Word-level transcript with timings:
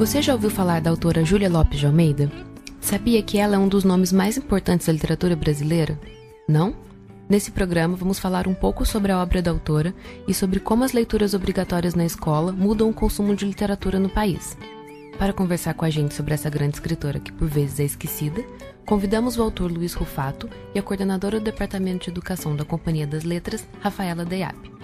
Você 0.00 0.22
já 0.22 0.32
ouviu 0.32 0.48
falar 0.48 0.80
da 0.80 0.88
autora 0.88 1.22
Júlia 1.26 1.50
Lopes 1.50 1.78
de 1.78 1.84
Almeida? 1.84 2.32
Sabia 2.80 3.22
que 3.22 3.36
ela 3.36 3.56
é 3.56 3.58
um 3.58 3.68
dos 3.68 3.84
nomes 3.84 4.10
mais 4.10 4.38
importantes 4.38 4.86
da 4.86 4.94
literatura 4.94 5.36
brasileira? 5.36 6.00
Não? 6.48 6.74
Nesse 7.28 7.50
programa, 7.50 7.96
vamos 7.96 8.18
falar 8.18 8.48
um 8.48 8.54
pouco 8.54 8.86
sobre 8.86 9.12
a 9.12 9.22
obra 9.22 9.42
da 9.42 9.50
autora 9.50 9.94
e 10.26 10.32
sobre 10.32 10.58
como 10.58 10.84
as 10.84 10.92
leituras 10.92 11.34
obrigatórias 11.34 11.94
na 11.94 12.06
escola 12.06 12.50
mudam 12.50 12.88
o 12.88 12.94
consumo 12.94 13.36
de 13.36 13.44
literatura 13.44 13.98
no 13.98 14.08
país. 14.08 14.56
Para 15.18 15.34
conversar 15.34 15.74
com 15.74 15.84
a 15.84 15.90
gente 15.90 16.14
sobre 16.14 16.32
essa 16.32 16.48
grande 16.48 16.76
escritora 16.76 17.20
que 17.20 17.30
por 17.30 17.46
vezes 17.46 17.78
é 17.78 17.84
esquecida, 17.84 18.42
convidamos 18.86 19.36
o 19.36 19.42
autor 19.42 19.70
Luiz 19.70 19.92
Rufato 19.92 20.48
e 20.74 20.78
a 20.78 20.82
coordenadora 20.82 21.38
do 21.38 21.44
Departamento 21.44 22.04
de 22.04 22.10
Educação 22.10 22.56
da 22.56 22.64
Companhia 22.64 23.06
das 23.06 23.22
Letras, 23.22 23.68
Rafaela 23.80 24.24
Deyap. 24.24 24.79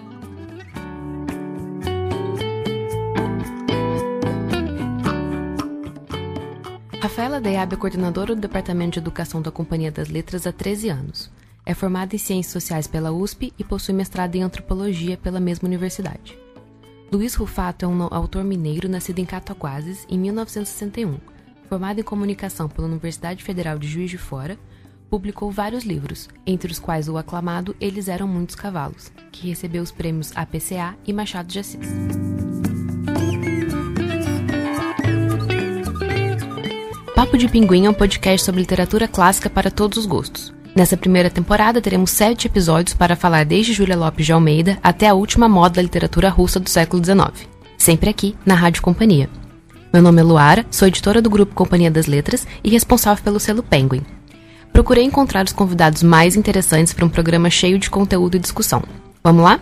Rafaela 7.17 7.41
Deyab 7.41 7.73
é 7.73 7.77
coordenadora 7.79 8.35
do 8.35 8.43
Departamento 8.43 8.93
de 8.93 8.99
Educação 8.99 9.41
da 9.41 9.51
Companhia 9.51 9.91
das 9.91 10.11
Letras 10.11 10.47
há 10.47 10.53
13 10.53 10.91
anos. 10.91 11.31
É 11.65 11.73
formada 11.73 12.15
em 12.15 12.19
Ciências 12.19 12.53
Sociais 12.53 12.87
pela 12.87 13.11
USP 13.11 13.55
e 13.59 13.65
possui 13.65 13.95
mestrado 13.95 14.35
em 14.35 14.43
Antropologia 14.43 15.17
pela 15.17 15.41
mesma 15.41 15.67
universidade. 15.67 16.39
Luiz 17.11 17.35
Rufato 17.35 17.87
é 17.87 17.89
um 17.89 18.03
autor 18.03 18.45
mineiro 18.45 18.87
nascido 18.87 19.19
em 19.19 19.25
Cataguases 19.25 20.05
em 20.11 20.19
1961. 20.19 21.17
Formado 21.71 22.01
em 22.01 22.05
Comunicação 22.05 22.69
pela 22.69 22.87
Universidade 22.87 23.43
Federal 23.43 23.79
de 23.79 23.89
Juiz 23.89 24.11
de 24.11 24.19
Fora, 24.19 24.59
publicou 25.09 25.51
vários 25.51 25.85
livros, 25.85 26.29
entre 26.47 26.71
os 26.71 26.79
quais 26.79 27.09
o 27.09 27.17
aclamado 27.17 27.75
Eles 27.81 28.09
Eram 28.09 28.29
Muitos 28.29 28.57
Cavalos, 28.57 29.11
que 29.33 29.49
recebeu 29.49 29.83
os 29.83 29.91
prêmios 29.91 30.37
APCA 30.37 30.95
e 31.07 31.15
Machado 31.15 31.49
de 31.49 31.61
Assis. 31.61 32.36
Papo 37.27 37.39
de 37.39 37.49
Pinguim 37.49 37.87
é 37.87 37.91
um 37.91 37.93
podcast 37.93 38.45
sobre 38.47 38.61
literatura 38.61 39.09
clássica 39.09 39.51
para 39.51 39.69
todos 39.69 39.99
os 39.99 40.07
gostos. 40.07 40.55
Nessa 40.77 40.97
primeira 40.97 41.29
temporada, 41.29 41.81
teremos 41.81 42.13
sete 42.13 42.47
episódios 42.47 42.95
para 42.95 43.17
falar 43.17 43.45
desde 43.45 43.73
Júlia 43.73 43.97
Lopes 43.97 44.25
de 44.25 44.33
Almeida 44.33 44.79
até 44.81 45.09
a 45.09 45.15
última 45.15 45.49
moda 45.49 45.75
da 45.75 45.83
literatura 45.83 46.29
russa 46.29 46.61
do 46.61 46.71
século 46.71 47.05
XIX. 47.05 47.49
Sempre 47.77 48.11
aqui, 48.11 48.37
na 48.47 48.55
Rádio 48.55 48.81
Companhia. 48.81 49.29
Meu 49.93 50.01
nome 50.01 50.21
é 50.21 50.25
Luara, 50.25 50.65
sou 50.71 50.87
editora 50.87 51.21
do 51.21 51.29
grupo 51.29 51.53
Companhia 51.53 51.91
das 51.91 52.07
Letras 52.07 52.47
e 52.63 52.71
responsável 52.71 53.25
pelo 53.25 53.41
selo 53.41 53.61
Penguin. 53.61 54.03
Procurei 54.73 55.03
encontrar 55.03 55.45
os 55.47 55.53
convidados 55.53 56.05
mais 56.05 56.37
interessantes 56.37 56.93
para 56.93 57.05
um 57.05 57.11
programa 57.11 57.51
cheio 57.51 57.77
de 57.77 57.91
conteúdo 57.91 58.37
e 58.37 58.41
discussão. 58.41 58.85
Vamos 59.25 59.43
lá? 59.43 59.59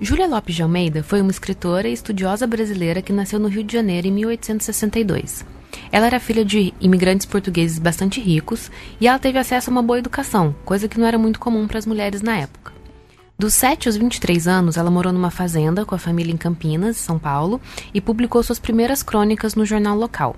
Júlia 0.00 0.28
Lopes 0.28 0.54
de 0.54 0.62
Almeida 0.62 1.02
foi 1.02 1.20
uma 1.20 1.30
escritora 1.32 1.88
e 1.88 1.92
estudiosa 1.92 2.46
brasileira 2.46 3.02
que 3.02 3.12
nasceu 3.12 3.40
no 3.40 3.48
Rio 3.48 3.64
de 3.64 3.72
Janeiro 3.72 4.06
em 4.06 4.12
1862. 4.12 5.44
Ela 5.90 6.06
era 6.06 6.20
filha 6.20 6.44
de 6.44 6.72
imigrantes 6.80 7.26
portugueses 7.26 7.80
bastante 7.80 8.20
ricos 8.20 8.70
e 9.00 9.08
ela 9.08 9.18
teve 9.18 9.40
acesso 9.40 9.70
a 9.70 9.72
uma 9.72 9.82
boa 9.82 9.98
educação, 9.98 10.54
coisa 10.64 10.86
que 10.86 11.00
não 11.00 11.06
era 11.06 11.18
muito 11.18 11.40
comum 11.40 11.66
para 11.66 11.80
as 11.80 11.86
mulheres 11.86 12.22
na 12.22 12.36
época. 12.36 12.72
Dos 13.36 13.54
7 13.54 13.88
aos 13.88 13.96
23 13.96 14.46
anos, 14.46 14.76
ela 14.76 14.90
morou 14.90 15.12
numa 15.12 15.32
fazenda 15.32 15.84
com 15.84 15.96
a 15.96 15.98
família 15.98 16.32
em 16.32 16.36
Campinas, 16.36 16.96
São 16.96 17.18
Paulo, 17.18 17.60
e 17.92 18.00
publicou 18.00 18.40
suas 18.42 18.60
primeiras 18.60 19.02
crônicas 19.02 19.56
no 19.56 19.66
jornal 19.66 19.96
local. 19.96 20.36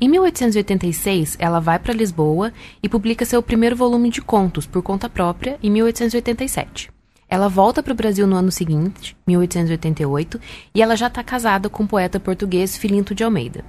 Em 0.00 0.08
1886, 0.08 1.36
ela 1.38 1.60
vai 1.60 1.78
para 1.78 1.92
Lisboa 1.92 2.50
e 2.82 2.88
publica 2.88 3.26
seu 3.26 3.42
primeiro 3.42 3.76
volume 3.76 4.08
de 4.08 4.22
contos 4.22 4.66
por 4.66 4.82
conta 4.82 5.08
própria 5.08 5.58
em 5.62 5.70
1887. 5.70 6.95
Ela 7.28 7.48
volta 7.48 7.82
para 7.82 7.92
o 7.92 7.96
Brasil 7.96 8.26
no 8.26 8.36
ano 8.36 8.52
seguinte, 8.52 9.16
1888, 9.26 10.40
e 10.74 10.80
ela 10.80 10.96
já 10.96 11.08
está 11.08 11.22
casada 11.24 11.68
com 11.68 11.82
o 11.82 11.88
poeta 11.88 12.20
português 12.20 12.76
Filinto 12.76 13.14
de 13.14 13.24
Almeida. 13.24 13.64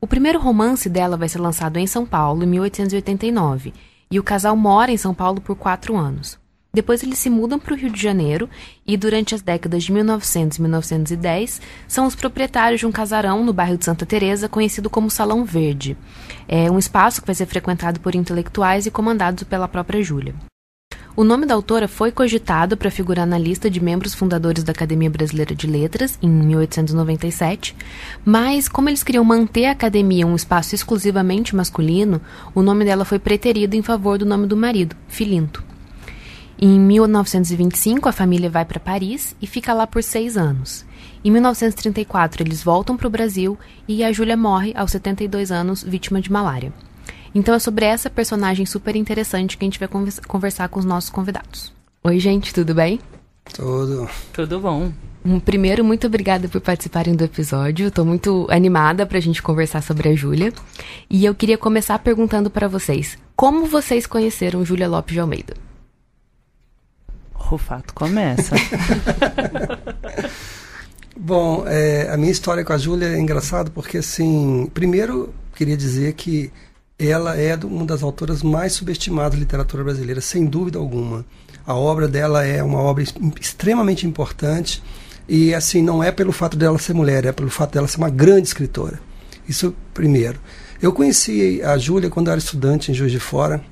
O 0.00 0.06
primeiro 0.06 0.38
romance 0.38 0.88
dela 0.88 1.16
vai 1.16 1.28
ser 1.28 1.40
lançado 1.40 1.78
em 1.78 1.86
São 1.86 2.04
Paulo 2.04 2.44
em 2.44 2.46
1889, 2.46 3.72
e 4.10 4.20
o 4.20 4.22
casal 4.22 4.54
mora 4.54 4.92
em 4.92 4.98
São 4.98 5.14
Paulo 5.14 5.40
por 5.40 5.56
quatro 5.56 5.96
anos. 5.96 6.38
Depois 6.74 7.02
eles 7.02 7.18
se 7.20 7.30
mudam 7.30 7.58
para 7.58 7.72
o 7.72 7.76
Rio 7.76 7.88
de 7.88 8.02
Janeiro 8.02 8.50
e, 8.84 8.96
durante 8.96 9.34
as 9.34 9.40
décadas 9.40 9.84
de 9.84 9.92
1900 9.92 10.58
e 10.58 10.60
1910, 10.60 11.62
são 11.86 12.04
os 12.04 12.16
proprietários 12.16 12.80
de 12.80 12.86
um 12.86 12.90
casarão 12.92 13.44
no 13.44 13.52
bairro 13.52 13.78
de 13.78 13.84
Santa 13.84 14.04
Teresa 14.04 14.48
conhecido 14.48 14.90
como 14.90 15.08
Salão 15.08 15.44
Verde. 15.44 15.96
É 16.48 16.68
um 16.70 16.78
espaço 16.78 17.20
que 17.20 17.26
vai 17.28 17.34
ser 17.34 17.46
frequentado 17.46 18.00
por 18.00 18.16
intelectuais 18.16 18.86
e 18.86 18.90
comandado 18.90 19.46
pela 19.46 19.68
própria 19.68 20.02
Júlia. 20.02 20.34
O 21.16 21.22
nome 21.22 21.46
da 21.46 21.54
autora 21.54 21.86
foi 21.86 22.10
cogitado 22.10 22.76
para 22.76 22.90
figurar 22.90 23.24
na 23.24 23.38
lista 23.38 23.70
de 23.70 23.80
membros 23.80 24.14
fundadores 24.14 24.64
da 24.64 24.72
Academia 24.72 25.08
Brasileira 25.08 25.54
de 25.54 25.64
Letras, 25.64 26.18
em 26.20 26.28
1897, 26.28 27.76
mas, 28.24 28.68
como 28.68 28.88
eles 28.88 29.04
queriam 29.04 29.22
manter 29.22 29.66
a 29.66 29.70
academia 29.70 30.26
um 30.26 30.34
espaço 30.34 30.74
exclusivamente 30.74 31.54
masculino, 31.54 32.20
o 32.52 32.62
nome 32.62 32.84
dela 32.84 33.04
foi 33.04 33.20
preterido 33.20 33.76
em 33.76 33.82
favor 33.82 34.18
do 34.18 34.26
nome 34.26 34.48
do 34.48 34.56
marido, 34.56 34.96
Filinto. 35.06 35.62
Em 36.58 36.80
1925, 36.80 38.08
a 38.08 38.12
família 38.12 38.50
vai 38.50 38.64
para 38.64 38.80
Paris 38.80 39.36
e 39.40 39.46
fica 39.46 39.72
lá 39.72 39.86
por 39.86 40.02
seis 40.02 40.36
anos. 40.36 40.84
Em 41.24 41.30
1934, 41.30 42.42
eles 42.42 42.60
voltam 42.60 42.96
para 42.96 43.06
o 43.06 43.10
Brasil 43.10 43.56
e 43.86 44.02
a 44.02 44.10
Júlia 44.10 44.36
morre 44.36 44.72
aos 44.76 44.90
72 44.90 45.52
anos, 45.52 45.84
vítima 45.84 46.20
de 46.20 46.32
malária. 46.32 46.72
Então 47.34 47.54
é 47.54 47.58
sobre 47.58 47.84
essa 47.84 48.08
personagem 48.08 48.64
super 48.64 48.94
interessante 48.94 49.58
que 49.58 49.64
a 49.64 49.66
gente 49.66 49.78
vai 49.80 49.88
conversar 50.28 50.68
com 50.68 50.78
os 50.78 50.84
nossos 50.84 51.10
convidados. 51.10 51.72
Oi, 52.02 52.20
gente, 52.20 52.54
tudo 52.54 52.74
bem? 52.74 53.00
Tudo. 53.52 54.08
Tudo 54.32 54.60
bom. 54.60 54.92
Um, 55.24 55.40
primeiro, 55.40 55.82
muito 55.82 56.06
obrigada 56.06 56.48
por 56.48 56.60
participarem 56.60 57.14
do 57.14 57.24
episódio. 57.24 57.88
Estou 57.88 58.04
muito 58.04 58.46
animada 58.50 59.06
para 59.06 59.18
a 59.18 59.20
gente 59.20 59.42
conversar 59.42 59.82
sobre 59.82 60.10
a 60.10 60.14
Júlia. 60.14 60.52
E 61.08 61.24
eu 61.24 61.34
queria 61.34 61.58
começar 61.58 61.98
perguntando 61.98 62.50
para 62.50 62.68
vocês: 62.68 63.18
como 63.34 63.66
vocês 63.66 64.06
conheceram 64.06 64.64
Júlia 64.64 64.86
Lopes 64.86 65.14
de 65.14 65.20
Almeida? 65.20 65.54
O 67.50 67.58
fato 67.58 67.94
começa. 67.94 68.54
Bom, 71.16 71.64
é, 71.66 72.10
a 72.10 72.16
minha 72.16 72.32
história 72.32 72.64
com 72.64 72.72
a 72.72 72.78
Júlia 72.78 73.06
é 73.06 73.18
engraçado 73.18 73.70
porque, 73.70 73.98
assim, 73.98 74.68
primeiro 74.74 75.32
queria 75.54 75.76
dizer 75.76 76.14
que 76.14 76.52
ela 76.98 77.36
é 77.36 77.56
uma 77.56 77.84
das 77.84 78.02
autoras 78.02 78.42
mais 78.42 78.72
subestimadas 78.72 79.32
da 79.32 79.38
literatura 79.38 79.84
brasileira, 79.84 80.20
sem 80.20 80.46
dúvida 80.46 80.78
alguma. 80.78 81.24
A 81.66 81.74
obra 81.74 82.06
dela 82.06 82.44
é 82.44 82.62
uma 82.62 82.78
obra 82.78 83.02
extremamente 83.40 84.06
importante 84.06 84.82
e 85.28 85.54
assim 85.54 85.82
não 85.82 86.02
é 86.02 86.12
pelo 86.12 86.32
fato 86.32 86.56
dela 86.56 86.78
ser 86.78 86.94
mulher, 86.94 87.24
é 87.24 87.32
pelo 87.32 87.50
fato 87.50 87.72
dela 87.72 87.88
ser 87.88 87.98
uma 87.98 88.10
grande 88.10 88.48
escritora. 88.48 89.00
Isso 89.48 89.74
primeiro. 89.92 90.38
Eu 90.80 90.92
conheci 90.92 91.62
a 91.62 91.76
Júlia 91.78 92.10
quando 92.10 92.28
eu 92.28 92.32
era 92.32 92.38
estudante 92.38 92.90
em 92.90 92.94
Juiz 92.94 93.10
de 93.10 93.20
Fora. 93.20 93.62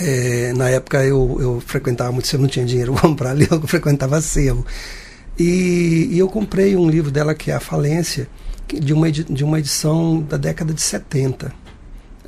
É, 0.00 0.52
na 0.54 0.70
época 0.70 1.04
eu, 1.04 1.36
eu 1.38 1.60
frequentava 1.60 2.10
muito 2.10 2.26
cedo, 2.26 2.40
não 2.40 2.48
tinha 2.48 2.64
dinheiro 2.64 2.92
para 2.94 3.02
comprar 3.02 3.30
ali, 3.30 3.46
eu 3.50 3.60
frequentava 3.66 4.20
sebo. 4.20 4.64
E, 5.38 6.08
e, 6.10 6.18
eu 6.18 6.28
comprei 6.28 6.76
um 6.76 6.88
livro 6.88 7.10
dela 7.10 7.34
que 7.34 7.50
é 7.50 7.54
A 7.54 7.60
Falência, 7.60 8.28
de 8.68 8.92
uma, 8.92 9.10
de 9.10 9.44
uma 9.44 9.58
edição 9.58 10.20
da 10.20 10.36
década 10.36 10.72
de 10.72 10.80
70. 10.80 11.61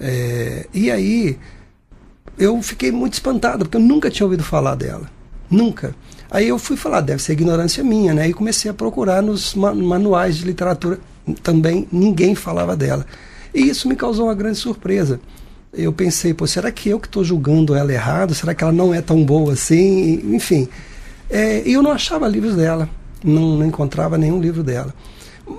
É, 0.01 0.67
e 0.73 0.91
aí 0.91 1.39
eu 2.39 2.61
fiquei 2.63 2.91
muito 2.91 3.15
espantado, 3.15 3.65
porque 3.65 3.77
eu 3.77 3.81
nunca 3.81 4.11
tinha 4.11 4.27
ouvido 4.27 4.43
falar 4.43 4.75
dela. 4.75 5.09
Nunca. 5.51 5.95
Aí 6.31 6.49
eu 6.49 6.59
fui 6.59 6.77
falar, 6.77 7.01
deve 7.01 7.23
ser 7.23 7.33
ignorância 7.33 7.85
minha, 7.85 8.13
né? 8.13 8.29
E 8.29 8.35
comecei 8.35 8.71
a 8.71 8.75
procurar 8.75 9.23
nos 9.23 9.55
manuais 9.55 10.37
de 10.37 10.45
literatura. 10.45 10.99
Também 11.43 11.87
ninguém 11.93 12.35
falava 12.35 12.77
dela. 12.77 13.07
E 13.55 13.69
isso 13.69 13.89
me 13.89 13.95
causou 13.95 14.27
uma 14.27 14.35
grande 14.35 14.59
surpresa. 14.59 15.21
Eu 15.73 15.93
pensei, 15.93 16.35
pô, 16.35 16.47
será 16.47 16.71
que 16.73 16.89
eu 16.89 16.99
que 16.99 17.07
estou 17.07 17.23
julgando 17.23 17.75
ela 17.75 17.93
errado? 17.93 18.35
Será 18.35 18.55
que 18.55 18.63
ela 18.63 18.73
não 18.73 18.93
é 18.93 19.01
tão 19.01 19.25
boa 19.25 19.53
assim? 19.53 20.35
Enfim. 20.35 20.69
É, 21.31 21.63
e 21.67 21.73
eu 21.73 21.83
não 21.83 21.93
achava 21.93 22.27
livros 22.29 22.57
dela. 22.57 22.89
Não, 23.23 23.57
não 23.57 23.67
encontrava 23.67 24.19
nenhum 24.19 24.41
livro 24.41 24.63
dela. 24.63 24.95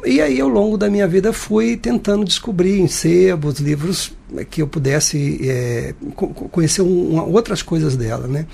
E 0.03 0.19
aí, 0.19 0.39
ao 0.41 0.49
longo 0.49 0.77
da 0.77 0.89
minha 0.89 1.07
vida, 1.07 1.31
fui 1.31 1.77
tentando 1.77 2.25
descobrir 2.25 2.79
em 2.79 2.87
sebos, 2.87 3.59
livros 3.59 4.13
que 4.49 4.61
eu 4.61 4.67
pudesse 4.67 5.39
é, 5.47 5.93
conhecer 6.51 6.81
um, 6.81 7.19
outras 7.31 7.61
coisas 7.61 7.95
dela, 7.95 8.27
né? 8.27 8.47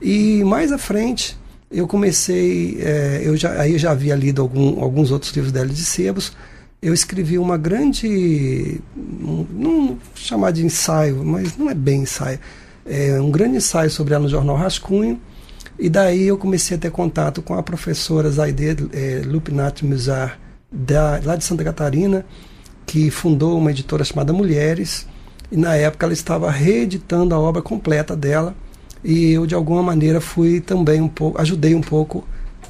E 0.00 0.42
mais 0.44 0.72
à 0.72 0.78
frente, 0.78 1.36
eu 1.70 1.86
comecei, 1.86 2.78
é, 2.80 3.22
eu 3.24 3.36
já, 3.36 3.60
aí 3.60 3.72
eu 3.72 3.78
já 3.78 3.90
havia 3.92 4.14
lido 4.14 4.42
algum, 4.42 4.82
alguns 4.82 5.10
outros 5.10 5.32
livros 5.32 5.52
dela 5.52 5.68
de 5.68 5.84
sebos, 5.84 6.32
eu 6.80 6.92
escrevi 6.92 7.38
uma 7.38 7.56
grande, 7.56 8.80
não 8.94 9.96
chamar 10.14 10.50
de 10.50 10.64
ensaio, 10.64 11.24
mas 11.24 11.56
não 11.56 11.70
é 11.70 11.74
bem 11.74 12.02
ensaio, 12.02 12.38
é 12.84 13.20
um 13.20 13.30
grande 13.30 13.56
ensaio 13.56 13.90
sobre 13.90 14.14
ela 14.14 14.24
no 14.24 14.28
jornal 14.28 14.56
Rascunho, 14.56 15.20
e 15.78 15.88
daí 15.88 16.26
eu 16.26 16.36
comecei 16.36 16.76
a 16.76 16.80
ter 16.80 16.90
contato 16.90 17.40
com 17.40 17.54
a 17.54 17.62
professora 17.62 18.30
Zaide 18.30 18.76
é, 18.92 19.22
Lupinat 19.24 19.84
Muzar, 19.84 20.38
da, 20.72 21.20
lá 21.22 21.36
de 21.36 21.44
Santa 21.44 21.62
Catarina, 21.62 22.24
que 22.86 23.10
fundou 23.10 23.58
uma 23.58 23.70
editora 23.70 24.04
chamada 24.04 24.32
Mulheres, 24.32 25.06
e 25.50 25.56
na 25.56 25.76
época 25.76 26.06
ela 26.06 26.12
estava 26.12 26.50
reeditando 26.50 27.34
a 27.34 27.38
obra 27.38 27.60
completa 27.60 28.16
dela, 28.16 28.54
e 29.04 29.32
eu 29.32 29.46
de 29.46 29.54
alguma 29.54 29.82
maneira 29.82 30.20
fui 30.20 30.60
também 30.60 31.00
um 31.00 31.08
pouco, 31.08 31.40
ajudei 31.40 31.74
um 31.74 31.80
pouco 31.80 32.24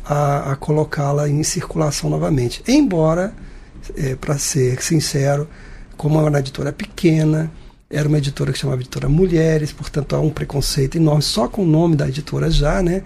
a, 0.05 0.53
a 0.53 0.57
colocá-la 0.57 1.29
em 1.29 1.43
circulação 1.43 2.11
novamente. 2.11 2.63
Embora, 2.67 3.33
é, 3.97 4.17
para 4.17 4.37
ser 4.39 4.83
sincero, 4.83 5.49
como 5.97 6.19
é 6.19 6.23
uma 6.23 6.39
editora 6.39 6.73
pequena, 6.73 7.51
era 7.89 8.09
uma 8.09 8.19
editora 8.19 8.53
que 8.53 8.59
chamava 8.59 8.81
Editora 8.81 9.09
Mulheres, 9.09 9.71
portanto 9.71 10.17
há 10.17 10.21
um 10.21 10.31
preconceito 10.31 10.97
enorme 10.97 11.23
só 11.23 11.47
com 11.47 11.63
o 11.63 11.67
nome 11.67 11.95
da 11.95 12.09
editora 12.09 12.51
já, 12.51 12.83
né? 12.83 13.03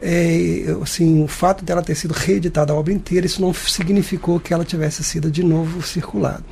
É, 0.00 0.64
assim, 0.80 1.24
o 1.24 1.26
fato 1.26 1.64
dela 1.64 1.82
ter 1.82 1.94
sido 1.94 2.12
reeditada 2.12 2.72
a 2.72 2.76
obra 2.76 2.92
inteira, 2.92 3.26
isso 3.26 3.40
não 3.40 3.52
significou 3.52 4.38
que 4.38 4.54
ela 4.54 4.64
tivesse 4.64 5.02
sido 5.02 5.30
de 5.30 5.42
novo 5.42 5.82
circulada. 5.82 6.44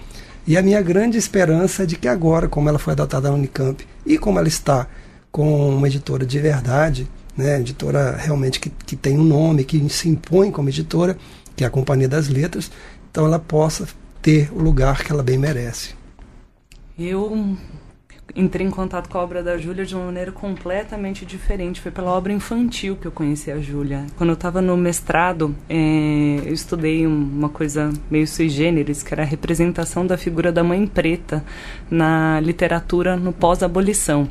E 0.47 0.57
a 0.57 0.63
minha 0.63 0.81
grande 0.81 1.19
esperança 1.19 1.83
é 1.83 1.87
de 1.87 1.97
que 1.97 2.07
agora, 2.07 2.49
como 2.49 2.69
ela 2.69 2.79
foi 2.79 2.93
adotada 2.93 3.29
na 3.29 3.35
Unicamp 3.35 3.85
e 4.05 4.17
como 4.17 4.39
ela 4.39 4.49
está 4.49 4.87
com 5.31 5.77
uma 5.77 5.87
editora 5.87 6.25
de 6.25 6.39
verdade, 6.39 7.09
né, 7.37 7.61
editora 7.61 8.17
realmente 8.17 8.59
que, 8.59 8.71
que 8.71 8.97
tem 8.97 9.19
um 9.19 9.25
nome, 9.25 9.65
que 9.65 9.89
se 9.89 10.09
impõe 10.09 10.51
como 10.51 10.69
editora, 10.69 11.17
que 11.55 11.65
é 11.65 11.67
a 11.67 11.71
Companhia 11.71 12.09
das 12.09 12.29
Letras, 12.29 12.71
então 13.11 13.27
ela 13.27 13.39
possa 13.39 13.87
ter 14.23 14.51
o 14.53 14.59
lugar 14.59 15.03
que 15.05 15.13
ela 15.13 15.23
bem 15.23 15.37
merece. 15.37 15.95
Eu 16.99 17.57
entrei 18.35 18.67
em 18.67 18.71
contato 18.71 19.09
com 19.09 19.19
a 19.19 19.23
obra 19.23 19.43
da 19.43 19.57
Júlia 19.57 19.85
de 19.85 19.95
uma 19.95 20.07
maneira 20.07 20.33
completamente 20.33 21.25
diferente. 21.25 21.81
Foi 21.81 21.91
pela 21.91 22.11
obra 22.11 22.33
infantil 22.33 22.97
que 22.97 23.07
eu 23.07 23.13
conheci 23.13 23.51
a 23.51 23.61
Júlia. 23.61 24.07
Quando 24.17 24.31
eu 24.31 24.35
estava 24.35 24.61
no 24.61 24.77
mestrado, 24.77 25.55
é, 25.69 26.41
eu 26.45 26.53
estudei 26.53 27.07
uma 27.07 27.49
coisa 27.49 27.91
meio 28.11 28.27
sui 28.27 28.49
generis, 28.49 29.03
que 29.03 29.15
era 29.15 29.23
a 29.23 29.27
representação 29.27 30.07
da 30.07 30.17
figura 30.17 30.51
da 30.51 30.65
mãe 30.65 30.87
preta 30.87 31.45
na 31.91 32.41
literatura 32.41 33.17
no 33.17 33.33
pós-abolição. 33.33 34.29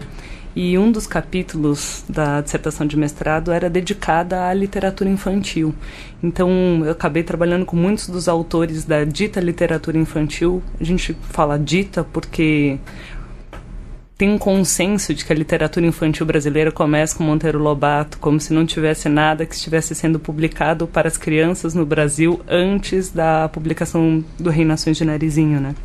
E 0.56 0.78
um 0.78 0.90
dos 0.90 1.06
capítulos 1.06 2.06
da 2.08 2.40
dissertação 2.40 2.88
de 2.88 2.96
mestrado 2.96 3.52
era 3.52 3.70
dedicada 3.70 4.48
à 4.48 4.54
literatura 4.54 5.10
infantil. 5.10 5.76
Então, 6.24 6.82
eu 6.86 6.94
acabei 6.94 7.24
trabalhando 7.24 7.66
com 7.66 7.76
muitos 7.76 8.08
dos 8.08 8.30
autores 8.30 8.86
da 8.86 9.04
dita 9.04 9.42
literatura 9.42 9.98
infantil. 9.98 10.64
A 10.80 10.84
gente 10.86 11.14
fala 11.30 11.60
dita 11.60 12.06
porque 12.06 12.80
tem 14.18 14.30
um 14.30 14.38
consenso 14.38 15.14
de 15.14 15.26
que 15.26 15.34
a 15.34 15.36
literatura 15.36 15.86
infantil 15.86 16.26
brasileira 16.26 16.72
começa 16.72 17.18
com 17.18 17.24
Monteiro 17.24 17.60
Lobato, 17.60 18.18
como 18.18 18.40
se 18.40 18.54
não 18.54 18.66
tivesse 18.66 19.10
nada 19.10 19.46
que 19.46 19.54
estivesse 19.54 19.94
sendo 19.94 20.20
publicado 20.20 20.88
para 20.88 21.08
as 21.08 21.18
crianças 21.18 21.74
no 21.74 21.86
Brasil 21.86 22.40
antes 22.48 23.12
da 23.12 23.50
publicação 23.50 24.24
do 24.40 24.50
Rei 24.50 24.64
Nações 24.64 24.96
de 24.96 25.04
Narizinho, 25.04 25.60
né? 25.60 25.76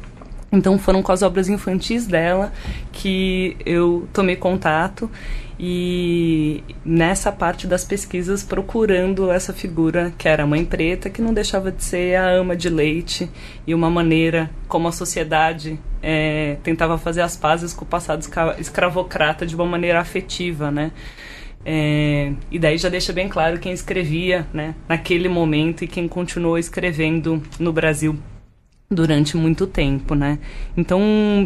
Então 0.53 0.79
foram 0.79 1.03
com 1.03 1.13
as 1.13 1.23
obras 1.23 1.49
infantis 1.49 2.07
dela 2.07 2.53
que 2.93 3.57
eu 3.65 4.09
tomei 4.13 4.37
contato 4.37 5.11
e 5.63 6.65
nessa 6.83 7.31
parte 7.31 7.67
das 7.67 7.85
pesquisas 7.85 8.43
procurando 8.43 9.31
essa 9.31 9.53
figura 9.53 10.11
que 10.17 10.27
era 10.27 10.45
a 10.45 10.47
mãe 10.47 10.65
preta, 10.65 11.11
que 11.11 11.21
não 11.21 11.35
deixava 11.35 11.71
de 11.71 11.85
ser 11.85 12.17
a 12.17 12.31
ama 12.31 12.57
de 12.57 12.71
leite 12.71 13.29
e 13.67 13.75
uma 13.75 13.91
maneira 13.91 14.51
como 14.67 14.89
a 14.89 14.93
sociedade 14.93 15.79
é, 16.03 16.57
tentava 16.63 16.97
fazer 16.97 17.21
as 17.21 17.37
pazes 17.37 17.75
com 17.75 17.85
o 17.85 17.89
passado 17.89 18.25
escravocrata 18.59 19.45
de 19.45 19.55
uma 19.55 19.67
maneira 19.67 20.01
afetiva, 20.01 20.71
né? 20.71 20.93
É, 21.63 22.33
e 22.51 22.59
daí 22.59 22.79
já 22.79 22.89
deixa 22.89 23.13
bem 23.13 23.29
claro 23.29 23.59
quem 23.59 23.71
escrevia 23.71 24.47
né, 24.55 24.75
naquele 24.89 25.29
momento 25.29 25.85
e 25.85 25.87
quem 25.87 26.09
continuou 26.09 26.57
escrevendo 26.57 27.43
no 27.59 27.71
Brasil 27.71 28.19
durante 28.91 29.37
muito 29.37 29.67
tempo, 29.67 30.15
né? 30.15 30.39
Então, 30.75 31.03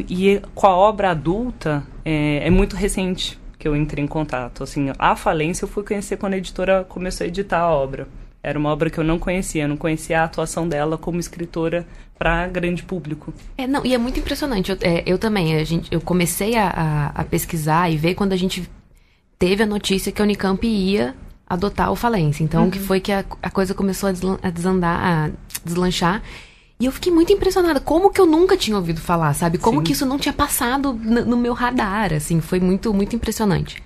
e 0.08 0.40
com 0.54 0.68
a 0.68 0.76
obra 0.76 1.10
adulta 1.10 1.84
é, 2.04 2.46
é, 2.46 2.50
muito 2.50 2.76
recente 2.76 3.42
que 3.58 3.66
eu 3.66 3.76
entrei 3.76 4.04
em 4.04 4.08
contato. 4.08 4.62
Assim, 4.62 4.90
a 4.98 5.16
falência 5.16 5.64
eu 5.64 5.68
fui 5.68 5.82
conhecer 5.82 6.16
quando 6.16 6.34
a 6.34 6.38
editora 6.38 6.84
começou 6.84 7.24
a 7.24 7.28
editar 7.28 7.60
a 7.60 7.70
obra. 7.70 8.08
Era 8.42 8.58
uma 8.58 8.70
obra 8.70 8.90
que 8.90 8.98
eu 8.98 9.04
não 9.04 9.18
conhecia, 9.18 9.66
não 9.66 9.76
conhecia 9.76 10.20
a 10.20 10.24
atuação 10.24 10.68
dela 10.68 10.98
como 10.98 11.18
escritora 11.18 11.86
para 12.18 12.46
grande 12.46 12.82
público. 12.82 13.32
É, 13.56 13.66
não, 13.66 13.84
e 13.86 13.94
é 13.94 13.98
muito 13.98 14.20
impressionante. 14.20 14.70
Eu, 14.70 14.78
é, 14.82 15.02
eu 15.06 15.18
também, 15.18 15.56
a 15.56 15.64
gente, 15.64 15.88
eu 15.90 16.00
comecei 16.00 16.54
a, 16.54 16.68
a, 16.68 17.06
a, 17.22 17.24
pesquisar 17.24 17.90
e 17.90 17.96
ver 17.96 18.14
quando 18.14 18.34
a 18.34 18.36
gente 18.36 18.68
teve 19.38 19.62
a 19.62 19.66
notícia 19.66 20.12
que 20.12 20.20
a 20.20 20.24
Unicamp 20.24 20.66
ia 20.66 21.14
adotar 21.46 21.90
o 21.90 21.96
falência. 21.96 22.44
Então, 22.44 22.64
uhum. 22.64 22.70
que 22.70 22.78
foi 22.78 23.00
que 23.00 23.12
a, 23.12 23.24
a 23.42 23.50
coisa 23.50 23.72
começou 23.72 24.10
a 24.10 24.50
desandar, 24.50 25.00
a 25.02 25.30
deslanchar. 25.64 26.22
E 26.78 26.86
eu 26.86 26.92
fiquei 26.92 27.12
muito 27.12 27.32
impressionada. 27.32 27.80
Como 27.80 28.10
que 28.10 28.20
eu 28.20 28.26
nunca 28.26 28.56
tinha 28.56 28.76
ouvido 28.76 29.00
falar, 29.00 29.32
sabe? 29.34 29.58
Como 29.58 29.78
Sim. 29.78 29.84
que 29.84 29.92
isso 29.92 30.04
não 30.04 30.18
tinha 30.18 30.32
passado 30.32 30.92
no 30.92 31.36
meu 31.36 31.52
radar, 31.52 32.12
assim. 32.12 32.40
Foi 32.40 32.58
muito, 32.58 32.92
muito 32.92 33.14
impressionante. 33.14 33.82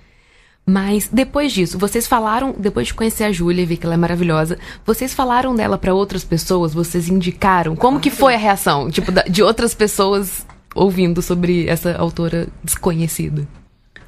Mas 0.65 1.09
depois 1.11 1.51
disso, 1.51 1.79
vocês 1.79 2.05
falaram, 2.05 2.53
depois 2.57 2.87
de 2.87 2.93
conhecer 2.93 3.23
a 3.23 3.31
Júlia 3.31 3.63
e 3.63 3.65
ver 3.65 3.77
que 3.77 3.85
ela 3.85 3.95
é 3.95 3.97
maravilhosa, 3.97 4.57
vocês 4.85 5.13
falaram 5.13 5.55
dela 5.55 5.77
para 5.77 5.93
outras 5.93 6.23
pessoas, 6.23 6.73
vocês 6.73 7.07
indicaram. 7.09 7.75
Como 7.75 7.99
que 7.99 8.11
foi 8.11 8.35
a 8.35 8.37
reação, 8.37 8.89
tipo, 8.91 9.11
de 9.11 9.41
outras 9.41 9.73
pessoas 9.73 10.45
ouvindo 10.75 11.21
sobre 11.21 11.67
essa 11.67 11.95
autora 11.97 12.47
desconhecida? 12.63 13.47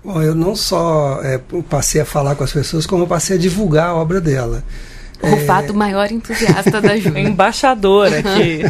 Bom, 0.03 0.21
eu 0.21 0.35
não 0.35 0.55
só 0.55 1.19
é, 1.23 1.39
passei 1.69 2.01
a 2.01 2.05
falar 2.05 2.35
com 2.35 2.43
as 2.43 2.53
pessoas, 2.53 2.85
como 2.85 3.03
eu 3.03 3.07
passei 3.07 3.37
a 3.37 3.39
divulgar 3.39 3.89
a 3.89 3.95
obra 3.95 4.21
dela. 4.21 4.63
O 5.23 5.37
fato 5.45 5.73
maior 5.73 6.11
entusiasta 6.11 6.81
da 6.81 6.97
Júlia. 6.99 7.21
Embaixador 7.21 8.07
aqui. 8.13 8.61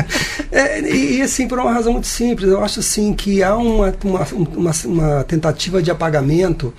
é, 0.50 0.80
e, 0.80 1.22
assim, 1.22 1.46
por 1.46 1.58
uma 1.58 1.72
razão 1.72 1.92
muito 1.92 2.06
simples, 2.06 2.48
eu 2.48 2.62
acho 2.62 2.80
assim 2.80 3.12
que 3.12 3.42
há 3.42 3.56
uma, 3.56 3.94
uma, 4.04 4.26
uma, 4.56 4.72
uma 4.84 5.24
tentativa 5.24 5.82
de 5.82 5.90
apagamento 5.90 6.72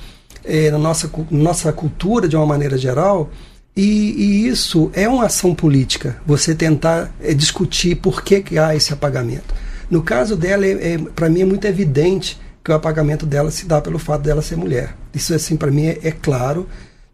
é, 0.44 0.72
na 0.72 0.78
nossa, 0.78 1.10
nossa 1.30 1.72
cultura 1.72 2.28
de 2.28 2.36
uma 2.36 2.46
maneira 2.46 2.78
geral, 2.78 3.30
e, 3.76 3.84
e, 3.84 4.48
isso 4.48 4.92
é 4.94 5.08
uma 5.08 5.26
ação 5.26 5.54
política, 5.54 6.18
você 6.26 6.54
tentar 6.54 7.12
é, 7.22 7.34
discutir 7.34 7.96
por 7.96 8.24
que, 8.24 8.42
que 8.42 8.58
há 8.58 8.76
esse 8.76 8.92
apagamento. 8.92 9.54
No 9.90 10.02
caso 10.02 10.36
dela, 10.36 10.66
é, 10.66 10.94
é 10.94 10.98
para 10.98 11.30
mim 11.30 11.42
é 11.42 11.46
muito 11.46 11.66
evidente 11.66 12.40
que 12.64 12.72
o 12.72 12.76
apagamento 12.76 13.26
dela 13.26 13.50
se 13.52 13.66
dá 13.66 13.80
pelo 13.80 13.98
fato 13.98 14.22
dela 14.22 14.42
ser 14.42 14.58
mulher. 14.58 14.96
Isso, 15.14 15.34
assim, 15.34 15.56
para 15.56 15.72
mim 15.72 15.86
é, 15.86 16.00
é 16.04 16.12
claro. 16.12 16.68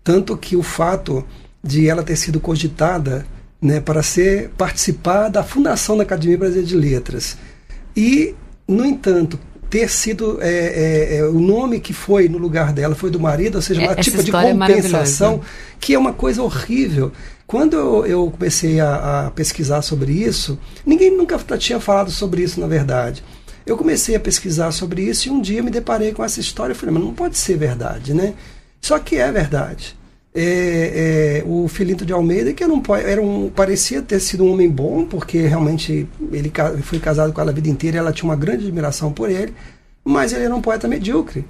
Tanto 0.03 0.35
que 0.35 0.55
o 0.55 0.63
fato 0.63 1.23
de 1.65 1.89
ela 1.89 2.03
ter 2.03 2.15
sido 2.15 2.39
cogitada 2.39 3.25
né, 3.59 3.79
para 3.79 4.03
ser 4.03 4.49
participar 4.55 5.29
da 5.29 5.43
fundação 5.43 5.97
da 5.97 6.03
Academia 6.03 6.37
Brasileira 6.37 6.67
de 6.67 6.75
Letras. 6.75 7.37
E, 7.97 8.35
no 8.67 8.85
entanto, 8.85 9.39
ter 9.67 9.89
sido 9.89 10.37
é, 10.41 10.47
é, 10.47 11.17
é, 11.17 11.25
o 11.25 11.39
nome 11.39 11.79
que 11.79 11.91
foi 11.91 12.29
no 12.29 12.37
lugar 12.37 12.71
dela 12.71 12.93
foi 12.93 13.09
do 13.09 13.19
marido, 13.19 13.55
ou 13.55 13.61
seja, 13.63 13.81
é, 13.81 13.87
uma 13.87 13.95
tipo 13.95 14.23
de 14.23 14.29
é 14.29 14.51
compensação, 14.51 15.41
que 15.79 15.95
é 15.95 15.97
uma 15.97 16.13
coisa 16.13 16.43
horrível. 16.43 17.11
Quando 17.47 17.75
eu, 17.75 18.05
eu 18.05 18.31
comecei 18.31 18.79
a, 18.79 19.25
a, 19.25 19.31
pesquisar 19.31 19.81
sobre 19.81 20.11
isso, 20.11 20.59
ninguém 20.85 21.09
nunca 21.15 21.39
tinha 21.57 21.79
falado 21.79 22.11
sobre 22.11 22.43
isso, 22.43 22.59
na 22.59 22.67
verdade. 22.67 23.23
Eu 23.65 23.75
comecei 23.75 24.15
a 24.15 24.19
pesquisar 24.19 24.71
sobre 24.71 25.01
isso 25.01 25.27
e 25.27 25.31
um 25.31 25.41
dia 25.41 25.63
me 25.63 25.71
deparei 25.71 26.11
com 26.11 26.23
essa 26.23 26.39
história 26.39 26.73
e 26.73 26.75
falei, 26.75 26.93
mas 26.93 27.03
não 27.03 27.13
pode 27.13 27.35
ser 27.35 27.57
verdade, 27.57 28.13
né? 28.13 28.35
Só 28.79 28.99
que 28.99 29.15
é 29.15 29.31
verdade 29.31 29.95
é, 30.35 31.41
é, 31.41 31.43
o 31.47 31.65
Filinto 31.69 32.05
de 32.05 32.11
Almeida, 32.11 32.51
que 32.51 32.61
era 32.61 32.73
um, 32.73 32.81
era 32.93 33.21
um, 33.21 33.49
parecia 33.49 34.01
ter 34.01 34.19
sido 34.19 34.43
um 34.43 34.51
homem 34.51 34.69
bom, 34.69 35.05
porque 35.05 35.39
realmente 35.39 36.05
ele 36.31 36.51
foi 36.83 36.99
casado 36.99 37.31
com 37.31 37.39
ela 37.39 37.51
a 37.51 37.53
vida 37.53 37.69
inteira 37.69 37.97
e 37.97 37.99
ela 37.99 38.11
tinha 38.11 38.29
uma 38.29 38.35
grande 38.35 38.65
admiração 38.65 39.13
por 39.13 39.29
ele, 39.29 39.53
mas 40.03 40.33
ele 40.33 40.43
era 40.43 40.53
um 40.53 40.61
poeta 40.61 40.89
medíocre. 40.89 41.45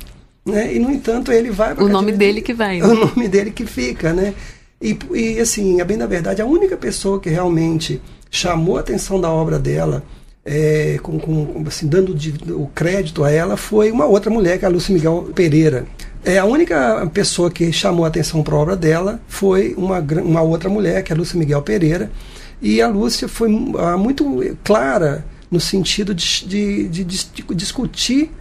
Né? 0.45 0.75
E, 0.75 0.79
no 0.79 0.91
entanto, 0.91 1.31
ele 1.31 1.49
vai 1.49 1.73
O 1.73 1.89
nome 1.89 2.11
dele 2.11 2.41
que 2.43 2.53
vai. 2.53 2.77
Né? 2.79 2.85
O 2.85 2.93
nome 2.93 3.27
dele 3.27 3.49
que 3.49 3.65
fica, 3.65 4.13
né? 4.13 4.35
E, 4.79 4.95
e, 5.13 5.39
assim, 5.39 5.81
a 5.81 5.85
bem 5.85 5.97
da 5.97 6.05
verdade, 6.05 6.41
a 6.41 6.45
única 6.45 6.77
pessoa 6.77 7.19
que 7.19 7.29
realmente 7.29 7.99
chamou 8.29 8.77
a 8.77 8.81
atenção 8.81 9.19
da 9.19 9.31
obra 9.31 9.57
dela, 9.57 10.03
é, 10.45 10.99
com, 11.01 11.17
com, 11.17 11.63
assim, 11.65 11.87
dando 11.87 12.13
de, 12.13 12.35
o 12.51 12.67
crédito 12.67 13.23
a 13.23 13.31
ela, 13.31 13.57
foi 13.57 13.89
uma 13.89 14.05
outra 14.05 14.29
mulher, 14.29 14.59
que 14.59 14.65
é 14.65 14.67
a 14.67 14.71
Lúcia 14.71 14.93
Miguel 14.93 15.31
Pereira. 15.33 15.87
É, 16.25 16.39
a 16.39 16.45
única 16.45 17.07
pessoa 17.13 17.51
que 17.51 17.71
chamou 17.71 18.03
a 18.03 18.07
atenção 18.07 18.41
para 18.41 18.55
a 18.55 18.57
obra 18.57 18.75
dela 18.75 19.21
foi 19.27 19.75
uma, 19.77 19.99
uma 19.99 20.41
outra 20.41 20.67
mulher, 20.67 21.03
que 21.03 21.13
é 21.13 21.15
a 21.15 21.17
Lúcia 21.17 21.37
Miguel 21.37 21.61
Pereira. 21.61 22.11
E 22.59 22.81
a 22.81 22.87
Lúcia 22.87 23.27
foi 23.27 23.53
uh, 23.53 23.95
muito 23.95 24.57
clara 24.63 25.23
no 25.51 25.59
sentido 25.59 26.15
de, 26.15 26.47
de, 26.47 26.87
de, 26.87 27.03
de 27.03 27.43
discutir 27.53 28.31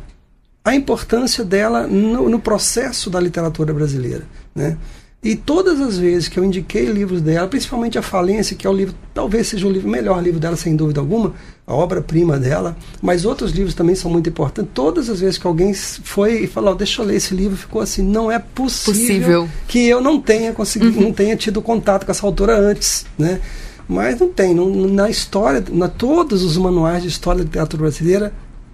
a 0.64 0.74
importância 0.74 1.44
dela 1.44 1.86
no, 1.86 2.30
no, 2.30 2.40
processo 2.40 3.10
da 3.10 3.20
literatura 3.20 3.74
brasileira. 3.74 4.24
Né? 4.54 4.78
E 5.24 5.34
todas 5.34 5.80
as 5.80 5.96
vezes 5.96 6.28
que 6.28 6.38
eu 6.38 6.44
indiquei 6.44 6.84
livros 6.84 7.22
dela, 7.22 7.48
principalmente 7.48 7.96
A 7.96 8.02
Falência, 8.02 8.54
que 8.54 8.66
é 8.66 8.70
o 8.70 8.74
livro, 8.74 8.94
talvez 9.14 9.48
seja 9.48 9.66
o 9.66 9.72
livro, 9.72 9.88
melhor 9.88 10.22
livro 10.22 10.38
dela, 10.38 10.54
sem 10.54 10.76
dúvida 10.76 11.00
alguma, 11.00 11.32
a 11.66 11.72
obra-prima 11.72 12.38
dela, 12.38 12.76
mas 13.00 13.24
outros 13.24 13.50
livros 13.50 13.74
também 13.74 13.94
são 13.94 14.10
muito 14.10 14.28
importantes. 14.28 14.70
Todas 14.74 15.08
as 15.08 15.20
vezes 15.20 15.38
que 15.38 15.46
alguém 15.46 15.72
foi 15.72 16.44
e 16.44 16.46
falou, 16.46 16.72
oh, 16.72 16.74
deixa 16.74 17.00
eu 17.00 17.06
ler 17.06 17.16
esse 17.16 17.34
livro, 17.34 17.56
ficou 17.56 17.80
assim, 17.80 18.02
não 18.02 18.30
é 18.30 18.38
possível, 18.38 18.92
possível. 18.92 19.48
que 19.66 19.86
eu 19.88 20.02
não 20.02 20.20
tenha 20.20 20.52
conseguido, 20.52 20.98
uhum. 20.98 21.04
não 21.04 21.12
tenha 21.12 21.34
tido 21.36 21.62
contato 21.62 22.04
com 22.04 22.12
essa 22.12 22.26
autora 22.26 22.58
antes, 22.58 23.06
né? 23.18 23.40
Mas 23.88 24.20
não 24.20 24.28
tem, 24.28 24.54
não, 24.54 24.68
na 24.68 25.08
história, 25.08 25.64
na 25.72 25.88
todos 25.88 26.42
os 26.42 26.58
manuais 26.58 27.02
de 27.02 27.08
história 27.08 27.38
da 27.38 27.44
literatura 27.44 27.84
brasileira, 27.84 28.30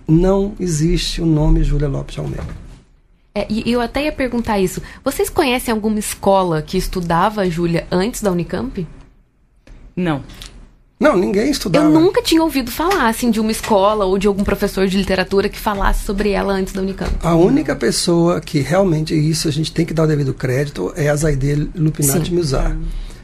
não 0.06 0.54
existe 0.58 1.22
o 1.22 1.26
nome 1.26 1.62
Júlia 1.62 1.86
Lopes 1.86 2.14
de 2.14 2.20
Almeida. 2.20 2.69
É, 3.34 3.46
e 3.48 3.70
eu 3.70 3.80
até 3.80 4.04
ia 4.04 4.12
perguntar 4.12 4.58
isso. 4.58 4.82
Vocês 5.04 5.30
conhecem 5.30 5.72
alguma 5.72 5.98
escola 5.98 6.62
que 6.62 6.76
estudava 6.76 7.42
a 7.42 7.48
Júlia 7.48 7.86
antes 7.90 8.22
da 8.22 8.32
Unicamp? 8.32 8.86
Não. 9.94 10.22
Não, 10.98 11.16
ninguém 11.16 11.50
estudava. 11.50 11.86
Eu 11.86 11.90
nunca 11.90 12.22
tinha 12.22 12.42
ouvido 12.42 12.70
falar 12.70 13.08
assim 13.08 13.30
de 13.30 13.40
uma 13.40 13.50
escola 13.50 14.04
ou 14.04 14.18
de 14.18 14.26
algum 14.26 14.44
professor 14.44 14.86
de 14.86 14.98
literatura 14.98 15.48
que 15.48 15.58
falasse 15.58 16.04
sobre 16.04 16.30
ela 16.30 16.52
antes 16.52 16.74
da 16.74 16.82
Unicamp. 16.82 17.10
A 17.22 17.34
única 17.34 17.74
pessoa 17.74 18.40
que 18.40 18.60
realmente 18.60 19.14
isso 19.14 19.48
a 19.48 19.50
gente 19.50 19.72
tem 19.72 19.86
que 19.86 19.94
dar 19.94 20.02
o 20.02 20.06
devido 20.06 20.34
crédito 20.34 20.92
é 20.96 21.08
a 21.08 21.16
Zaide 21.16 21.70
Lupinati 21.74 22.34
Mizar. 22.34 22.76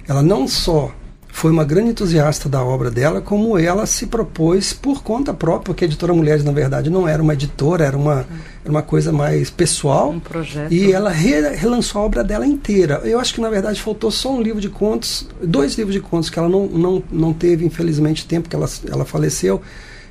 Ela 0.09 0.23
não 0.23 0.49
só 0.49 0.91
foi 1.37 1.51
uma 1.51 1.65
grande 1.65 1.91
entusiasta 1.91 2.49
da 2.49 2.65
obra 2.65 2.91
dela, 2.91 3.21
como 3.21 3.59
ela 3.59 3.85
se 3.85 4.07
propôs 4.07 4.73
por 4.73 5.03
conta 5.03 5.35
própria, 5.35 5.67
porque 5.67 5.85
a 5.85 5.87
editora 5.87 6.15
Mulheres, 6.15 6.43
na 6.43 6.51
verdade, 6.51 6.89
não 6.89 7.07
era 7.07 7.23
uma 7.23 7.35
editora, 7.35 7.85
era 7.85 7.95
uma, 7.95 8.27
era 8.65 8.71
uma 8.71 8.81
coisa 8.81 9.13
mais 9.13 9.51
pessoal. 9.51 10.13
Um 10.13 10.19
projeto. 10.19 10.73
E 10.73 10.91
ela 10.91 11.11
re, 11.11 11.51
relançou 11.51 12.01
a 12.01 12.05
obra 12.07 12.25
dela 12.25 12.47
inteira. 12.47 13.03
Eu 13.05 13.21
acho 13.21 13.35
que, 13.35 13.41
na 13.43 13.51
verdade, 13.51 13.83
faltou 13.83 14.11
só 14.11 14.33
um 14.33 14.41
livro 14.41 14.63
de 14.63 14.71
contos, 14.71 15.29
dois 15.43 15.75
livros 15.75 15.93
de 15.93 16.01
contos 16.01 16.31
que 16.31 16.39
ela 16.39 16.49
não, 16.49 16.67
não, 16.69 17.03
não 17.13 17.35
teve, 17.35 17.67
infelizmente, 17.67 18.25
tempo 18.27 18.49
que 18.49 18.57
ela, 18.57 18.67
ela 18.91 19.05
faleceu. 19.05 19.61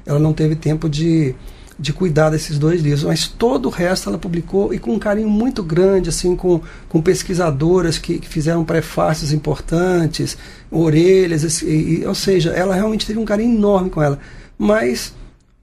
Ela 0.06 0.20
não 0.20 0.32
teve 0.32 0.56
tempo 0.56 0.88
de, 0.88 1.34
de 1.78 1.92
cuidar 1.92 2.30
desses 2.30 2.58
dois 2.58 2.82
livros, 2.82 3.04
mas 3.04 3.28
todo 3.28 3.66
o 3.66 3.70
resto 3.70 4.10
ela 4.10 4.18
publicou 4.18 4.74
e 4.74 4.80
com 4.80 4.94
um 4.94 5.00
carinho 5.00 5.30
muito 5.30 5.62
grande, 5.62 6.10
assim, 6.10 6.36
com, 6.36 6.62
com 6.88 7.02
pesquisadoras 7.02 7.98
que, 7.98 8.18
que 8.18 8.30
fizeram 8.30 8.64
prefácios 8.64 9.34
importantes, 9.34 10.38
orelhas, 10.72 11.62
e, 11.62 12.02
e, 12.02 12.06
ou 12.06 12.16
seja, 12.16 12.52
ela 12.52 12.74
realmente 12.74 13.06
teve 13.06 13.20
um 13.20 13.26
carinho 13.26 13.58
enorme 13.58 13.90
com 13.90 14.02
ela, 14.02 14.18
mas 14.58 15.14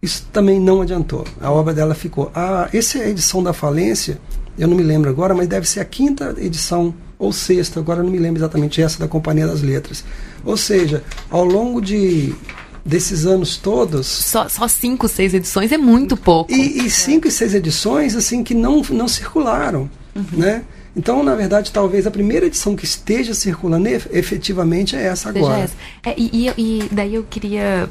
isso 0.03 0.27
também 0.33 0.61
não 0.61 0.83
adiantou. 0.83 1.25
A 1.41 1.51
obra 1.51 1.73
dela 1.73 1.95
ficou. 1.95 2.31
A, 2.35 2.69
essa 2.75 2.99
é 2.99 3.05
a 3.05 3.09
edição 3.09 3.43
da 3.43 3.55
falência, 3.55 4.19
eu 4.59 4.69
não 4.69 4.77
me 4.77 4.83
lembro 4.83 5.09
agora, 5.09 5.35
mas 5.35 5.49
deve 5.49 5.67
ser 5.67 5.81
a 5.81 5.85
quinta 5.85 6.35
edição 6.39 6.95
ou 7.19 7.33
sexta, 7.33 7.81
agora 7.81 8.01
eu 8.01 8.05
não 8.05 8.11
me 8.11 8.19
lembro 8.19 8.41
exatamente 8.41 8.83
essa 8.83 8.99
da 8.99 9.09
Companhia 9.09 9.47
das 9.47 9.63
Letras. 9.63 10.05
Ou 10.45 10.57
seja, 10.57 11.03
ao 11.31 11.45
longo 11.45 11.81
de 11.81 12.35
desses 12.85 13.27
anos 13.27 13.57
todos. 13.57 14.07
Só, 14.07 14.49
só 14.49 14.67
cinco, 14.69 15.09
seis 15.09 15.35
edições 15.35 15.73
é 15.73 15.79
muito 15.79 16.17
pouco. 16.17 16.53
E, 16.53 16.87
e 16.87 16.91
cinco 16.91 17.29
e 17.29 17.31
seis 17.31 17.55
edições, 17.55 18.17
assim, 18.17 18.43
que 18.43 18.55
não, 18.55 18.83
não 18.91 19.09
circularam, 19.09 19.89
uhum. 20.15 20.25
né? 20.33 20.65
Então, 20.95 21.23
na 21.23 21.35
verdade, 21.35 21.73
talvez 21.73 22.07
a 22.07 22.11
primeira 22.11 22.47
edição 22.47 22.77
que 22.77 22.85
esteja 22.85 23.33
circulando 23.33 23.89
efetivamente 23.89 24.95
é 24.95 25.05
essa 25.05 25.31
agora. 25.31 25.61
Essa. 25.61 25.75
É, 26.05 26.15
e, 26.19 26.49
e, 26.49 26.89
daí 26.93 27.15
eu 27.15 27.25
queria 27.25 27.89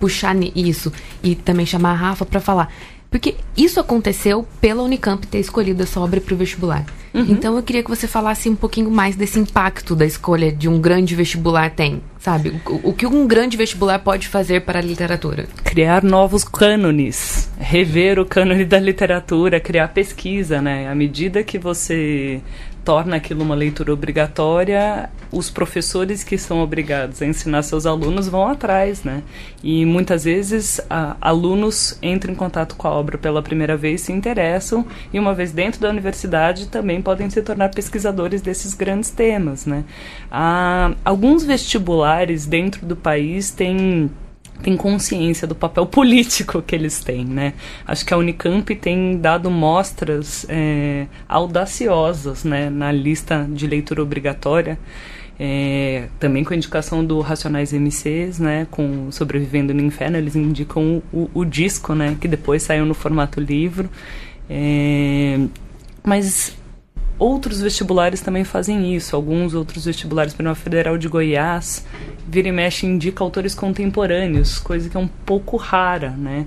puxar 0.00 0.34
isso 0.56 0.92
e 1.22 1.36
também 1.36 1.64
chamar 1.64 1.92
a 1.92 1.94
Rafa 1.94 2.26
para 2.26 2.40
falar. 2.40 2.72
Porque 3.14 3.36
isso 3.56 3.78
aconteceu 3.78 4.44
pela 4.60 4.82
Unicamp 4.82 5.24
ter 5.28 5.38
escolhido 5.38 5.84
essa 5.84 6.00
obra 6.00 6.20
para 6.20 6.34
o 6.34 6.36
vestibular. 6.36 6.84
Uhum. 7.14 7.24
Então 7.28 7.56
eu 7.56 7.62
queria 7.62 7.80
que 7.80 7.88
você 7.88 8.08
falasse 8.08 8.48
um 8.48 8.56
pouquinho 8.56 8.90
mais 8.90 9.14
desse 9.14 9.38
impacto 9.38 9.94
da 9.94 10.04
escolha 10.04 10.50
de 10.50 10.68
um 10.68 10.80
grande 10.80 11.14
vestibular 11.14 11.70
tem, 11.70 12.02
sabe? 12.18 12.60
O, 12.66 12.88
o 12.88 12.92
que 12.92 13.06
um 13.06 13.24
grande 13.24 13.56
vestibular 13.56 14.00
pode 14.00 14.26
fazer 14.26 14.62
para 14.62 14.80
a 14.80 14.82
literatura? 14.82 15.46
Criar 15.62 16.02
novos 16.02 16.42
cânones, 16.42 17.48
rever 17.56 18.18
o 18.18 18.26
cânone 18.26 18.64
da 18.64 18.80
literatura, 18.80 19.60
criar 19.60 19.86
pesquisa, 19.86 20.60
né? 20.60 20.88
À 20.90 20.94
medida 20.96 21.44
que 21.44 21.56
você 21.56 22.40
torna 22.84 23.16
aquilo 23.16 23.42
uma 23.42 23.54
leitura 23.54 23.92
obrigatória, 23.92 25.08
os 25.32 25.50
professores 25.50 26.22
que 26.22 26.36
são 26.36 26.62
obrigados 26.62 27.22
a 27.22 27.26
ensinar 27.26 27.62
seus 27.62 27.86
alunos 27.86 28.28
vão 28.28 28.46
atrás, 28.46 29.02
né? 29.02 29.22
E 29.62 29.84
muitas 29.86 30.24
vezes 30.24 30.80
a, 30.88 31.16
alunos 31.20 31.98
entram 32.02 32.32
em 32.32 32.36
contato 32.36 32.76
com 32.76 32.86
a 32.86 32.92
obra 32.92 33.16
pela 33.16 33.42
primeira 33.42 33.76
vez, 33.76 34.02
se 34.02 34.12
interessam 34.12 34.86
e 35.12 35.18
uma 35.18 35.34
vez 35.34 35.50
dentro 35.50 35.80
da 35.80 35.88
universidade 35.88 36.68
também 36.68 37.00
podem 37.00 37.28
se 37.30 37.40
tornar 37.42 37.70
pesquisadores 37.70 38.42
desses 38.42 38.74
grandes 38.74 39.10
temas, 39.10 39.64
né? 39.64 39.84
Há, 40.30 40.92
alguns 41.04 41.42
vestibulares 41.42 42.46
dentro 42.46 42.86
do 42.86 42.94
país 42.94 43.50
têm 43.50 44.10
tem 44.62 44.76
consciência 44.76 45.46
do 45.46 45.54
papel 45.54 45.84
político 45.86 46.62
que 46.62 46.74
eles 46.74 47.00
têm, 47.00 47.24
né? 47.24 47.54
Acho 47.86 48.04
que 48.04 48.14
a 48.14 48.16
Unicamp 48.16 48.74
tem 48.76 49.18
dado 49.18 49.50
mostras 49.50 50.46
é, 50.48 51.06
audaciosas, 51.28 52.44
né, 52.44 52.70
na 52.70 52.90
lista 52.90 53.46
de 53.50 53.66
leitura 53.66 54.02
obrigatória. 54.02 54.78
É, 55.38 56.06
também 56.20 56.44
com 56.44 56.54
a 56.54 56.56
indicação 56.56 57.04
do 57.04 57.20
Racionais 57.20 57.72
MCs, 57.72 58.38
né, 58.38 58.66
com 58.70 59.10
Sobrevivendo 59.10 59.74
no 59.74 59.80
Inferno, 59.80 60.16
eles 60.16 60.36
indicam 60.36 61.02
o, 61.12 61.28
o 61.34 61.44
disco, 61.44 61.92
né, 61.94 62.16
que 62.20 62.28
depois 62.28 62.62
saiu 62.62 62.86
no 62.86 62.94
formato 62.94 63.40
livro. 63.40 63.90
É, 64.48 65.40
mas 66.04 66.56
outros 67.18 67.60
vestibulares 67.60 68.20
também 68.20 68.44
fazem 68.44 68.94
isso. 68.94 69.14
Alguns 69.14 69.54
outros 69.54 69.84
vestibulares, 69.84 70.34
para 70.34 70.50
a 70.50 70.54
Federal 70.54 70.98
de 70.98 71.08
Goiás, 71.08 71.84
vira 72.26 72.48
e 72.48 72.52
mexe 72.52 72.86
indica 72.86 73.22
autores 73.22 73.54
contemporâneos, 73.54 74.58
coisa 74.58 74.88
que 74.88 74.96
é 74.96 75.00
um 75.00 75.08
pouco 75.08 75.56
rara, 75.56 76.10
né? 76.10 76.46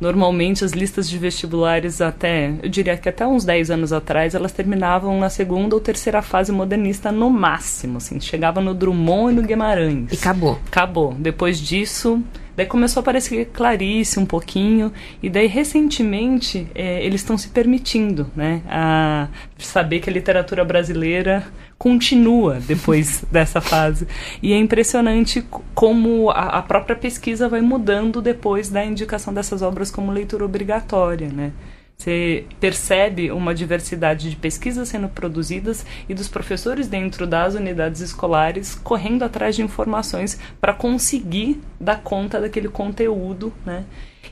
Normalmente 0.00 0.64
as 0.64 0.72
listas 0.72 1.08
de 1.08 1.16
vestibulares 1.18 2.00
até, 2.00 2.52
eu 2.62 2.68
diria 2.68 2.96
que 2.96 3.08
até 3.08 3.26
uns 3.26 3.44
10 3.44 3.70
anos 3.70 3.92
atrás, 3.92 4.34
elas 4.34 4.52
terminavam 4.52 5.18
na 5.18 5.30
segunda 5.30 5.74
ou 5.76 5.80
terceira 5.80 6.20
fase 6.20 6.50
modernista 6.50 7.12
no 7.12 7.30
máximo, 7.30 7.98
assim, 7.98 8.20
chegava 8.20 8.60
no 8.60 8.74
Drummond 8.74 9.32
e 9.32 9.36
no 9.36 9.42
Guimarães. 9.42 10.12
E 10.12 10.16
acabou. 10.16 10.58
Acabou. 10.66 11.14
Depois 11.14 11.58
disso, 11.58 12.22
Daí 12.56 12.66
começou 12.66 13.00
a 13.00 13.02
aparecer 13.02 13.46
Clarice 13.46 14.18
um 14.18 14.26
pouquinho, 14.26 14.92
e 15.22 15.28
daí 15.28 15.46
recentemente 15.46 16.66
é, 16.74 17.04
eles 17.04 17.20
estão 17.20 17.36
se 17.36 17.48
permitindo 17.48 18.30
né, 18.34 18.62
a 18.68 19.28
saber 19.58 20.00
que 20.00 20.08
a 20.08 20.12
literatura 20.12 20.64
brasileira 20.64 21.46
continua 21.76 22.60
depois 22.60 23.24
dessa 23.30 23.60
fase. 23.60 24.06
E 24.42 24.52
é 24.52 24.58
impressionante 24.58 25.44
como 25.74 26.30
a, 26.30 26.58
a, 26.58 26.62
própria 26.62 26.96
pesquisa 26.96 27.48
vai 27.48 27.60
mudando 27.60 28.22
depois 28.22 28.68
da 28.68 28.84
indicação 28.84 29.34
dessas 29.34 29.60
obras 29.60 29.90
como 29.90 30.12
leitura 30.12 30.44
obrigatória. 30.44 31.28
Né? 31.28 31.52
Você 31.96 32.44
percebe 32.60 33.30
uma 33.30 33.54
diversidade 33.54 34.28
de 34.28 34.36
pesquisas 34.36 34.88
sendo 34.88 35.08
produzidas 35.08 35.86
e 36.08 36.14
dos 36.14 36.28
professores 36.28 36.88
dentro 36.88 37.26
das 37.26 37.54
unidades 37.54 38.00
escolares 38.00 38.74
correndo 38.74 39.22
atrás 39.22 39.56
de 39.56 39.62
informações 39.62 40.38
para 40.60 40.74
conseguir 40.74 41.60
dar 41.80 42.02
conta 42.02 42.40
daquele 42.40 42.68
conteúdo, 42.68 43.52
né? 43.64 43.84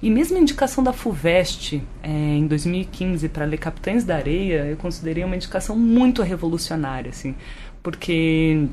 E 0.03 0.11
mesmo 0.11 0.37
a 0.37 0.41
indicação 0.41 0.83
da 0.83 0.93
FUVEST 0.93 1.81
é, 2.03 2.11
em 2.11 2.47
2015 2.47 3.29
para 3.29 3.45
ler 3.45 3.59
Capitães 3.59 4.05
da 4.05 4.17
Areia, 4.17 4.67
eu 4.67 4.77
considerei 4.77 5.23
uma 5.23 5.37
indicação 5.37 5.77
muito 5.77 6.23
revolucionária, 6.23 7.11
assim, 7.11 7.37
porque 7.83 8.67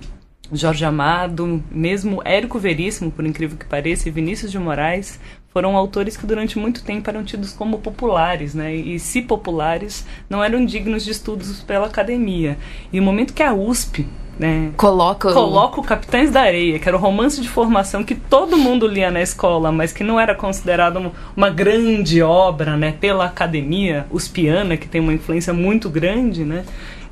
Jorge 0.51 0.83
Amado, 0.83 1.63
mesmo 1.69 2.21
Érico 2.25 2.57
Veríssimo, 2.57 3.11
por 3.11 3.25
incrível 3.25 3.57
que 3.57 3.65
pareça, 3.65 4.09
e 4.09 4.11
Vinícius 4.11 4.51
de 4.51 4.57
Moraes 4.57 5.19
foram 5.51 5.75
autores 5.75 6.15
que 6.15 6.25
durante 6.25 6.59
muito 6.59 6.83
tempo 6.83 7.09
eram 7.09 7.23
tidos 7.23 7.53
como 7.53 7.79
populares, 7.79 8.53
né? 8.53 8.73
E 8.73 8.99
se 8.99 9.21
populares, 9.21 10.05
não 10.29 10.43
eram 10.43 10.65
dignos 10.65 11.03
de 11.03 11.11
estudos 11.11 11.61
pela 11.61 11.87
academia. 11.87 12.57
E 12.93 12.99
o 12.99 13.03
momento 13.03 13.33
que 13.33 13.43
a 13.43 13.53
USP 13.53 14.07
né, 14.39 14.71
coloca, 14.77 15.33
coloca 15.33 15.81
o 15.81 15.83
Capitães 15.83 16.31
da 16.31 16.41
Areia, 16.41 16.79
que 16.79 16.87
era 16.87 16.95
o 16.95 16.99
romance 16.99 17.41
de 17.41 17.49
formação 17.49 18.05
que 18.05 18.15
todo 18.15 18.57
mundo 18.57 18.87
lia 18.87 19.11
na 19.11 19.21
escola, 19.21 19.69
mas 19.69 19.91
que 19.91 20.01
não 20.01 20.17
era 20.17 20.33
considerado 20.33 21.11
uma 21.35 21.49
grande 21.49 22.21
obra, 22.21 22.77
né, 22.77 22.95
pela 23.01 23.25
academia 23.25 24.07
uspiana, 24.09 24.77
que 24.77 24.87
tem 24.87 25.01
uma 25.01 25.11
influência 25.11 25.53
muito 25.53 25.89
grande, 25.89 26.45
né? 26.45 26.63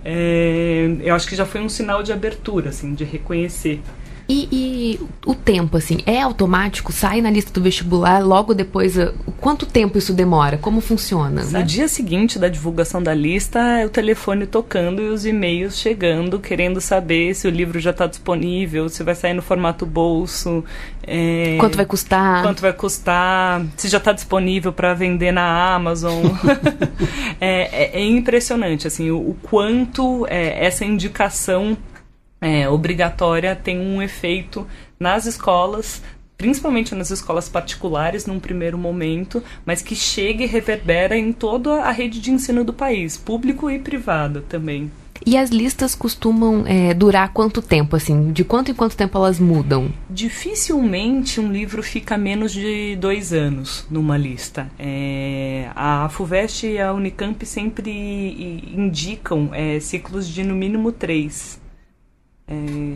É, 0.05 0.89
eu 1.01 1.13
acho 1.13 1.27
que 1.27 1.35
já 1.35 1.45
foi 1.45 1.59
um 1.59 1.67
sinal 1.67 2.01
de 2.01 2.13
abertura, 2.13 2.69
assim, 2.69 2.93
de 2.93 3.03
reconhecer 3.03 3.81
e, 4.29 4.47
e, 4.51 4.99
o 5.25 5.33
tempo, 5.33 5.77
assim, 5.77 5.99
é 6.05 6.21
automático? 6.21 6.91
Sai 6.91 7.21
na 7.21 7.29
lista 7.29 7.51
do 7.51 7.61
vestibular 7.61 8.19
logo 8.19 8.53
depois? 8.53 8.95
Quanto 9.39 9.65
tempo 9.65 9.97
isso 9.97 10.13
demora? 10.13 10.57
Como 10.57 10.81
funciona? 10.81 11.43
No 11.43 11.63
dia 11.63 11.87
seguinte 11.87 12.37
da 12.37 12.49
divulgação 12.49 13.01
da 13.01 13.13
lista, 13.13 13.59
é 13.59 13.85
o 13.85 13.89
telefone 13.89 14.45
tocando 14.45 15.01
e 15.01 15.07
os 15.07 15.25
e-mails 15.25 15.77
chegando, 15.77 16.39
querendo 16.39 16.81
saber 16.81 17.33
se 17.35 17.47
o 17.47 17.51
livro 17.51 17.79
já 17.79 17.91
está 17.91 18.05
disponível, 18.05 18.89
se 18.89 19.01
vai 19.03 19.15
sair 19.15 19.33
no 19.33 19.41
formato 19.41 19.85
bolso. 19.85 20.63
É, 21.03 21.55
quanto 21.59 21.77
vai 21.77 21.85
custar? 21.85 22.41
Quanto 22.43 22.61
vai 22.61 22.73
custar? 22.73 23.65
Se 23.77 23.87
já 23.87 23.97
está 23.97 24.11
disponível 24.11 24.73
para 24.73 24.93
vender 24.93 25.31
na 25.31 25.73
Amazon. 25.73 26.25
é, 27.39 27.61
é, 27.71 28.01
é, 28.01 28.05
impressionante, 28.05 28.87
assim, 28.87 29.09
o, 29.09 29.17
o 29.17 29.37
quanto 29.41 30.25
é, 30.29 30.65
essa 30.65 30.83
indicação 30.83 31.77
é, 32.39 32.69
obrigatória 32.69 33.55
tem 33.55 33.79
um 33.79 34.01
efeito 34.01 34.67
nas 34.99 35.25
escolas, 35.25 36.01
principalmente 36.37 36.93
nas 36.93 37.09
escolas 37.09 37.49
particulares 37.49 38.25
num 38.25 38.39
primeiro 38.39 38.77
momento, 38.77 39.43
mas 39.65 39.81
que 39.81 39.95
chega 39.95 40.43
e 40.43 40.47
reverbera 40.47 41.17
em 41.17 41.33
toda 41.33 41.81
a 41.83 41.91
rede 41.91 42.19
de 42.19 42.31
ensino 42.31 42.63
do 42.63 42.73
país, 42.73 43.17
público 43.17 43.69
e 43.69 43.79
privada 43.79 44.41
também. 44.47 44.91
E 45.25 45.35
as 45.35 45.49
listas 45.49 45.95
costumam 45.95 46.63
é, 46.67 46.93
durar 46.93 47.33
quanto 47.33 47.61
tempo, 47.61 47.95
assim? 47.95 48.31
De 48.31 48.43
quanto 48.43 48.71
em 48.71 48.73
quanto 48.73 48.95
tempo 48.95 49.17
elas 49.17 49.39
mudam? 49.39 49.91
Dificilmente 50.09 51.39
um 51.39 51.51
livro 51.51 51.81
fica 51.81 52.17
menos 52.17 52.53
de 52.53 52.95
dois 52.97 53.33
anos 53.33 53.85
numa 53.89 54.15
lista. 54.15 54.69
É, 54.77 55.69
a 55.75 56.07
FUVEST 56.09 56.67
e 56.67 56.79
a 56.79 56.93
Unicamp 56.93 57.43
sempre 57.45 58.71
indicam 58.75 59.49
é, 59.53 59.79
ciclos 59.79 60.27
de 60.27 60.43
no 60.43 60.55
mínimo 60.55 60.91
três. 60.91 61.59
É, 62.47 62.53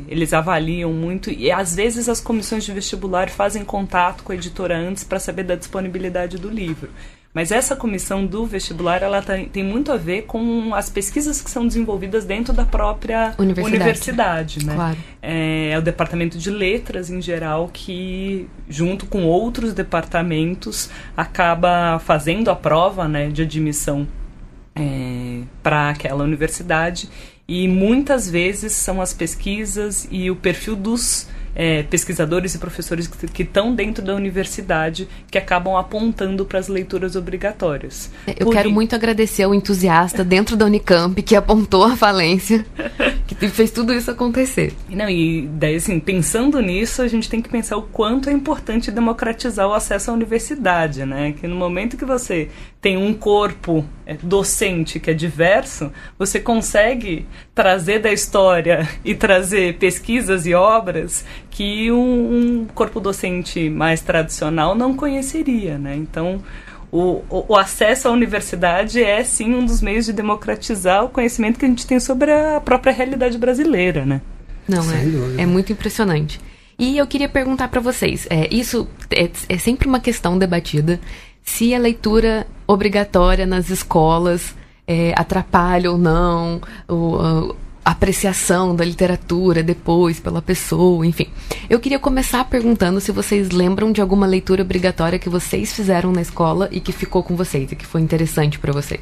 eles 0.08 0.32
avaliam 0.32 0.94
muito 0.94 1.30
e 1.30 1.52
às 1.52 1.76
vezes 1.76 2.08
as 2.08 2.22
comissões 2.22 2.64
de 2.64 2.72
vestibular 2.72 3.30
fazem 3.30 3.66
contato 3.66 4.24
com 4.24 4.32
a 4.32 4.36
editora 4.36 4.78
antes 4.78 5.04
para 5.04 5.20
saber 5.20 5.44
da 5.44 5.56
disponibilidade 5.56 6.38
do 6.38 6.50
livro. 6.50 6.90
Mas 7.34 7.50
essa 7.52 7.78
comissão 7.78 8.26
do 8.26 8.46
vestibular, 8.46 9.02
ela 9.02 9.22
tem, 9.22 9.48
tem 9.48 9.64
muito 9.64 9.92
a 9.92 9.98
ver 9.98 10.24
com 10.24 10.76
as 10.76 10.90
pesquisas 10.90 11.42
que 11.42 11.50
são 11.50 11.66
desenvolvidas 11.66 12.26
dentro 12.26 12.54
da 12.54 12.66
própria 12.66 13.34
universidade, 13.38 13.76
universidade 13.76 14.66
né? 14.66 14.76
Claro. 14.76 14.98
É, 15.22 15.70
é, 15.72 15.78
o 15.78 15.82
departamento 15.82 16.38
de 16.38 16.50
letras 16.50 17.10
em 17.10 17.22
geral 17.22 17.70
que, 17.72 18.48
junto 18.68 19.06
com 19.06 19.24
outros 19.24 19.74
departamentos, 19.74 20.90
acaba 21.16 22.00
fazendo 22.00 22.52
a 22.52 22.56
prova 22.56 23.08
né, 23.08 23.30
de 23.30 23.44
admissão 23.44 24.06
é, 24.76 25.42
para 25.64 25.90
aquela 25.90 26.26
universidade. 26.26 27.10
E 27.54 27.68
muitas 27.68 28.30
vezes 28.30 28.72
são 28.72 29.02
as 29.02 29.14
pesquisas 29.14 30.08
e 30.10 30.32
o 30.32 30.38
perfil 30.38 30.74
dos 30.74 31.28
é, 31.54 31.84
pesquisadores 31.84 32.56
e 32.56 32.58
professores 32.58 33.08
que 33.08 33.44
estão 33.44 33.76
dentro 33.76 34.02
da 34.02 34.16
universidade 34.16 35.06
que 35.30 35.38
acabam 35.38 35.76
apontando 35.76 36.46
para 36.46 36.60
as 36.60 36.70
leituras 36.70 37.18
obrigatórias. 37.18 38.10
Eu 38.26 38.46
Por 38.46 38.54
quero 38.54 38.72
muito 38.72 38.96
agradecer 38.96 39.44
ao 39.44 39.54
entusiasta 39.54 40.24
dentro 40.24 40.56
da 40.56 40.66
Unicamp 40.66 41.22
que 41.22 41.36
apontou 41.36 41.84
a 41.84 41.98
falência, 41.98 42.66
que 43.28 43.36
fez 43.50 43.70
tudo 43.70 43.94
isso 43.94 44.10
acontecer. 44.10 44.74
Não, 44.90 45.10
e 45.10 45.48
daí 45.54 45.76
assim, 45.76 46.00
pensando 46.00 46.60
nisso, 46.62 47.02
a 47.02 47.08
gente 47.10 47.30
tem 47.30 47.42
que 47.42 47.50
pensar 47.50 47.76
o 47.76 47.82
quanto 47.82 48.30
é 48.30 48.34
importante 48.34 48.92
democratizar 48.92 49.68
o 49.68 49.74
acesso 49.74 50.10
à 50.10 50.14
universidade, 50.14 51.06
né? 51.06 51.34
Que 51.34 51.48
no 51.48 51.56
momento 51.56 51.98
que 51.98 52.06
você 52.06 52.50
tem 52.82 52.98
um 52.98 53.14
corpo 53.14 53.86
é, 54.08 54.18
docente 54.22 55.00
que 55.00 55.12
é 55.12 55.14
diverso, 55.14 55.92
você 56.18 56.40
consegue 56.40 57.28
trazer 57.54 58.00
da 58.00 58.12
história 58.12 58.90
e 59.06 59.14
trazer 59.14 59.78
pesquisas 59.78 60.48
e 60.48 60.54
obras 60.56 61.24
que 61.52 61.92
um, 61.92 62.62
um 62.62 62.66
corpo 62.74 63.00
docente 63.00 63.70
mais 63.70 64.02
tradicional 64.02 64.74
não 64.74 64.96
conheceria, 64.96 65.78
né? 65.78 65.96
Então, 65.96 66.42
o, 66.92 67.24
o, 67.30 67.46
o, 67.50 67.56
acesso 67.56 68.08
à 68.08 68.12
universidade 68.12 69.02
é 69.02 69.24
sim 69.24 69.54
um 69.54 69.64
dos 69.64 69.82
meios 69.82 70.08
de 70.08 70.14
democratizar 70.14 71.06
o 71.06 71.10
conhecimento 71.10 71.60
que 71.60 71.66
a 71.66 71.68
gente 71.70 71.86
tem 71.86 72.00
sobre 72.00 72.32
a 72.32 72.60
própria 72.60 72.92
realidade 72.92 73.38
brasileira, 73.38 74.06
né? 74.06 74.22
Não, 74.68 74.84
é, 74.92 75.44
é 75.44 75.46
muito 75.46 75.72
impressionante. 75.72 76.40
E 76.80 76.98
eu 76.98 77.06
queria 77.06 77.30
perguntar 77.30 77.68
para 77.68 77.80
vocês, 77.80 78.26
é, 78.28 78.52
isso 78.52 78.88
é, 79.12 79.30
é 79.48 79.58
sempre 79.60 79.88
uma 79.88 80.00
questão 80.00 80.36
debatida, 80.36 81.00
se 81.44 81.74
a 81.74 81.80
leitura 81.80 82.48
obrigatória 82.68 83.46
nas 83.46 83.70
escolas 83.70 84.56
é, 84.88 85.14
atrapalha 85.16 85.92
ou 85.92 85.98
não 85.98 86.62
o, 86.88 87.56
a 87.84 87.92
apreciação 87.92 88.76
da 88.76 88.86
literatura 88.86 89.64
depois 89.64 90.20
pela 90.20 90.42
pessoa, 90.42 91.06
enfim. 91.06 91.28
Eu 91.70 91.80
queria 91.80 92.00
começar 92.00 92.44
perguntando 92.46 93.02
se 93.02 93.12
vocês 93.12 93.50
lembram 93.50 93.92
de 93.92 94.02
alguma 94.02 94.28
leitura 94.28 94.62
obrigatória 94.62 95.18
que 95.18 95.30
vocês 95.30 95.74
fizeram 95.74 96.12
na 96.12 96.22
escola 96.22 96.70
e 96.72 96.80
que 96.80 96.92
ficou 96.92 97.24
com 97.24 97.36
vocês 97.36 97.72
e 97.72 97.76
que 97.76 97.86
foi 97.86 98.02
interessante 98.02 98.60
para 98.60 98.72
vocês. 98.72 99.02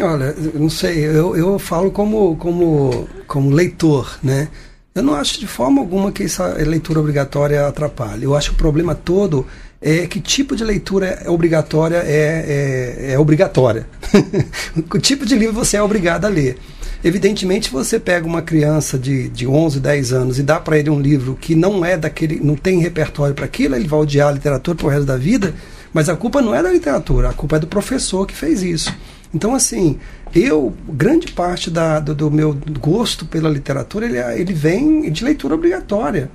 Olha, 0.00 0.34
não 0.54 0.70
sei, 0.70 0.98
eu, 1.04 1.36
eu 1.36 1.58
falo 1.58 1.90
como, 1.90 2.36
como, 2.36 3.08
como 3.26 3.50
leitor, 3.50 4.18
né? 4.22 4.48
Eu 4.94 5.02
não 5.02 5.14
acho 5.14 5.40
de 5.40 5.46
forma 5.46 5.80
alguma 5.80 6.12
que 6.12 6.24
essa 6.24 6.54
leitura 6.54 7.00
obrigatória 7.00 7.66
atrapalhe. 7.66 8.24
Eu 8.24 8.36
acho 8.36 8.50
que 8.50 8.54
o 8.56 8.58
problema 8.58 8.94
todo 8.94 9.46
é 9.80 10.06
que 10.06 10.20
tipo 10.20 10.54
de 10.54 10.62
leitura 10.62 11.22
é 11.24 11.30
obrigatória 11.30 12.02
é, 12.04 13.06
é, 13.08 13.12
é 13.12 13.18
obrigatória. 13.18 13.86
o 14.92 14.98
tipo 14.98 15.24
de 15.24 15.34
livro 15.34 15.54
você 15.54 15.78
é 15.78 15.82
obrigado 15.82 16.26
a 16.26 16.28
ler. 16.28 16.58
Evidentemente, 17.02 17.70
você 17.70 17.98
pega 17.98 18.26
uma 18.26 18.42
criança 18.42 18.98
de, 18.98 19.30
de 19.30 19.46
11, 19.46 19.80
10 19.80 20.12
anos 20.12 20.38
e 20.38 20.42
dá 20.42 20.60
para 20.60 20.78
ele 20.78 20.90
um 20.90 21.00
livro 21.00 21.34
que 21.40 21.54
não 21.54 21.82
é 21.82 21.96
daquele, 21.96 22.38
não 22.40 22.54
tem 22.54 22.78
repertório 22.78 23.34
para 23.34 23.46
aquilo, 23.46 23.74
ele 23.74 23.88
vai 23.88 24.00
odiar 24.00 24.28
a 24.28 24.32
literatura 24.32 24.76
pro 24.76 24.88
resto 24.88 25.06
da 25.06 25.16
vida, 25.16 25.54
mas 25.94 26.10
a 26.10 26.16
culpa 26.16 26.42
não 26.42 26.54
é 26.54 26.62
da 26.62 26.70
literatura, 26.70 27.30
a 27.30 27.32
culpa 27.32 27.56
é 27.56 27.58
do 27.58 27.66
professor 27.66 28.26
que 28.26 28.34
fez 28.34 28.62
isso. 28.62 28.94
Então, 29.32 29.54
assim, 29.54 29.98
eu, 30.34 30.74
grande 30.90 31.32
parte 31.32 31.70
da, 31.70 32.00
do, 32.00 32.14
do 32.14 32.30
meu 32.30 32.54
gosto 32.78 33.24
pela 33.24 33.48
literatura, 33.48 34.04
ele, 34.04 34.18
ele 34.38 34.52
vem 34.52 35.10
de 35.10 35.24
leitura 35.24 35.54
obrigatória 35.54 36.30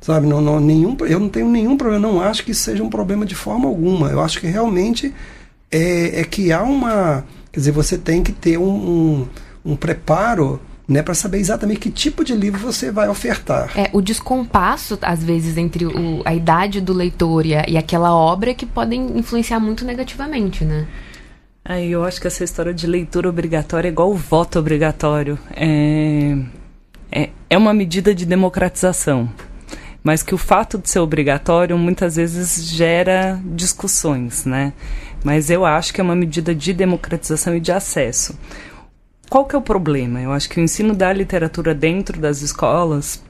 sabe? 0.00 0.26
Não, 0.26 0.40
não, 0.40 0.58
nenhum, 0.58 0.96
eu 1.00 1.20
não 1.20 1.28
tenho 1.28 1.48
nenhum 1.48 1.76
problema, 1.76 2.08
não 2.08 2.20
acho 2.20 2.44
que 2.44 2.52
isso 2.52 2.62
seja 2.62 2.82
um 2.82 2.90
problema 2.90 3.26
de 3.26 3.34
forma 3.34 3.68
alguma. 3.68 4.08
Eu 4.08 4.20
acho 4.20 4.40
que 4.40 4.46
realmente 4.46 5.14
é, 5.70 6.20
é 6.20 6.24
que 6.24 6.52
há 6.52 6.62
uma. 6.62 7.24
Quer 7.52 7.60
dizer, 7.60 7.72
você 7.72 7.98
tem 7.98 8.22
que 8.22 8.32
ter 8.32 8.58
um, 8.58 8.64
um, 8.64 9.28
um 9.64 9.76
preparo 9.76 10.60
né, 10.88 11.02
para 11.02 11.14
saber 11.14 11.38
exatamente 11.38 11.80
que 11.80 11.90
tipo 11.90 12.24
de 12.24 12.34
livro 12.34 12.58
você 12.60 12.90
vai 12.90 13.08
ofertar. 13.08 13.70
É, 13.76 13.90
o 13.92 14.00
descompasso, 14.00 14.98
às 15.02 15.22
vezes, 15.22 15.56
entre 15.56 15.86
o, 15.86 16.22
a 16.24 16.34
idade 16.34 16.80
do 16.80 16.92
leitor 16.92 17.46
e, 17.46 17.54
a, 17.54 17.64
e 17.68 17.76
aquela 17.76 18.14
obra 18.14 18.54
que 18.54 18.66
podem 18.66 19.18
influenciar 19.18 19.60
muito 19.60 19.84
negativamente, 19.84 20.64
né? 20.64 20.86
Aí 21.64 21.92
eu 21.92 22.04
acho 22.04 22.20
que 22.20 22.26
essa 22.26 22.42
história 22.42 22.72
de 22.72 22.86
leitura 22.86 23.28
obrigatória 23.28 23.88
é 23.88 23.92
igual 23.92 24.10
o 24.10 24.16
voto 24.16 24.58
obrigatório. 24.58 25.38
É, 25.54 26.36
é, 27.12 27.30
é 27.50 27.58
uma 27.58 27.74
medida 27.74 28.14
de 28.14 28.24
democratização 28.24 29.28
mas 30.02 30.22
que 30.22 30.34
o 30.34 30.38
fato 30.38 30.78
de 30.78 30.88
ser 30.88 30.98
obrigatório 30.98 31.76
muitas 31.76 32.16
vezes 32.16 32.64
gera 32.64 33.40
discussões, 33.44 34.44
né? 34.44 34.72
Mas 35.22 35.50
eu 35.50 35.66
acho 35.66 35.92
que 35.92 36.00
é 36.00 36.04
uma 36.04 36.16
medida 36.16 36.54
de 36.54 36.72
democratização 36.72 37.54
e 37.54 37.60
de 37.60 37.72
acesso. 37.72 38.38
Qual 39.28 39.44
que 39.44 39.54
é 39.54 39.58
o 39.58 39.62
problema? 39.62 40.20
Eu 40.20 40.32
acho 40.32 40.48
que 40.48 40.58
o 40.58 40.62
ensino 40.62 40.94
da 40.94 41.12
literatura 41.12 41.74
dentro 41.74 42.20
das 42.20 42.42
escolas 42.42 43.22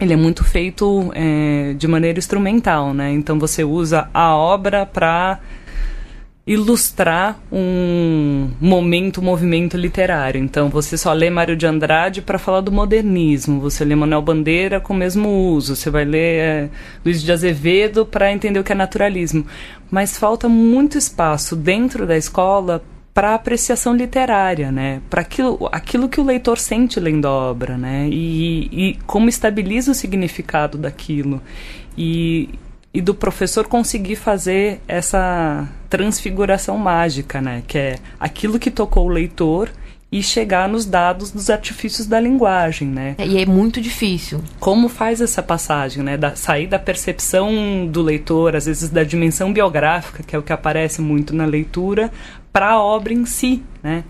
ele 0.00 0.12
é 0.12 0.16
muito 0.16 0.42
feito 0.42 1.12
é, 1.14 1.74
de 1.74 1.86
maneira 1.86 2.18
instrumental, 2.18 2.92
né? 2.92 3.12
Então 3.12 3.38
você 3.38 3.62
usa 3.62 4.08
a 4.12 4.34
obra 4.34 4.84
para 4.84 5.38
ilustrar 6.46 7.40
um 7.50 8.50
momento, 8.60 9.20
um 9.20 9.24
movimento 9.24 9.76
literário. 9.78 10.38
Então, 10.38 10.68
você 10.68 10.96
só 10.98 11.12
lê 11.12 11.30
Mário 11.30 11.56
de 11.56 11.66
Andrade 11.66 12.20
para 12.20 12.38
falar 12.38 12.60
do 12.60 12.70
modernismo, 12.70 13.60
você 13.60 13.84
lê 13.84 13.94
Manuel 13.94 14.20
Bandeira 14.20 14.78
com 14.78 14.92
o 14.92 14.96
mesmo 14.96 15.28
uso, 15.52 15.74
você 15.74 15.88
vai 15.88 16.04
ler 16.04 16.38
é, 16.38 16.70
Luiz 17.04 17.22
de 17.22 17.32
Azevedo 17.32 18.04
para 18.04 18.30
entender 18.30 18.60
o 18.60 18.64
que 18.64 18.72
é 18.72 18.74
naturalismo. 18.74 19.46
Mas 19.90 20.18
falta 20.18 20.48
muito 20.48 20.98
espaço 20.98 21.56
dentro 21.56 22.06
da 22.06 22.16
escola 22.16 22.84
para 23.14 23.34
apreciação 23.34 23.94
literária, 23.94 24.72
né? 24.72 25.00
Para 25.08 25.22
aquilo, 25.22 25.68
aquilo 25.70 26.08
que 26.08 26.20
o 26.20 26.24
leitor 26.24 26.58
sente 26.58 26.98
lendo 26.98 27.26
a 27.26 27.30
obra, 27.30 27.78
né? 27.78 28.08
E, 28.10 28.68
e 28.72 28.98
como 29.06 29.28
estabiliza 29.28 29.92
o 29.92 29.94
significado 29.94 30.76
daquilo. 30.76 31.40
E, 31.96 32.50
e 32.94 33.00
do 33.00 33.12
professor 33.12 33.66
conseguir 33.66 34.14
fazer 34.14 34.80
essa 34.86 35.68
transfiguração 35.90 36.78
mágica, 36.78 37.40
né? 37.40 37.64
Que 37.66 37.76
é 37.76 37.98
aquilo 38.20 38.56
que 38.56 38.70
tocou 38.70 39.06
o 39.06 39.08
leitor 39.08 39.68
e 40.12 40.22
chegar 40.22 40.68
nos 40.68 40.86
dados 40.86 41.32
dos 41.32 41.50
artifícios 41.50 42.06
da 42.06 42.20
linguagem, 42.20 42.86
né? 42.86 43.16
É, 43.18 43.26
e 43.26 43.42
é 43.42 43.44
muito 43.44 43.80
difícil. 43.80 44.40
Como 44.60 44.88
faz 44.88 45.20
essa 45.20 45.42
passagem, 45.42 46.04
né? 46.04 46.16
Da, 46.16 46.36
sair 46.36 46.68
da 46.68 46.78
percepção 46.78 47.84
do 47.88 48.00
leitor, 48.00 48.54
às 48.54 48.66
vezes 48.66 48.88
da 48.88 49.02
dimensão 49.02 49.52
biográfica, 49.52 50.22
que 50.22 50.36
é 50.36 50.38
o 50.38 50.42
que 50.42 50.52
aparece 50.52 51.00
muito 51.00 51.34
na 51.34 51.44
leitura, 51.44 52.12
para 52.52 52.70
a 52.70 52.80
obra 52.80 53.12
em 53.12 53.26
si, 53.26 53.60
né? 53.82 54.04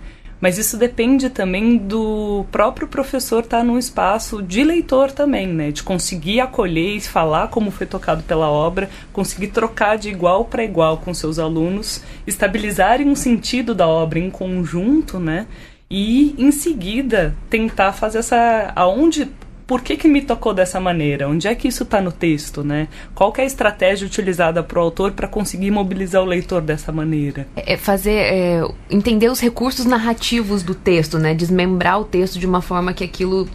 Mas 0.45 0.59
isso 0.59 0.77
depende 0.77 1.31
também 1.31 1.79
do 1.79 2.45
próprio 2.53 2.87
professor 2.87 3.45
estar 3.45 3.61
tá 3.61 3.65
num 3.65 3.79
espaço 3.79 4.43
de 4.43 4.63
leitor 4.63 5.11
também, 5.11 5.47
né? 5.47 5.71
De 5.71 5.83
conseguir 5.83 6.39
acolher 6.39 6.97
e 6.97 7.01
falar 7.01 7.49
como 7.49 7.71
foi 7.71 7.87
tocado 7.87 8.23
pela 8.25 8.51
obra, 8.51 8.91
conseguir 9.11 9.47
trocar 9.47 9.97
de 9.97 10.11
igual 10.11 10.45
para 10.45 10.63
igual 10.63 10.99
com 10.99 11.15
seus 11.15 11.39
alunos, 11.39 12.03
estabilizarem 12.27 13.09
um 13.09 13.17
sentido 13.17 13.75
da 13.75 13.89
obra 13.89 14.19
em 14.19 14.29
conjunto, 14.29 15.19
né? 15.19 15.47
E 15.91 16.35
em 16.37 16.53
seguida 16.53 17.35
tentar 17.49 17.93
fazer 17.93 18.19
essa 18.19 18.71
aonde 18.77 19.31
por 19.67 19.83
que, 19.83 19.97
que 19.97 20.09
me 20.09 20.21
tocou 20.23 20.53
dessa 20.53 20.79
maneira? 20.79 21.29
Onde 21.29 21.49
é 21.49 21.55
que 21.55 21.69
isso 21.69 21.85
está 21.85 22.01
no 22.01 22.13
texto, 22.13 22.63
né? 22.63 22.89
Qual 23.15 23.33
é 23.39 23.43
a 23.43 23.45
estratégia 23.45 24.07
utilizada 24.07 24.63
para 24.63 24.79
o 24.79 24.83
autor 24.83 25.13
para 25.13 25.27
conseguir 25.27 25.71
mobilizar 25.71 26.23
o 26.23 26.27
leitor 26.27 26.61
dessa 26.61 26.93
maneira? 26.93 27.47
É, 27.57 27.75
é 27.75 27.77
fazer 27.77 28.13
é, 28.13 28.63
entender 28.91 29.29
os 29.29 29.41
recursos 29.41 29.87
narrativos 29.87 30.63
do 30.63 30.75
texto, 30.75 31.19
né? 31.19 31.35
Desmembrar 31.35 32.01
o 32.01 32.05
texto 32.05 32.39
de 32.39 32.47
uma 32.47 32.61
forma 32.61 32.93
que 32.93 33.05
aquilo 33.05 33.49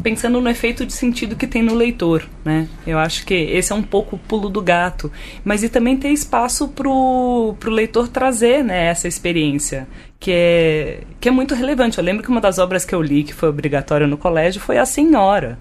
pensando 0.00 0.40
no 0.40 0.48
efeito 0.48 0.86
de 0.86 0.92
sentido 0.92 1.36
que 1.36 1.46
tem 1.46 1.62
no 1.62 1.74
leitor, 1.74 2.24
né? 2.44 2.68
Eu 2.86 2.98
acho 2.98 3.26
que 3.26 3.34
esse 3.34 3.72
é 3.72 3.74
um 3.74 3.82
pouco 3.82 4.16
o 4.16 4.18
pulo 4.18 4.48
do 4.48 4.62
gato, 4.62 5.10
mas 5.44 5.62
e 5.62 5.68
também 5.68 5.96
ter 5.96 6.08
espaço 6.08 6.68
pro, 6.68 7.54
pro 7.58 7.70
leitor 7.70 8.08
trazer, 8.08 8.64
né, 8.64 8.86
essa 8.86 9.06
experiência, 9.06 9.86
que 10.18 10.30
é, 10.32 11.00
que 11.20 11.28
é 11.28 11.32
muito 11.32 11.54
relevante. 11.54 11.98
Eu 11.98 12.04
lembro 12.04 12.22
que 12.22 12.30
uma 12.30 12.40
das 12.40 12.58
obras 12.58 12.84
que 12.84 12.94
eu 12.94 13.02
li, 13.02 13.24
que 13.24 13.34
foi 13.34 13.48
obrigatória 13.48 14.06
no 14.06 14.16
colégio, 14.16 14.60
foi 14.60 14.78
A 14.78 14.86
Senhora, 14.86 15.58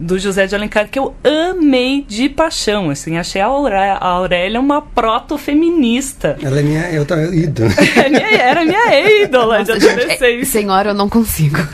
do 0.00 0.18
José 0.18 0.46
de 0.46 0.54
Alencar, 0.54 0.88
que 0.88 0.98
eu 0.98 1.14
amei 1.22 2.04
de 2.08 2.28
paixão, 2.28 2.90
assim, 2.90 3.18
achei 3.18 3.40
a, 3.40 3.46
Auré 3.46 3.90
a 3.90 4.06
Aurélia 4.06 4.58
uma 4.58 4.80
proto-feminista. 4.80 6.38
Ela 6.42 6.60
é 6.60 6.62
minha, 6.62 6.90
eu 6.90 7.04
tava 7.04 7.22
ídola. 7.34 7.70
É 8.00 8.08
minha, 8.08 8.36
era 8.40 8.64
minha 8.64 9.22
ídola 9.22 9.62
de 9.62 9.72
adolescência. 9.72 10.40
É, 10.40 10.44
senhora, 10.44 10.90
eu 10.90 10.94
não 10.94 11.08
consigo. 11.08 11.58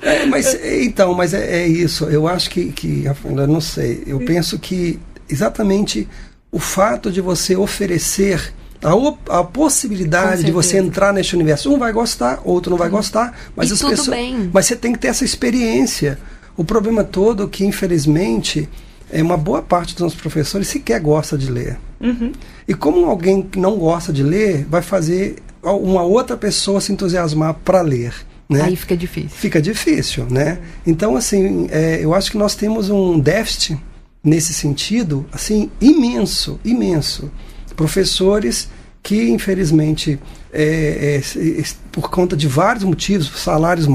É, 0.00 0.26
mas, 0.26 0.54
então, 0.64 1.14
mas 1.14 1.32
é, 1.32 1.62
é, 1.62 1.66
isso, 1.66 2.04
eu 2.04 2.28
acho 2.28 2.50
que, 2.50 2.70
que, 2.72 3.04
eu 3.04 3.46
não 3.46 3.60
sei, 3.60 4.02
eu 4.06 4.18
penso 4.20 4.58
que 4.58 4.98
exatamente 5.28 6.08
o 6.50 6.58
fato 6.58 7.10
de 7.10 7.20
você 7.20 7.56
oferecer 7.56 8.52
a, 8.82 9.38
a 9.38 9.44
possibilidade 9.44 10.44
de 10.44 10.50
você 10.50 10.78
entrar 10.78 11.12
neste 11.12 11.34
universo. 11.34 11.72
Um 11.72 11.78
vai 11.78 11.92
gostar, 11.92 12.40
outro 12.44 12.70
não 12.70 12.76
vai 12.76 12.88
gostar, 12.88 13.36
mas 13.56 13.70
e 13.70 13.72
as 13.72 13.78
tudo 13.78 13.90
pessoas. 13.90 14.08
Bem. 14.08 14.50
Mas 14.52 14.66
você 14.66 14.76
tem 14.76 14.92
que 14.92 14.98
ter 14.98 15.08
essa 15.08 15.24
experiência. 15.24 16.18
O 16.56 16.64
problema 16.64 17.02
todo 17.02 17.44
é 17.44 17.46
que, 17.46 17.64
infelizmente, 17.64 18.68
é 19.10 19.22
uma 19.22 19.36
boa 19.36 19.62
parte 19.62 19.94
dos 19.94 20.02
nossos 20.02 20.18
professores 20.18 20.68
sequer 20.68 21.00
gosta 21.00 21.36
de 21.36 21.50
ler. 21.50 21.78
Uhum. 22.00 22.32
E 22.66 22.74
como 22.74 23.06
alguém 23.06 23.42
que 23.42 23.58
não 23.58 23.76
gosta 23.76 24.12
de 24.12 24.22
ler 24.22 24.66
vai 24.68 24.82
fazer 24.82 25.36
uma 25.62 26.02
outra 26.02 26.36
pessoa 26.36 26.80
se 26.80 26.92
entusiasmar 26.92 27.54
para 27.54 27.82
ler? 27.82 28.14
Né? 28.48 28.62
Aí 28.62 28.76
fica 28.76 28.96
difícil. 28.96 29.30
Fica 29.30 29.62
difícil, 29.62 30.26
né? 30.30 30.58
Então, 30.86 31.16
assim, 31.16 31.68
é, 31.70 32.00
eu 32.02 32.14
acho 32.14 32.30
que 32.30 32.36
nós 32.38 32.54
temos 32.54 32.90
um 32.90 33.18
déficit 33.18 33.78
nesse 34.22 34.52
sentido, 34.52 35.26
assim, 35.32 35.70
imenso, 35.80 36.60
imenso. 36.64 37.30
Professores 37.74 38.68
que, 39.02 39.30
infelizmente, 39.30 40.18
é, 40.52 41.20
é, 41.20 41.64
por 41.90 42.10
conta 42.10 42.36
de 42.36 42.46
vários 42.46 42.84
motivos, 42.84 43.32
salários 43.40 43.86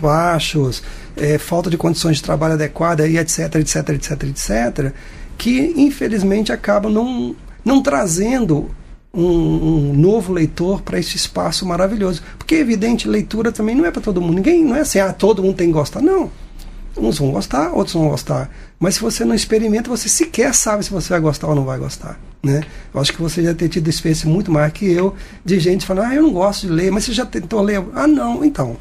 baixos, 0.00 0.82
é, 1.16 1.38
falta 1.38 1.70
de 1.70 1.78
condições 1.78 2.16
de 2.16 2.22
trabalho 2.22 2.54
adequadas, 2.54 3.08
e 3.08 3.16
etc, 3.16 3.54
etc, 3.56 3.88
etc, 3.90 4.22
etc, 4.24 4.92
que, 5.38 5.72
infelizmente, 5.76 6.52
acabam 6.52 6.92
não, 6.92 7.34
não 7.64 7.82
trazendo 7.82 8.70
um, 9.12 9.24
um, 9.24 9.92
novo 9.94 10.32
leitor 10.32 10.82
para 10.82 10.98
esse 10.98 11.16
espaço 11.16 11.66
maravilhoso. 11.66 12.22
Porque, 12.38 12.56
é 12.56 12.60
evidente, 12.60 13.08
leitura 13.08 13.50
também 13.50 13.74
não 13.74 13.86
é 13.86 13.90
para 13.90 14.02
todo 14.02 14.20
mundo. 14.20 14.34
Ninguém 14.34 14.64
não 14.64 14.76
é 14.76 14.80
assim, 14.80 14.98
ah, 14.98 15.12
todo 15.12 15.42
mundo 15.42 15.56
tem 15.56 15.68
que 15.68 15.72
gostar. 15.72 16.02
Não. 16.02 16.30
Uns 16.96 17.18
vão 17.18 17.30
gostar, 17.30 17.70
outros 17.72 17.94
vão 17.94 18.08
gostar. 18.08 18.50
Mas 18.78 18.96
se 18.96 19.00
você 19.00 19.24
não 19.24 19.34
experimenta, 19.34 19.88
você 19.88 20.08
sequer 20.08 20.54
sabe 20.54 20.84
se 20.84 20.90
você 20.90 21.08
vai 21.08 21.20
gostar 21.20 21.48
ou 21.48 21.54
não 21.54 21.64
vai 21.64 21.78
gostar. 21.78 22.18
Né? 22.42 22.62
Eu 22.92 23.00
acho 23.00 23.12
que 23.12 23.22
você 23.22 23.42
já 23.42 23.54
tem 23.54 23.68
tido 23.68 23.88
experiência 23.88 24.28
muito 24.28 24.50
mais 24.50 24.72
que 24.72 24.90
eu 24.90 25.14
de 25.44 25.58
gente 25.60 25.86
falando, 25.86 26.06
ah, 26.06 26.14
eu 26.14 26.22
não 26.22 26.32
gosto 26.32 26.66
de 26.66 26.72
ler, 26.72 26.90
mas 26.90 27.04
você 27.04 27.12
já 27.12 27.24
tentou 27.24 27.62
ler? 27.62 27.82
Ah, 27.94 28.06
não, 28.06 28.44
então. 28.44 28.76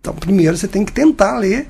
Então, 0.00 0.14
primeiro 0.14 0.56
você 0.56 0.68
tem 0.68 0.84
que 0.84 0.92
tentar 0.92 1.38
ler, 1.38 1.66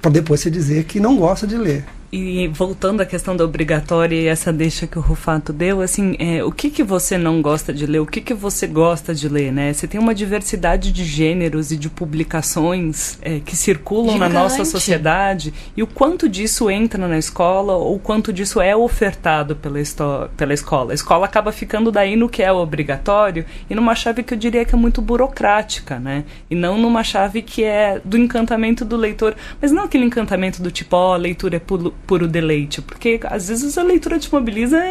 para 0.00 0.10
depois 0.10 0.40
você 0.40 0.50
dizer 0.50 0.84
que 0.84 1.00
não 1.00 1.16
gosta 1.16 1.46
de 1.46 1.56
ler. 1.56 1.84
E 2.16 2.46
voltando 2.46 3.00
à 3.00 3.04
questão 3.04 3.36
da 3.36 3.44
obrigatória 3.44 4.14
e 4.14 4.28
essa 4.28 4.52
deixa 4.52 4.86
que 4.86 4.96
o 4.96 5.02
Rufato 5.02 5.52
deu, 5.52 5.80
assim, 5.80 6.14
é, 6.20 6.44
o 6.44 6.52
que 6.52 6.70
que 6.70 6.84
você 6.84 7.18
não 7.18 7.42
gosta 7.42 7.72
de 7.72 7.86
ler? 7.86 7.98
O 7.98 8.06
que 8.06 8.20
que 8.20 8.32
você 8.32 8.68
gosta 8.68 9.12
de 9.12 9.28
ler, 9.28 9.52
né? 9.52 9.72
Você 9.72 9.88
tem 9.88 10.00
uma 10.00 10.14
diversidade 10.14 10.92
de 10.92 11.04
gêneros 11.04 11.72
e 11.72 11.76
de 11.76 11.90
publicações 11.90 13.18
é, 13.20 13.40
que 13.40 13.56
circulam 13.56 14.12
Gigante. 14.12 14.32
na 14.32 14.40
nossa 14.40 14.64
sociedade 14.64 15.52
e 15.76 15.82
o 15.82 15.88
quanto 15.88 16.28
disso 16.28 16.70
entra 16.70 17.08
na 17.08 17.18
escola 17.18 17.72
ou 17.72 17.96
o 17.96 17.98
quanto 17.98 18.32
disso 18.32 18.60
é 18.60 18.76
ofertado 18.76 19.56
pela, 19.56 19.80
pela 20.36 20.54
escola. 20.54 20.92
A 20.92 20.94
escola 20.94 21.24
acaba 21.24 21.50
ficando 21.50 21.90
daí 21.90 22.14
no 22.14 22.28
que 22.28 22.44
é 22.44 22.52
obrigatório 22.52 23.44
e 23.68 23.74
numa 23.74 23.96
chave 23.96 24.22
que 24.22 24.34
eu 24.34 24.38
diria 24.38 24.64
que 24.64 24.72
é 24.72 24.78
muito 24.78 25.02
burocrática, 25.02 25.98
né? 25.98 26.22
E 26.48 26.54
não 26.54 26.78
numa 26.78 27.02
chave 27.02 27.42
que 27.42 27.64
é 27.64 28.00
do 28.04 28.16
encantamento 28.16 28.84
do 28.84 28.96
leitor, 28.96 29.34
mas 29.60 29.72
não 29.72 29.82
aquele 29.82 30.04
encantamento 30.04 30.62
do 30.62 30.70
tipo, 30.70 30.94
ó, 30.94 31.10
oh, 31.10 31.14
a 31.14 31.16
leitura 31.16 31.56
é 31.56 31.58
puro 32.06 32.26
deleite, 32.26 32.80
porque 32.82 33.20
às 33.24 33.48
vezes 33.48 33.76
a 33.76 33.82
leitura 33.82 34.18
te 34.18 34.32
mobiliza 34.32 34.82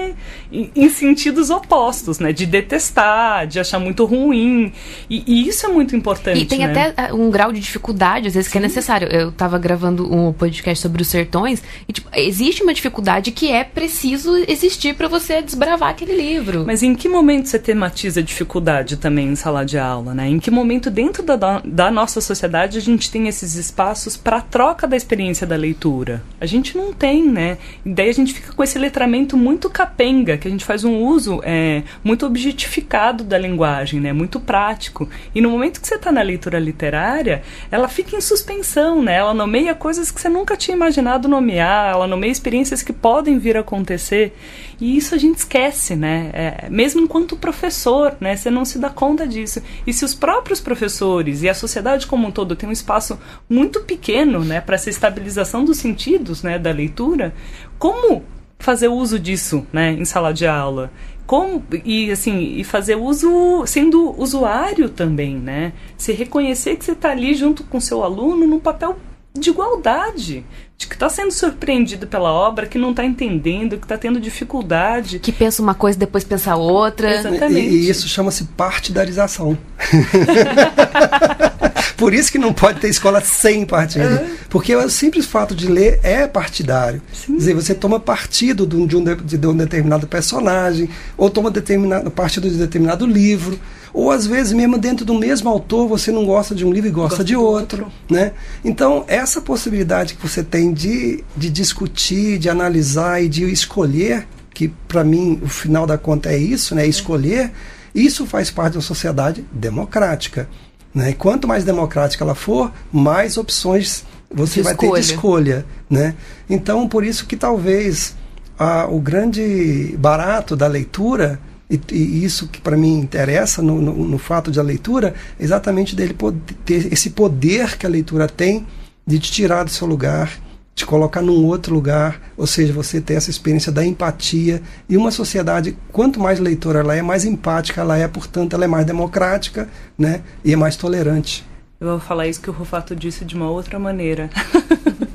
em, 0.51 0.71
em 0.75 0.89
sentidos 0.89 1.49
opostos, 1.49 2.19
né? 2.19 2.33
De 2.33 2.45
detestar, 2.45 3.47
de 3.47 3.59
achar 3.59 3.79
muito 3.79 4.05
ruim. 4.05 4.71
E, 5.09 5.23
e 5.25 5.47
isso 5.47 5.65
é 5.65 5.69
muito 5.69 5.95
importante. 5.95 6.39
E 6.39 6.45
tem 6.45 6.59
né? 6.59 6.65
até 6.65 6.93
ah, 6.97 7.13
um 7.13 7.29
grau 7.29 7.51
de 7.51 7.59
dificuldade, 7.59 8.27
às 8.27 8.33
vezes, 8.33 8.47
Sim. 8.47 8.53
que 8.53 8.57
é 8.57 8.61
necessário. 8.61 9.07
Eu 9.07 9.29
estava 9.29 9.57
gravando 9.57 10.13
um 10.13 10.33
podcast 10.33 10.81
sobre 10.81 11.01
os 11.01 11.07
sertões, 11.07 11.61
e 11.87 11.93
tipo, 11.93 12.09
existe 12.15 12.63
uma 12.63 12.73
dificuldade 12.73 13.31
que 13.31 13.51
é 13.51 13.63
preciso 13.63 14.35
existir 14.47 14.95
para 14.95 15.07
você 15.07 15.41
desbravar 15.41 15.89
aquele 15.89 16.15
livro. 16.15 16.63
Mas 16.65 16.83
em 16.83 16.95
que 16.95 17.07
momento 17.07 17.47
você 17.47 17.59
tematiza 17.59 18.19
a 18.19 18.23
dificuldade 18.23 18.97
também 18.97 19.27
em 19.27 19.35
sala 19.35 19.65
de 19.65 19.77
aula, 19.77 20.13
né? 20.13 20.27
Em 20.27 20.39
que 20.39 20.51
momento 20.51 20.89
dentro 20.89 21.23
da, 21.23 21.61
da 21.63 21.91
nossa 21.91 22.21
sociedade 22.21 22.77
a 22.77 22.81
gente 22.81 23.09
tem 23.11 23.27
esses 23.27 23.55
espaços 23.55 24.17
para 24.17 24.41
troca 24.41 24.87
da 24.87 24.95
experiência 24.95 25.45
da 25.45 25.55
leitura? 25.55 26.23
A 26.39 26.45
gente 26.45 26.77
não 26.77 26.93
tem, 27.03 27.29
né? 27.29 27.57
E 27.85 27.89
daí 27.89 28.07
a 28.07 28.13
gente 28.13 28.33
fica 28.33 28.53
com 28.53 28.63
esse 28.63 28.79
letramento 28.79 29.35
muito 29.35 29.69
capenga, 29.69 30.37
que 30.37 30.47
a 30.47 30.51
gente 30.51 30.63
faz 30.63 30.85
um 30.85 31.03
uso 31.03 31.41
é, 31.43 31.83
muito 32.01 32.25
objetificado 32.25 33.25
da 33.25 33.37
linguagem, 33.37 33.99
né? 33.99 34.13
Muito 34.13 34.39
prático. 34.39 35.09
E 35.35 35.41
no 35.41 35.49
momento 35.49 35.81
que 35.81 35.87
você 35.87 35.95
está 35.95 36.13
na 36.13 36.21
leitura 36.21 36.57
literária, 36.57 37.43
ela 37.69 37.89
fica 37.89 38.15
em 38.15 38.21
suspensão, 38.21 39.03
né? 39.03 39.15
Ela 39.15 39.33
nomeia 39.33 39.75
coisas 39.75 40.09
que 40.11 40.21
você 40.21 40.29
nunca 40.29 40.55
tinha 40.55 40.77
imaginado 40.77 41.27
nomear, 41.27 41.91
ela 41.91 42.07
nomeia 42.07 42.31
experiências 42.31 42.81
que 42.81 42.93
podem 42.93 43.37
vir 43.37 43.57
a 43.57 43.59
acontecer. 43.59 44.33
E 44.79 44.95
isso 44.95 45.13
a 45.13 45.17
gente 45.17 45.39
esquece, 45.39 45.97
né? 45.97 46.29
É, 46.31 46.69
mesmo 46.69 47.01
enquanto 47.01 47.35
professor, 47.35 48.15
né? 48.21 48.37
Você 48.37 48.49
não 48.49 48.63
se 48.63 48.79
dá 48.79 48.89
conta 48.89 49.27
disso. 49.27 49.61
E 49.85 49.91
se 49.91 50.05
os 50.05 50.15
próprios 50.15 50.61
professores 50.61 51.43
e 51.43 51.49
a 51.49 51.53
sociedade 51.53 52.07
como 52.07 52.29
um 52.29 52.31
todo 52.31 52.55
tem 52.55 52.69
um 52.69 52.71
espaço 52.71 53.19
muito 53.49 53.81
pequeno, 53.81 54.45
né, 54.45 54.61
para 54.61 54.75
essa 54.75 54.89
estabilização 54.89 55.65
dos 55.65 55.77
sentidos, 55.77 56.43
né, 56.43 56.57
da 56.57 56.71
leitura 56.71 56.82
leitura, 56.83 57.33
como 57.79 58.23
fazer 58.59 58.87
uso 58.87 59.19
disso, 59.19 59.65
né, 59.71 59.91
em 59.91 60.05
sala 60.05 60.33
de 60.33 60.45
aula? 60.45 60.91
Como, 61.25 61.63
e 61.85 62.11
assim, 62.11 62.55
e 62.57 62.63
fazer 62.63 62.95
uso 62.95 63.65
sendo 63.65 64.13
usuário 64.19 64.89
também, 64.89 65.37
né? 65.37 65.71
Se 65.97 66.11
reconhecer 66.11 66.75
que 66.75 66.83
você 66.83 66.91
está 66.91 67.11
ali 67.11 67.33
junto 67.33 67.63
com 67.63 67.79
seu 67.79 68.03
aluno 68.03 68.45
num 68.45 68.59
papel 68.59 68.97
de 69.33 69.49
igualdade, 69.49 70.45
de 70.77 70.85
que 70.85 70.93
está 70.93 71.09
sendo 71.09 71.31
surpreendido 71.31 72.05
pela 72.05 72.31
obra, 72.31 72.67
que 72.67 72.77
não 72.77 72.91
está 72.91 73.03
entendendo, 73.03 73.77
que 73.77 73.85
está 73.85 73.97
tendo 73.97 74.19
dificuldade. 74.19 75.17
Que 75.17 75.31
pensa 75.31 75.61
uma 75.61 75.73
coisa 75.73 75.97
depois 75.97 76.23
pensa 76.23 76.55
outra. 76.55 77.15
Exatamente. 77.15 77.67
E, 77.67 77.85
e 77.85 77.89
isso 77.89 78.07
chama-se 78.07 78.43
partidarização. 78.43 79.57
Por 82.03 82.13
isso 82.13 82.29
que 82.29 82.37
não 82.37 82.51
pode 82.51 82.81
ter 82.81 82.89
escola 82.89 83.21
sem 83.21 83.65
partido. 83.65 84.03
É. 84.03 84.29
Porque 84.49 84.75
o 84.75 84.89
simples 84.89 85.25
fato 85.25 85.55
de 85.55 85.69
ler 85.69 86.01
é 86.03 86.27
partidário. 86.27 87.01
Sim. 87.13 87.31
Quer 87.31 87.37
dizer, 87.37 87.53
você 87.53 87.73
toma 87.73 87.97
partido 87.97 88.67
de 88.67 88.75
um, 88.75 88.85
de 88.85 88.97
um, 88.97 89.03
de 89.03 89.47
um 89.47 89.55
determinado 89.55 90.05
personagem, 90.05 90.89
ou 91.15 91.29
toma 91.29 91.49
determinado, 91.49 92.11
partido 92.11 92.49
de 92.49 92.57
determinado 92.57 93.05
livro. 93.05 93.57
Ou 93.93 94.11
às 94.11 94.27
vezes, 94.27 94.51
mesmo 94.51 94.77
dentro 94.77 95.05
do 95.05 95.13
mesmo 95.13 95.47
autor, 95.49 95.87
você 95.87 96.11
não 96.11 96.25
gosta 96.25 96.53
de 96.53 96.65
um 96.65 96.73
livro 96.73 96.89
e 96.89 96.91
gosta, 96.91 97.23
de 97.23 97.37
outro. 97.37 97.83
outro. 97.83 97.91
Né? 98.09 98.33
Então, 98.65 99.05
essa 99.07 99.39
possibilidade 99.39 100.15
que 100.15 100.27
você 100.27 100.43
tem 100.43 100.73
de, 100.73 101.23
de 101.37 101.49
discutir, 101.49 102.37
de 102.37 102.49
analisar 102.49 103.23
e 103.23 103.29
de 103.29 103.49
escolher, 103.49 104.27
que 104.53 104.67
para 104.89 105.05
mim 105.05 105.39
o 105.41 105.47
final 105.47 105.87
da 105.87 105.97
conta 105.97 106.33
é 106.33 106.37
isso, 106.37 106.75
né? 106.75 106.85
escolher, 106.85 107.51
isso 107.95 108.25
faz 108.25 108.51
parte 108.51 108.73
de 108.73 108.77
uma 108.79 108.83
sociedade 108.83 109.45
democrática. 109.53 110.49
Né? 110.93 111.11
E 111.11 111.13
quanto 111.13 111.47
mais 111.47 111.63
democrática 111.63 112.23
ela 112.23 112.35
for, 112.35 112.71
mais 112.91 113.37
opções 113.37 114.05
você 114.33 114.61
de 114.61 114.63
vai 114.63 114.73
escolha. 114.73 114.93
ter 114.93 115.01
de 115.01 115.13
escolha. 115.13 115.65
Né? 115.89 116.15
Então, 116.49 116.87
por 116.87 117.03
isso 117.03 117.25
que 117.25 117.35
talvez 117.35 118.15
a, 118.57 118.85
o 118.87 118.99
grande 118.99 119.95
barato 119.97 120.55
da 120.55 120.67
leitura 120.67 121.39
e, 121.69 121.79
e 121.91 122.23
isso 122.23 122.47
que 122.47 122.61
para 122.61 122.77
mim 122.77 122.99
interessa 122.99 123.61
no, 123.61 123.81
no, 123.81 123.93
no, 123.93 124.17
fato 124.17 124.51
de 124.51 124.59
a 124.59 124.63
leitura, 124.63 125.15
é 125.39 125.43
exatamente 125.43 125.95
dele 125.95 126.13
poder, 126.13 126.53
ter 126.65 126.93
esse 126.93 127.09
poder 127.11 127.77
que 127.77 127.85
a 127.85 127.89
leitura 127.89 128.27
tem 128.27 128.67
de 129.07 129.17
te 129.17 129.31
tirar 129.31 129.63
do 129.63 129.71
seu 129.71 129.87
lugar, 129.87 130.31
te 130.75 130.85
colocar 130.85 131.21
num 131.21 131.45
outro 131.45 131.73
lugar, 131.73 132.19
ou 132.35 132.47
seja, 132.47 132.73
você 132.73 132.99
ter 132.99 133.13
essa 133.13 133.29
experiência 133.29 133.71
da 133.71 133.85
empatia. 133.85 134.61
E 134.89 134.97
uma 134.97 135.11
sociedade, 135.11 135.77
quanto 135.91 136.19
mais 136.19 136.39
leitora 136.39 136.79
ela 136.79 136.95
é, 136.95 137.01
mais 137.01 137.25
empática 137.25 137.81
ela 137.81 137.97
é, 137.97 138.07
portanto, 138.07 138.53
ela 138.53 138.65
é 138.65 138.67
mais 138.67 138.85
democrática 138.85 139.69
né, 139.97 140.21
e 140.43 140.51
é 140.53 140.55
mais 140.55 140.75
tolerante. 140.75 141.45
Eu 141.79 141.89
vou 141.89 141.99
falar 141.99 142.27
isso 142.27 142.41
que 142.41 142.49
o 142.49 142.53
Rufato 142.53 142.95
disse 142.95 143.25
de 143.25 143.35
uma 143.35 143.49
outra 143.49 143.77
maneira. 143.77 144.29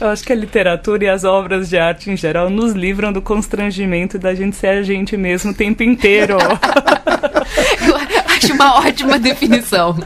Eu 0.00 0.08
acho 0.08 0.24
que 0.24 0.32
a 0.32 0.36
literatura 0.36 1.04
e 1.04 1.08
as 1.08 1.24
obras 1.24 1.68
de 1.68 1.76
arte 1.76 2.10
em 2.10 2.16
geral 2.16 2.48
nos 2.48 2.72
livram 2.72 3.12
do 3.12 3.20
constrangimento 3.20 4.18
da 4.18 4.34
gente 4.34 4.56
ser 4.56 4.68
a 4.68 4.82
gente 4.82 5.16
mesmo 5.16 5.50
o 5.50 5.54
tempo 5.54 5.82
inteiro. 5.82 6.38
Eu 7.86 7.96
acho 8.26 8.52
uma 8.54 8.78
ótima 8.78 9.18
definição. 9.18 9.96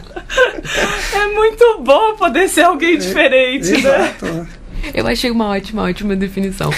É 1.12 1.26
muito 1.28 1.80
bom 1.82 2.16
poder 2.16 2.48
ser 2.48 2.62
alguém 2.62 2.98
diferente, 2.98 3.74
é, 3.74 3.80
né? 3.82 4.14
Exato. 4.20 4.63
Eu 4.92 5.06
achei 5.06 5.30
uma 5.30 5.48
ótima, 5.48 5.82
ótima 5.82 6.16
definição. 6.16 6.70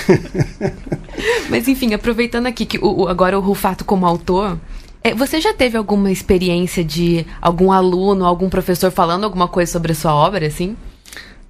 Mas 1.50 1.66
enfim, 1.66 1.94
aproveitando 1.94 2.46
aqui 2.46 2.66
que 2.66 2.78
o, 2.78 3.08
agora 3.08 3.38
o 3.38 3.42
Rufato 3.42 3.84
como 3.84 4.06
autor, 4.06 4.58
é, 5.02 5.14
você 5.14 5.40
já 5.40 5.54
teve 5.54 5.76
alguma 5.76 6.10
experiência 6.10 6.84
de 6.84 7.26
algum 7.40 7.72
aluno, 7.72 8.24
algum 8.24 8.48
professor 8.48 8.90
falando 8.90 9.24
alguma 9.24 9.48
coisa 9.48 9.72
sobre 9.72 9.92
a 9.92 9.94
sua 9.94 10.14
obra, 10.14 10.46
assim? 10.46 10.76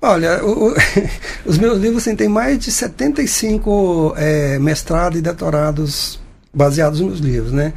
Olha, 0.01 0.45
o, 0.45 0.69
o, 0.69 0.75
os 1.45 1.59
meus 1.59 1.79
livros 1.79 2.07
assim, 2.07 2.14
têm 2.14 2.29
mais 2.29 2.59
de 2.59 2.71
75 2.71 4.14
é, 4.16 4.59
mestrados 4.59 5.19
e 5.19 5.23
doutorados 5.23 6.21
baseados 6.53 7.01
nos 7.01 7.19
livros, 7.19 7.53
né? 7.53 7.73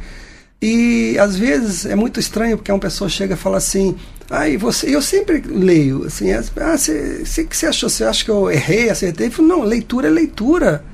E 0.62 1.16
às 1.18 1.36
vezes 1.36 1.86
é 1.86 1.94
muito 1.94 2.20
estranho 2.20 2.56
porque 2.56 2.70
uma 2.70 2.78
pessoa 2.78 3.08
chega 3.08 3.34
e 3.34 3.36
fala 3.36 3.56
assim, 3.56 3.96
ah, 4.28 4.44
você, 4.58 4.94
eu 4.94 5.00
sempre 5.00 5.40
leio, 5.40 6.04
assim, 6.06 6.30
ah, 6.32 6.42
você, 6.76 7.24
você, 7.24 7.44
que 7.44 7.56
você 7.56 7.66
achou? 7.66 7.88
Você 7.88 8.04
acha 8.04 8.24
que 8.24 8.30
eu 8.30 8.50
errei, 8.50 8.90
acertei? 8.90 9.28
Eu 9.28 9.32
falo, 9.32 9.48
não, 9.48 9.62
leitura 9.62 10.08
é 10.08 10.10
leitura. 10.10 10.84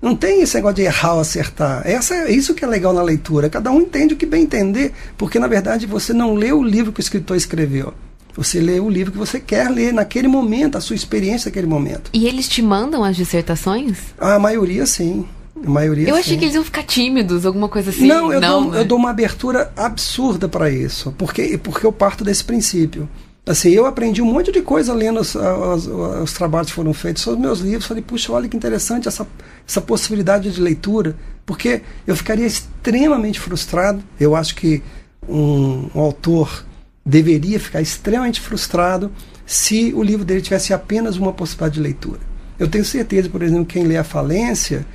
Não 0.00 0.16
tem 0.16 0.40
esse 0.40 0.54
negócio 0.54 0.76
de 0.76 0.82
errar 0.82 1.14
ou 1.14 1.20
acertar. 1.20 1.82
Essa, 1.84 2.14
é 2.14 2.32
isso 2.32 2.54
que 2.54 2.64
é 2.64 2.68
legal 2.68 2.94
na 2.94 3.02
leitura. 3.02 3.50
Cada 3.50 3.70
um 3.70 3.82
entende 3.82 4.14
o 4.14 4.16
que 4.16 4.24
bem 4.24 4.44
entender, 4.44 4.92
porque 5.18 5.38
na 5.38 5.46
verdade 5.46 5.86
você 5.86 6.14
não 6.14 6.34
lê 6.34 6.52
o 6.52 6.62
livro 6.62 6.90
que 6.90 7.00
o 7.00 7.02
escritor 7.02 7.36
escreveu. 7.36 7.92
Você 8.34 8.60
lê 8.60 8.80
o 8.80 8.88
livro 8.88 9.12
que 9.12 9.18
você 9.18 9.38
quer 9.38 9.68
ler 9.70 9.92
naquele 9.92 10.28
momento, 10.28 10.78
a 10.78 10.80
sua 10.80 10.96
experiência 10.96 11.50
naquele 11.50 11.66
momento. 11.66 12.10
E 12.14 12.26
eles 12.26 12.48
te 12.48 12.62
mandam 12.62 13.04
as 13.04 13.16
dissertações? 13.16 13.98
A 14.18 14.38
maioria 14.38 14.86
sim. 14.86 15.26
A 15.64 15.68
maioria 15.68 16.08
Eu 16.08 16.14
sim. 16.14 16.20
achei 16.20 16.36
que 16.38 16.44
eles 16.44 16.54
iam 16.54 16.64
ficar 16.64 16.82
tímidos, 16.82 17.44
alguma 17.44 17.68
coisa 17.68 17.90
assim. 17.90 18.06
Não, 18.06 18.32
eu, 18.32 18.40
não, 18.40 18.62
dou, 18.62 18.72
né? 18.72 18.80
eu 18.80 18.84
dou 18.84 18.98
uma 18.98 19.10
abertura 19.10 19.72
absurda 19.76 20.48
para 20.48 20.70
isso, 20.70 21.14
porque, 21.18 21.58
porque 21.58 21.84
eu 21.84 21.92
parto 21.92 22.24
desse 22.24 22.44
princípio. 22.44 23.08
Assim, 23.46 23.70
eu 23.70 23.86
aprendi 23.86 24.22
um 24.22 24.26
monte 24.26 24.52
de 24.52 24.62
coisa 24.62 24.94
lendo 24.94 25.20
os, 25.20 25.34
os, 25.34 25.86
os 25.86 26.32
trabalhos 26.32 26.68
que 26.68 26.74
foram 26.74 26.92
feitos 26.92 27.22
sobre 27.22 27.40
meus 27.40 27.60
livros. 27.60 27.86
Falei, 27.86 28.02
puxa, 28.02 28.32
olha 28.32 28.48
que 28.48 28.56
interessante 28.56 29.08
essa, 29.08 29.26
essa 29.66 29.80
possibilidade 29.80 30.52
de 30.52 30.60
leitura, 30.60 31.16
porque 31.44 31.82
eu 32.06 32.14
ficaria 32.14 32.46
extremamente 32.46 33.40
frustrado. 33.40 34.02
Eu 34.20 34.36
acho 34.36 34.54
que 34.54 34.82
um, 35.28 35.88
um 35.94 36.00
autor 36.00 36.64
deveria 37.04 37.58
ficar 37.58 37.80
extremamente 37.80 38.40
frustrado 38.40 39.10
se 39.46 39.92
o 39.94 40.02
livro 40.02 40.24
dele 40.24 40.42
tivesse 40.42 40.72
apenas 40.72 41.16
uma 41.16 41.32
possibilidade 41.32 41.74
de 41.74 41.80
leitura. 41.80 42.20
Eu 42.58 42.68
tenho 42.68 42.84
certeza, 42.84 43.28
por 43.28 43.42
exemplo, 43.42 43.64
quem 43.64 43.84
lê 43.84 43.96
A 43.96 44.04
Falência, 44.04 44.86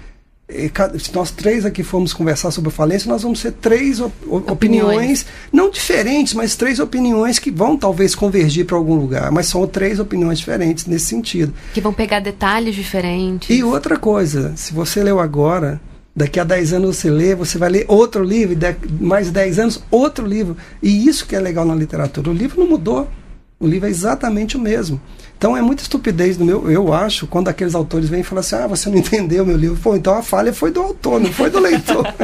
se 0.99 1.13
nós 1.13 1.31
três 1.31 1.65
aqui 1.65 1.81
formos 1.83 2.13
conversar 2.13 2.51
sobre 2.51 2.69
falência, 2.69 3.09
nós 3.09 3.23
vamos 3.23 3.39
ser 3.39 3.51
três 3.53 3.99
op 3.99 4.13
opiniões. 4.27 4.51
opiniões, 4.51 5.25
não 5.51 5.71
diferentes, 5.71 6.35
mas 6.35 6.55
três 6.55 6.79
opiniões 6.79 7.39
que 7.39 7.49
vão 7.49 7.75
talvez 7.75 8.13
convergir 8.13 8.65
para 8.65 8.77
algum 8.77 8.93
lugar, 8.93 9.31
mas 9.31 9.47
são 9.47 9.65
três 9.65 9.99
opiniões 9.99 10.37
diferentes 10.37 10.85
nesse 10.85 11.05
sentido. 11.05 11.51
Que 11.73 11.81
vão 11.81 11.91
pegar 11.91 12.19
detalhes 12.19 12.75
diferentes. 12.75 13.49
E 13.49 13.63
outra 13.63 13.97
coisa, 13.97 14.53
se 14.55 14.71
você 14.71 15.01
leu 15.01 15.19
agora, 15.19 15.81
daqui 16.15 16.39
a 16.39 16.43
dez 16.43 16.71
anos 16.73 16.97
você 16.97 17.09
lê, 17.09 17.33
você 17.33 17.57
vai 17.57 17.69
ler 17.69 17.85
outro 17.87 18.23
livro, 18.23 18.55
mais 19.01 19.31
dez 19.31 19.57
anos, 19.57 19.83
outro 19.89 20.27
livro. 20.27 20.55
E 20.81 21.07
isso 21.07 21.25
que 21.25 21.35
é 21.35 21.39
legal 21.39 21.65
na 21.65 21.73
literatura. 21.73 22.29
O 22.29 22.33
livro 22.33 22.59
não 22.59 22.69
mudou. 22.69 23.09
O 23.59 23.67
livro 23.67 23.87
é 23.87 23.89
exatamente 23.89 24.57
o 24.57 24.59
mesmo. 24.59 24.99
Então 25.37 25.55
é 25.55 25.61
muita 25.61 25.81
estupidez 25.81 26.37
no 26.37 26.45
meu, 26.45 26.71
eu 26.71 26.93
acho, 26.93 27.27
quando 27.27 27.49
aqueles 27.49 27.75
autores 27.75 28.09
vêm 28.09 28.21
e 28.21 28.23
falam 28.23 28.39
assim: 28.39 28.55
"Ah, 28.55 28.67
você 28.67 28.89
não 28.89 28.97
entendeu 28.99 29.45
meu 29.45 29.57
livro". 29.57 29.77
Pô, 29.81 29.95
então 29.95 30.17
a 30.17 30.23
falha 30.23 30.53
foi 30.53 30.71
do 30.71 30.81
autor, 30.81 31.19
não 31.19 31.31
foi 31.31 31.49
do 31.49 31.59
leitor. 31.59 32.05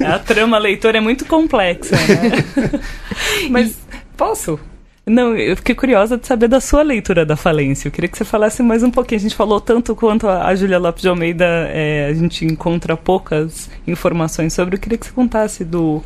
a, 0.00 0.14
a, 0.14 0.18
trama 0.18 0.58
leitora 0.58 0.98
é 0.98 1.00
muito 1.00 1.24
complexa, 1.24 1.96
né? 1.96 2.80
Mas 3.50 3.76
posso? 4.16 4.58
Não, 5.06 5.36
eu 5.36 5.56
fiquei 5.56 5.74
curiosa 5.74 6.16
de 6.16 6.26
saber 6.26 6.46
da 6.46 6.60
sua 6.60 6.82
leitura 6.82 7.24
da 7.24 7.34
falência. 7.34 7.88
Eu 7.88 7.92
queria 7.92 8.08
que 8.08 8.16
você 8.16 8.24
falasse 8.24 8.62
mais 8.62 8.82
um 8.82 8.90
pouquinho. 8.90 9.18
A 9.18 9.22
gente 9.22 9.34
falou 9.34 9.60
tanto 9.60 9.94
quanto 9.96 10.28
a, 10.28 10.46
a 10.46 10.54
Júlia 10.54 10.78
Lopes 10.78 11.02
de 11.02 11.08
Almeida, 11.08 11.44
é, 11.44 12.06
a 12.08 12.14
gente 12.14 12.44
encontra 12.44 12.96
poucas 12.96 13.68
informações 13.86 14.52
sobre. 14.52 14.76
Eu 14.76 14.80
queria 14.80 14.98
que 14.98 15.06
você 15.06 15.12
contasse 15.12 15.64
do 15.64 16.02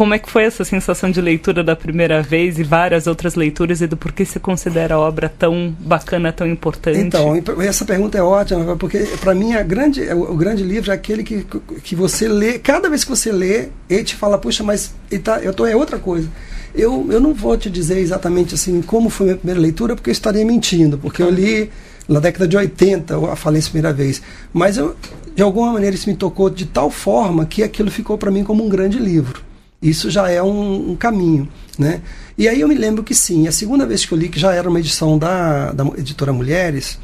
como 0.00 0.14
é 0.14 0.18
que 0.18 0.30
foi 0.30 0.44
essa 0.44 0.64
sensação 0.64 1.10
de 1.10 1.20
leitura 1.20 1.62
da 1.62 1.76
primeira 1.76 2.22
vez 2.22 2.58
e 2.58 2.62
várias 2.62 3.06
outras 3.06 3.34
leituras 3.34 3.82
e 3.82 3.86
do 3.86 3.98
porquê 3.98 4.24
você 4.24 4.40
considera 4.40 4.94
a 4.94 4.98
obra 4.98 5.28
tão 5.28 5.76
bacana, 5.78 6.32
tão 6.32 6.46
importante? 6.46 6.98
Então, 6.98 7.34
essa 7.60 7.84
pergunta 7.84 8.16
é 8.16 8.22
ótima, 8.22 8.78
porque 8.78 9.00
para 9.20 9.34
mim 9.34 9.52
a 9.52 9.62
grande, 9.62 10.00
o, 10.04 10.32
o, 10.32 10.36
grande 10.38 10.62
livro 10.62 10.90
é 10.90 10.94
aquele 10.94 11.22
que, 11.22 11.44
que 11.84 11.94
você 11.94 12.26
lê, 12.28 12.58
cada 12.58 12.88
vez 12.88 13.04
que 13.04 13.10
você 13.10 13.30
lê, 13.30 13.68
ele 13.90 14.02
te 14.02 14.16
fala, 14.16 14.38
puxa, 14.38 14.64
mas 14.64 14.94
tá, 15.22 15.38
eu 15.40 15.52
tô, 15.52 15.66
é 15.66 15.76
outra 15.76 15.98
coisa. 15.98 16.26
Eu, 16.74 17.06
eu 17.10 17.20
não 17.20 17.34
vou 17.34 17.54
te 17.58 17.68
dizer 17.68 17.98
exatamente 17.98 18.54
assim 18.54 18.80
como 18.80 19.10
foi 19.10 19.26
a 19.26 19.26
minha 19.26 19.36
primeira 19.36 19.60
leitura, 19.60 19.94
porque 19.94 20.08
eu 20.08 20.12
estaria 20.12 20.46
mentindo, 20.46 20.96
porque 20.96 21.22
eu 21.22 21.28
li 21.28 21.70
na 22.08 22.20
década 22.20 22.48
de 22.48 22.56
80 22.56 23.30
a 23.30 23.36
falência 23.36 23.70
primeira 23.70 23.94
vez. 23.94 24.22
Mas 24.50 24.78
eu, 24.78 24.96
de 25.36 25.42
alguma 25.42 25.74
maneira 25.74 25.94
isso 25.94 26.08
me 26.08 26.16
tocou 26.16 26.48
de 26.48 26.64
tal 26.64 26.90
forma 26.90 27.44
que 27.44 27.62
aquilo 27.62 27.90
ficou 27.90 28.16
para 28.16 28.30
mim 28.30 28.42
como 28.42 28.64
um 28.64 28.68
grande 28.70 28.98
livro. 28.98 29.49
Isso 29.82 30.10
já 30.10 30.28
é 30.28 30.42
um, 30.42 30.90
um, 30.90 30.96
caminho, 30.96 31.48
né? 31.78 32.02
E 32.36 32.46
aí 32.46 32.60
eu 32.60 32.68
me 32.68 32.74
lembro 32.74 33.02
que 33.02 33.14
sim, 33.14 33.48
a 33.48 33.52
segunda 33.52 33.86
vez 33.86 34.04
que 34.04 34.12
eu 34.12 34.18
li, 34.18 34.28
que 34.28 34.38
já 34.38 34.52
era 34.52 34.68
uma 34.68 34.78
edição 34.78 35.16
da, 35.16 35.72
da 35.72 35.84
editora 35.96 36.32
Mulheres, 36.32 36.98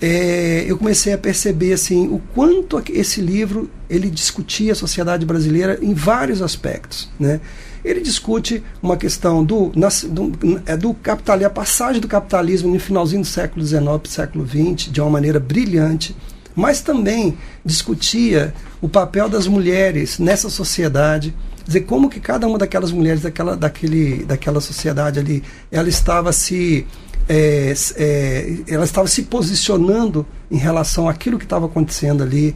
é, 0.00 0.64
eu 0.68 0.76
comecei 0.76 1.12
a 1.12 1.18
perceber 1.18 1.72
assim 1.72 2.08
o 2.08 2.20
quanto 2.34 2.82
esse 2.90 3.20
livro 3.20 3.70
ele 3.88 4.10
discutia 4.10 4.72
a 4.72 4.74
sociedade 4.74 5.24
brasileira 5.24 5.78
em 5.80 5.94
vários 5.94 6.42
aspectos, 6.42 7.08
né? 7.18 7.40
Ele 7.84 8.00
discute 8.00 8.62
uma 8.82 8.96
questão 8.96 9.44
do, 9.44 9.70
do, 9.70 10.60
é 10.66 10.76
do 10.76 10.92
capital, 10.94 11.44
a 11.44 11.50
passagem 11.50 12.00
do 12.00 12.08
capitalismo 12.08 12.72
no 12.72 12.80
finalzinho 12.80 13.22
do 13.22 13.26
século 13.26 13.64
XIX 13.64 13.82
para 13.84 14.02
o 14.04 14.08
século 14.08 14.46
XX 14.46 14.90
de 14.90 15.00
uma 15.00 15.10
maneira 15.10 15.38
brilhante, 15.38 16.14
mas 16.54 16.80
também 16.80 17.38
discutia 17.64 18.52
o 18.80 18.88
papel 18.88 19.28
das 19.28 19.46
mulheres 19.46 20.18
nessa 20.18 20.50
sociedade, 20.50 21.32
dizer 21.66 21.80
como 21.82 22.08
que 22.08 22.20
cada 22.20 22.46
uma 22.46 22.58
daquelas 22.58 22.92
mulheres 22.92 23.22
daquela, 23.22 23.56
daquele, 23.56 24.24
daquela 24.24 24.60
sociedade 24.60 25.18
ali, 25.18 25.42
ela 25.70 25.88
estava 25.88 26.32
se 26.32 26.86
é, 27.28 27.74
é, 27.96 28.56
ela 28.68 28.84
estava 28.84 29.08
se 29.08 29.22
posicionando 29.22 30.24
em 30.50 30.56
relação 30.56 31.08
àquilo 31.08 31.38
que 31.38 31.44
estava 31.44 31.66
acontecendo 31.66 32.22
ali. 32.22 32.54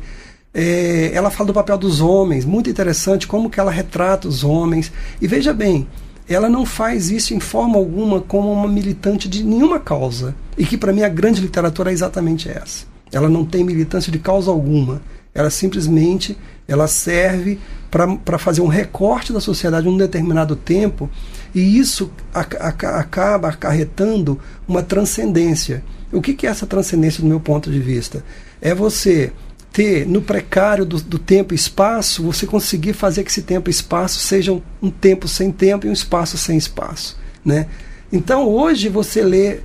É, 0.53 1.11
ela 1.13 1.31
fala 1.31 1.49
do 1.49 1.55
papel 1.55 1.79
dos 1.79 2.01
homens, 2.01 2.45
muito 2.45 2.71
interessante 2.71 3.27
como 3.27 3.51
que 3.51 3.59
ela 3.59 3.71
retrata 3.71 4.29
os 4.29 4.45
homens. 4.45 4.93
E 5.21 5.27
veja 5.27 5.53
bem, 5.53 5.87
ela 6.29 6.49
não 6.49 6.65
faz 6.65 7.11
isso 7.11 7.35
em 7.35 7.41
forma 7.41 7.77
alguma 7.77 8.21
como 8.21 8.53
uma 8.53 8.69
militante 8.69 9.29
de 9.29 9.43
nenhuma 9.43 9.81
causa. 9.81 10.35
E 10.57 10.65
que 10.65 10.77
para 10.77 10.93
mim 10.93 11.03
a 11.03 11.09
grande 11.09 11.41
literatura 11.41 11.91
é 11.91 11.93
exatamente 11.93 12.49
essa. 12.49 12.87
Ela 13.13 13.29
não 13.29 13.45
tem 13.45 13.65
militância 13.65 14.13
de 14.13 14.19
causa 14.19 14.51
alguma. 14.51 15.03
Ela 15.35 15.51
simplesmente 15.51 16.37
ela 16.71 16.87
serve 16.87 17.59
para 17.91 18.39
fazer 18.39 18.61
um 18.61 18.69
recorte 18.69 19.33
da 19.33 19.41
sociedade 19.41 19.89
em 19.89 19.91
um 19.91 19.97
determinado 19.97 20.55
tempo 20.55 21.11
e 21.53 21.79
isso 21.79 22.13
a, 22.33 22.41
a, 22.41 22.69
acaba 23.01 23.49
acarretando 23.49 24.39
uma 24.69 24.81
transcendência. 24.81 25.83
O 26.13 26.23
que, 26.23 26.33
que 26.33 26.47
é 26.47 26.51
essa 26.51 26.67
transcendência 26.67 27.23
do 27.23 27.29
meu 27.29 27.41
ponto 27.41 27.69
de 27.69 27.81
vista? 27.81 28.25
É 28.61 28.73
você 28.73 29.33
ter 29.73 30.07
no 30.07 30.23
precário 30.23 30.85
do, 30.85 31.01
do, 31.01 31.19
tempo 31.19 31.55
e 31.55 31.57
espaço, 31.57 32.23
você 32.23 32.47
conseguir 32.47 32.93
fazer 32.93 33.25
que 33.25 33.31
esse 33.31 33.43
tempo 33.43 33.69
e 33.69 33.73
espaço 33.73 34.21
sejam 34.21 34.63
um 34.81 34.91
tempo 34.91 35.27
sem 35.27 35.51
tempo 35.51 35.87
e 35.87 35.91
um 35.91 35.93
espaço 35.93 36.39
sem 36.39 36.57
espaço. 36.57 37.19
Né? 37.45 37.67
Então 38.13 38.47
hoje 38.49 38.89
você 38.89 39.23
lê. 39.23 39.59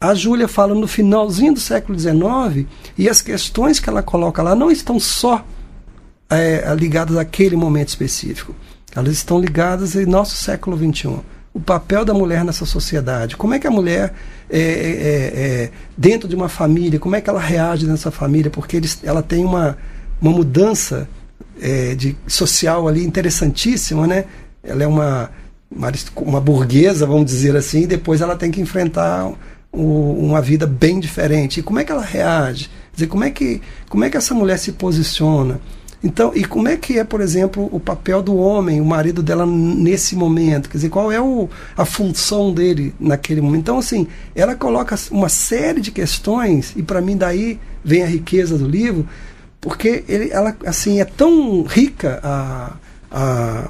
A 0.00 0.14
Júlia 0.14 0.46
fala 0.46 0.76
no 0.76 0.86
finalzinho 0.86 1.54
do 1.54 1.58
século 1.58 1.98
XIX 1.98 2.68
e 2.96 3.08
as 3.08 3.20
questões 3.20 3.80
que 3.80 3.90
ela 3.90 4.00
coloca 4.00 4.40
lá 4.40 4.54
não 4.54 4.70
estão 4.70 5.00
só 5.00 5.44
é, 6.30 6.74
ligadas 6.74 7.16
àquele 7.16 7.56
momento 7.56 7.88
específico. 7.88 8.54
Elas 8.94 9.12
estão 9.12 9.40
ligadas 9.40 9.94
em 9.94 10.06
nosso 10.06 10.36
século 10.36 10.76
XXI. 10.76 11.20
O 11.52 11.60
papel 11.60 12.04
da 12.04 12.14
mulher 12.14 12.44
nessa 12.44 12.64
sociedade. 12.64 13.36
Como 13.36 13.54
é 13.54 13.58
que 13.58 13.66
a 13.66 13.70
mulher, 13.70 14.14
é, 14.50 14.58
é, 14.58 14.62
é, 14.62 15.70
dentro 15.96 16.28
de 16.28 16.34
uma 16.34 16.48
família, 16.48 16.98
como 16.98 17.16
é 17.16 17.20
que 17.20 17.28
ela 17.28 17.40
reage 17.40 17.86
nessa 17.86 18.10
família? 18.10 18.50
Porque 18.50 18.76
eles, 18.76 18.98
ela 19.02 19.22
tem 19.22 19.44
uma, 19.44 19.76
uma 20.20 20.30
mudança 20.30 21.08
é, 21.60 21.94
de 21.94 22.16
social 22.26 22.86
ali 22.86 23.04
interessantíssima, 23.04 24.06
né? 24.06 24.24
Ela 24.62 24.84
é 24.84 24.86
uma, 24.86 25.30
uma, 26.16 26.40
burguesa, 26.40 27.06
vamos 27.06 27.26
dizer 27.26 27.56
assim, 27.56 27.82
e 27.82 27.86
depois 27.86 28.20
ela 28.20 28.36
tem 28.36 28.50
que 28.50 28.60
enfrentar 28.60 29.32
uma 29.72 30.40
vida 30.40 30.66
bem 30.66 30.98
diferente. 30.98 31.60
E 31.60 31.62
como 31.62 31.78
é 31.78 31.84
que 31.84 31.92
ela 31.92 32.02
reage? 32.02 32.64
Quer 32.64 32.94
dizer, 32.94 33.06
como 33.06 33.24
é 33.24 33.30
que, 33.30 33.60
como 33.88 34.04
é 34.04 34.10
que 34.10 34.16
essa 34.16 34.34
mulher 34.34 34.58
se 34.58 34.72
posiciona? 34.72 35.60
Então, 36.02 36.32
e 36.34 36.44
como 36.44 36.68
é 36.68 36.76
que 36.76 36.98
é, 36.98 37.02
por 37.02 37.20
exemplo, 37.20 37.68
o 37.72 37.80
papel 37.80 38.22
do 38.22 38.36
homem, 38.36 38.80
o 38.80 38.84
marido 38.84 39.22
dela 39.22 39.44
nesse 39.44 40.14
momento? 40.14 40.68
Quer 40.68 40.78
dizer, 40.78 40.90
qual 40.90 41.10
é 41.10 41.20
o, 41.20 41.48
a 41.76 41.84
função 41.84 42.52
dele 42.52 42.94
naquele 43.00 43.40
momento? 43.40 43.62
Então, 43.62 43.78
assim, 43.78 44.06
ela 44.34 44.54
coloca 44.54 44.96
uma 45.10 45.28
série 45.28 45.80
de 45.80 45.90
questões, 45.90 46.72
e 46.76 46.82
para 46.82 47.00
mim 47.00 47.16
daí 47.16 47.58
vem 47.84 48.04
a 48.04 48.06
riqueza 48.06 48.56
do 48.56 48.68
livro, 48.68 49.08
porque 49.60 50.04
ele, 50.08 50.30
ela, 50.30 50.56
assim, 50.64 51.00
é 51.00 51.04
tão 51.04 51.64
rica 51.64 52.20
a, 52.22 52.72
a, 53.10 53.68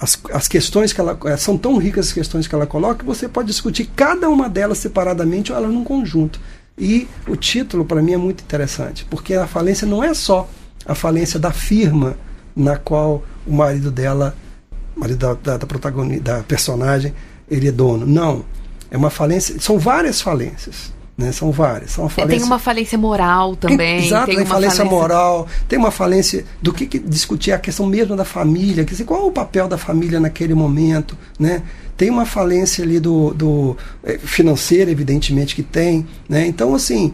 as, 0.00 0.20
as 0.32 0.48
questões 0.48 0.92
que 0.92 1.00
ela. 1.00 1.16
Eh, 1.26 1.36
são 1.36 1.56
tão 1.56 1.76
ricas 1.76 2.08
as 2.08 2.12
questões 2.12 2.48
que 2.48 2.54
ela 2.54 2.66
coloca 2.66 3.00
que 3.00 3.04
você 3.04 3.28
pode 3.28 3.46
discutir 3.46 3.88
cada 3.94 4.28
uma 4.28 4.48
delas 4.48 4.78
separadamente 4.78 5.52
ou 5.52 5.58
elas 5.58 5.70
num 5.70 5.84
conjunto. 5.84 6.40
E 6.76 7.06
o 7.28 7.36
título, 7.36 7.84
para 7.84 8.02
mim, 8.02 8.14
é 8.14 8.16
muito 8.16 8.42
interessante, 8.42 9.06
porque 9.08 9.34
a 9.34 9.46
falência 9.46 9.86
não 9.86 10.02
é 10.02 10.12
só 10.14 10.48
a 10.86 10.94
falência 10.94 11.38
da 11.38 11.52
firma 11.52 12.16
na 12.54 12.76
qual 12.76 13.22
o 13.46 13.52
marido 13.52 13.90
dela, 13.90 14.34
marido 14.96 15.36
da, 15.36 15.56
da, 15.56 15.66
protagonista, 15.66 16.22
da 16.22 16.42
personagem, 16.42 17.12
ele 17.50 17.68
é 17.68 17.72
dono. 17.72 18.06
Não. 18.06 18.44
É 18.90 18.96
uma 18.96 19.10
falência. 19.10 19.60
São 19.60 19.78
várias 19.78 20.20
falências. 20.20 20.92
Né? 21.16 21.32
São 21.32 21.52
várias. 21.52 21.92
São 21.92 22.08
falência... 22.08 22.38
Tem 22.38 22.46
uma 22.46 22.58
falência 22.58 22.96
moral 22.96 23.54
também. 23.54 24.06
Exato, 24.06 24.26
tem, 24.26 24.36
tem 24.36 24.44
uma 24.44 24.48
falência, 24.48 24.76
falência, 24.78 24.98
moral, 24.98 25.46
tem 25.68 25.78
uma 25.78 25.90
falência 25.90 26.46
do 26.62 26.72
que, 26.72 26.86
que, 26.86 26.98
discutir 26.98 27.52
a 27.52 27.58
questão 27.58 27.84
mesmo 27.84 28.16
da 28.16 28.24
família, 28.24 28.84
quer 28.84 28.92
dizer, 28.92 29.04
qual 29.04 29.24
é 29.24 29.26
o 29.26 29.30
papel 29.30 29.68
da 29.68 29.76
família 29.76 30.18
naquele 30.18 30.54
momento, 30.54 31.16
né? 31.38 31.62
Tem 31.94 32.08
uma 32.08 32.24
falência 32.24 32.82
ali 32.82 32.98
do, 32.98 33.34
do 33.34 33.76
é, 34.02 34.16
financeira, 34.16 34.90
evidentemente 34.90 35.54
que 35.54 35.62
tem, 35.62 36.06
né? 36.26 36.46
Então, 36.46 36.74
assim, 36.74 37.12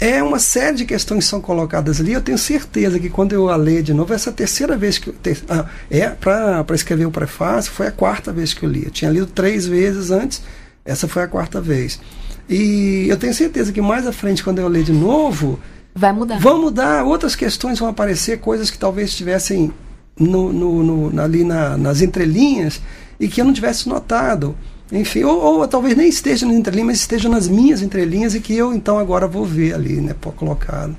é 0.00 0.22
uma 0.22 0.38
série 0.38 0.76
de 0.76 0.84
questões 0.84 1.24
que 1.24 1.30
são 1.30 1.40
colocadas 1.40 2.00
ali. 2.00 2.12
Eu 2.12 2.20
tenho 2.20 2.38
certeza 2.38 2.98
que 2.98 3.08
quando 3.08 3.32
eu 3.32 3.48
a 3.48 3.56
ler 3.56 3.82
de 3.82 3.94
novo, 3.94 4.12
essa 4.12 4.32
terceira 4.32 4.76
vez 4.76 4.98
que 4.98 5.08
eu. 5.08 5.14
Ter, 5.14 5.42
ah, 5.48 5.66
é, 5.90 6.08
para 6.08 6.64
escrever 6.74 7.06
o 7.06 7.10
prefácio, 7.10 7.72
foi 7.72 7.86
a 7.86 7.92
quarta 7.92 8.32
vez 8.32 8.52
que 8.52 8.64
eu 8.64 8.70
li. 8.70 8.84
Eu 8.84 8.90
tinha 8.90 9.10
lido 9.10 9.26
três 9.26 9.66
vezes 9.66 10.10
antes, 10.10 10.42
essa 10.84 11.06
foi 11.06 11.22
a 11.22 11.28
quarta 11.28 11.60
vez. 11.60 12.00
E 12.48 13.06
eu 13.08 13.16
tenho 13.16 13.32
certeza 13.32 13.72
que 13.72 13.80
mais 13.80 14.06
à 14.06 14.12
frente, 14.12 14.44
quando 14.44 14.58
eu 14.58 14.68
ler 14.68 14.82
de 14.82 14.92
novo. 14.92 15.58
Vai 15.94 16.12
mudar. 16.12 16.38
Vão 16.38 16.60
mudar, 16.60 17.04
outras 17.04 17.34
questões 17.36 17.78
vão 17.78 17.88
aparecer, 17.88 18.40
coisas 18.40 18.70
que 18.70 18.78
talvez 18.78 19.10
estivessem 19.10 19.72
no, 20.18 20.52
no, 20.52 20.82
no, 21.10 21.22
ali 21.22 21.44
na, 21.44 21.76
nas 21.76 22.00
entrelinhas 22.00 22.80
e 23.18 23.28
que 23.28 23.40
eu 23.40 23.44
não 23.44 23.52
tivesse 23.52 23.88
notado. 23.88 24.56
Enfim, 24.94 25.24
ou, 25.24 25.40
ou, 25.42 25.68
talvez 25.68 25.96
nem 25.96 26.08
esteja 26.08 26.46
nas 26.46 26.56
entrelinhas, 26.56 26.86
mas 26.86 27.00
esteja 27.00 27.28
nas 27.28 27.48
minhas 27.48 27.82
entrelinhas 27.82 28.34
e 28.34 28.40
que 28.40 28.54
eu 28.56 28.72
então 28.72 28.98
agora 28.98 29.26
vou 29.26 29.44
ver 29.44 29.74
ali, 29.74 30.00
né, 30.00 30.14
colocado. 30.36 30.96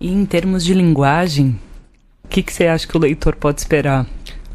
E 0.00 0.12
em 0.12 0.24
termos 0.24 0.64
de 0.64 0.72
linguagem, 0.72 1.58
o 2.24 2.28
que, 2.28 2.42
que 2.42 2.52
você 2.52 2.66
acha 2.66 2.86
que 2.86 2.96
o 2.96 3.00
leitor 3.00 3.34
pode 3.34 3.60
esperar? 3.60 4.06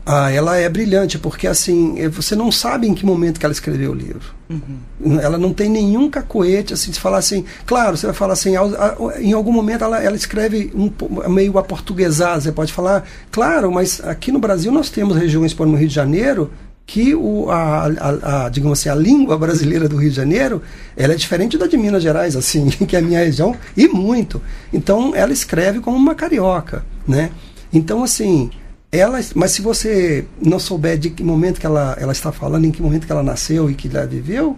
Ah, 0.05 0.31
ela 0.31 0.57
é 0.57 0.67
brilhante, 0.67 1.19
porque 1.19 1.45
assim, 1.45 1.99
eh, 1.99 2.09
você 2.09 2.35
não 2.35 2.51
sabe 2.51 2.87
em 2.87 2.93
que 2.93 3.05
momento 3.05 3.39
que 3.39 3.45
ela 3.45 3.53
escreveu 3.53 3.91
o 3.91 3.93
livro. 3.93 4.33
Uhum. 4.49 5.19
Ela 5.19 5.37
não 5.37 5.53
tem 5.53 5.69
nenhum 5.69 6.09
cacoete, 6.09 6.73
assim, 6.73 6.89
de 6.91 6.99
falar 6.99 7.19
assim, 7.19 7.45
claro, 7.67 7.95
você 7.95 8.07
vai 8.07 8.15
falar 8.15 8.33
assim, 8.33 8.53
em 9.19 9.33
algum 9.33 9.51
momento 9.51 9.83
ela, 9.83 10.01
ela 10.03 10.15
escreve 10.15 10.71
um, 10.73 11.29
meio 11.29 11.57
aportuguesado, 11.57 12.41
você 12.41 12.51
pode 12.51 12.73
falar, 12.73 13.07
claro, 13.29 13.71
mas 13.71 14.01
aqui 14.03 14.31
no 14.31 14.39
Brasil 14.39 14.71
nós 14.71 14.89
temos 14.89 15.15
regiões, 15.15 15.53
por 15.53 15.67
no 15.67 15.77
Rio 15.77 15.87
de 15.87 15.93
Janeiro, 15.93 16.51
que 16.85 17.15
o, 17.15 17.49
a, 17.49 17.85
a, 17.85 18.45
a, 18.45 18.49
digamos 18.49 18.79
assim, 18.79 18.89
a 18.89 18.95
língua 18.95 19.37
brasileira 19.37 19.87
do 19.87 19.95
Rio 19.95 20.09
de 20.09 20.15
Janeiro, 20.15 20.61
ela 20.95 21.13
é 21.13 21.15
diferente 21.15 21.57
da 21.57 21.67
de 21.67 21.77
Minas 21.77 22.03
Gerais, 22.03 22.35
assim, 22.35 22.69
que 22.87 22.95
é 22.95 22.99
a 22.99 23.01
minha 23.01 23.19
região, 23.19 23.55
e 23.77 23.87
muito. 23.87 24.41
Então, 24.73 25.15
ela 25.15 25.31
escreve 25.31 25.79
como 25.79 25.95
uma 25.95 26.15
carioca, 26.15 26.85
né? 27.07 27.31
Então, 27.71 28.03
assim, 28.03 28.49
ela, 28.91 29.19
mas 29.35 29.51
se 29.51 29.61
você 29.61 30.25
não 30.41 30.59
souber 30.59 30.97
de 30.97 31.09
que 31.11 31.23
momento 31.23 31.59
que 31.59 31.65
ela, 31.65 31.95
ela 31.99 32.11
está 32.11 32.31
falando, 32.31 32.65
em 32.65 32.71
que 32.71 32.81
momento 32.81 33.05
que 33.05 33.11
ela 33.11 33.23
nasceu 33.23 33.69
e 33.69 33.73
que 33.73 33.87
ela 33.87 34.05
viveu, 34.05 34.57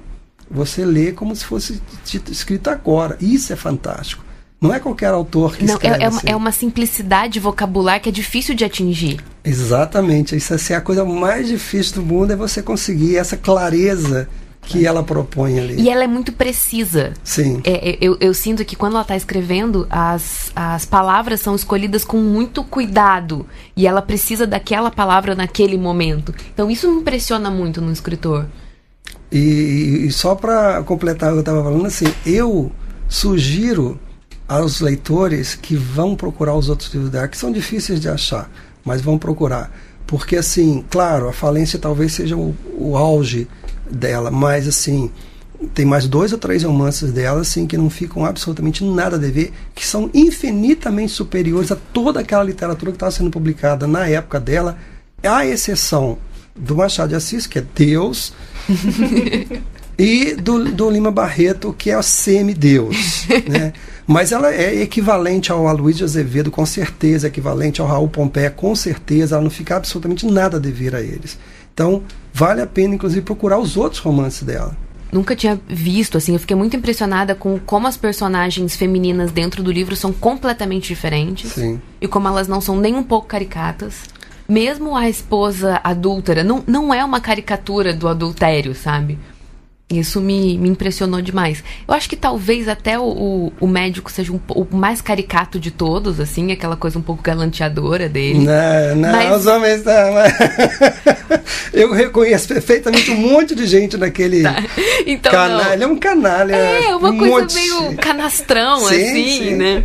você 0.49 0.83
lê 0.83 1.11
como 1.11 1.35
se 1.35 1.45
fosse 1.45 1.81
escrito 2.29 2.69
agora. 2.69 3.15
Isso 3.21 3.53
é 3.53 3.55
fantástico. 3.55 4.23
Não 4.63 4.73
é 4.73 4.79
qualquer 4.79 5.09
autor 5.13 5.57
que 5.57 5.65
não, 5.65 5.73
escreve 5.73 6.01
é, 6.01 6.05
é, 6.05 6.07
assim. 6.07 6.19
uma, 6.23 6.31
é 6.31 6.35
uma 6.37 6.51
simplicidade 6.53 7.37
vocabular 7.37 7.99
que 7.99 8.07
é 8.07 8.11
difícil 8.13 8.55
de 8.55 8.63
atingir. 8.63 9.19
Exatamente. 9.43 10.37
Isso 10.37 10.53
assim, 10.53 10.71
é 10.71 10.77
a 10.77 10.81
coisa 10.81 11.03
mais 11.03 11.49
difícil 11.49 11.95
do 11.95 12.03
mundo 12.03 12.31
é 12.31 12.35
você 12.37 12.63
conseguir 12.63 13.17
essa 13.17 13.35
clareza 13.35 14.29
que 14.61 14.87
ela 14.87 15.03
propõe 15.03 15.59
ali. 15.59 15.81
E 15.81 15.89
ela 15.89 16.05
é 16.05 16.07
muito 16.07 16.31
precisa. 16.31 17.11
Sim. 17.25 17.61
É, 17.65 17.89
é 17.89 17.97
eu, 17.99 18.15
eu, 18.21 18.33
sinto 18.33 18.63
que 18.63 18.77
quando 18.77 18.93
ela 18.93 19.01
está 19.01 19.17
escrevendo, 19.17 19.85
as, 19.89 20.49
as 20.55 20.85
palavras 20.85 21.41
são 21.41 21.53
escolhidas 21.53 22.05
com 22.05 22.15
muito 22.17 22.63
cuidado. 22.63 23.45
E 23.75 23.85
ela 23.85 24.01
precisa 24.01 24.47
daquela 24.47 24.89
palavra 24.89 25.35
naquele 25.35 25.77
momento. 25.77 26.33
Então 26.53 26.71
isso 26.71 26.89
me 26.89 27.01
impressiona 27.01 27.51
muito 27.51 27.81
no 27.81 27.91
escritor. 27.91 28.45
E, 29.29 30.05
e 30.07 30.11
só 30.13 30.35
para 30.35 30.81
completar 30.83 31.31
o 31.31 31.33
que 31.33 31.37
eu 31.39 31.41
estava 31.41 31.63
falando, 31.63 31.85
assim, 31.85 32.05
eu 32.25 32.71
sugiro 33.09 33.99
aos 34.47 34.81
leitores 34.81 35.55
que 35.55 35.75
vão 35.75 36.15
procurar 36.15 36.55
os 36.55 36.69
outros 36.69 36.93
livros 36.93 37.11
dela, 37.11 37.27
que 37.27 37.37
são 37.37 37.51
difíceis 37.51 37.99
de 37.99 38.09
achar, 38.09 38.49
mas 38.83 39.01
vão 39.01 39.17
procurar. 39.17 39.71
Porque, 40.05 40.35
assim, 40.35 40.83
claro, 40.89 41.29
a 41.29 41.33
falência 41.33 41.79
talvez 41.79 42.13
seja 42.13 42.35
o, 42.35 42.55
o 42.77 42.97
auge 42.97 43.47
dela, 43.89 44.29
mas 44.29 44.67
assim, 44.67 45.09
tem 45.73 45.85
mais 45.85 46.07
dois 46.07 46.31
ou 46.33 46.37
três 46.37 46.63
romances 46.63 47.11
dela 47.11 47.41
assim 47.41 47.65
que 47.65 47.77
não 47.77 47.89
ficam 47.89 48.25
absolutamente 48.25 48.83
nada 48.83 49.15
a 49.15 49.19
dever, 49.19 49.51
que 49.73 49.85
são 49.85 50.09
infinitamente 50.13 51.11
superiores 51.11 51.71
a 51.71 51.75
toda 51.75 52.19
aquela 52.19 52.43
literatura 52.43 52.91
que 52.91 52.95
estava 52.95 53.11
sendo 53.11 53.29
publicada 53.29 53.87
na 53.87 54.07
época 54.07 54.39
dela, 54.39 54.77
à 55.21 55.45
exceção 55.45 56.17
do 56.55 56.75
Machado 56.75 57.09
de 57.09 57.15
Assis, 57.15 57.47
que 57.47 57.59
é 57.59 57.65
Deus, 57.75 58.33
e 59.97 60.35
do, 60.35 60.71
do 60.71 60.89
Lima 60.89 61.11
Barreto, 61.11 61.73
que 61.77 61.89
é 61.89 61.97
o 61.97 62.03
semideus, 62.03 63.27
né? 63.47 63.73
Mas 64.05 64.31
ela 64.31 64.53
é 64.53 64.81
equivalente 64.81 65.51
ao 65.51 65.67
Aloysio 65.67 66.03
Azevedo, 66.03 66.51
com 66.51 66.65
certeza, 66.65 67.27
equivalente 67.27 67.79
ao 67.79 67.87
Raul 67.87 68.09
Pompeia, 68.09 68.49
com 68.49 68.75
certeza, 68.75 69.35
ela 69.35 69.43
não 69.43 69.51
fica 69.51 69.77
absolutamente 69.77 70.25
nada 70.25 70.57
a 70.57 70.59
dever 70.59 70.93
a 70.95 71.01
eles. 71.01 71.37
Então, 71.73 72.03
vale 72.33 72.61
a 72.61 72.67
pena, 72.67 72.95
inclusive, 72.95 73.21
procurar 73.21 73.59
os 73.59 73.77
outros 73.77 74.01
romances 74.01 74.43
dela. 74.43 74.75
Nunca 75.11 75.35
tinha 75.35 75.59
visto, 75.67 76.17
assim, 76.17 76.33
eu 76.33 76.39
fiquei 76.39 76.55
muito 76.55 76.75
impressionada 76.75 77.35
com 77.35 77.59
como 77.59 77.87
as 77.87 77.95
personagens 77.95 78.75
femininas 78.75 79.31
dentro 79.31 79.61
do 79.61 79.71
livro 79.71 79.95
são 79.95 80.11
completamente 80.11 80.87
diferentes. 80.87 81.51
Sim. 81.51 81.79
E 82.01 82.07
como 82.07 82.27
elas 82.27 82.47
não 82.47 82.59
são 82.59 82.75
nem 82.75 82.95
um 82.95 83.03
pouco 83.03 83.27
caricatas. 83.27 84.05
Mesmo 84.49 84.97
a 84.97 85.07
esposa 85.07 85.79
adúltera, 85.83 86.43
não, 86.43 86.63
não 86.67 86.93
é 86.93 87.05
uma 87.05 87.21
caricatura 87.21 87.93
do 87.93 88.07
adultério, 88.07 88.75
sabe? 88.75 89.17
Isso 89.99 90.21
me, 90.21 90.57
me 90.57 90.69
impressionou 90.69 91.21
demais. 91.21 91.63
Eu 91.87 91.93
acho 91.93 92.09
que 92.09 92.15
talvez 92.15 92.67
até 92.67 92.97
o, 92.97 93.03
o, 93.03 93.53
o 93.59 93.67
médico 93.67 94.11
seja 94.11 94.31
um, 94.31 94.39
o 94.49 94.65
mais 94.75 95.01
caricato 95.01 95.59
de 95.59 95.71
todos, 95.71 96.19
assim, 96.19 96.51
aquela 96.51 96.75
coisa 96.75 96.97
um 96.97 97.01
pouco 97.01 97.21
galanteadora 97.21 98.09
dele. 98.09 98.39
Não, 98.39 98.95
não, 98.95 99.11
mas... 99.11 99.39
os 99.39 99.45
homens 99.47 99.83
não. 99.83 99.93
Eu 101.73 101.91
reconheço 101.91 102.47
perfeitamente 102.47 103.11
um 103.11 103.17
monte 103.17 103.55
de 103.55 103.65
gente 103.65 103.97
naquele 103.97 104.43
tá. 104.43 104.55
então, 105.05 105.31
canalha. 105.31 105.83
É 105.83 105.87
um 105.87 105.97
canalha. 105.97 106.55
É, 106.55 106.95
uma 106.95 107.09
um 107.09 107.17
coisa 107.17 107.41
monte. 107.41 107.55
meio 107.55 107.97
canastrão, 107.97 108.79
sim, 108.79 108.85
assim, 108.85 109.37
sim. 109.39 109.55
né? 109.55 109.83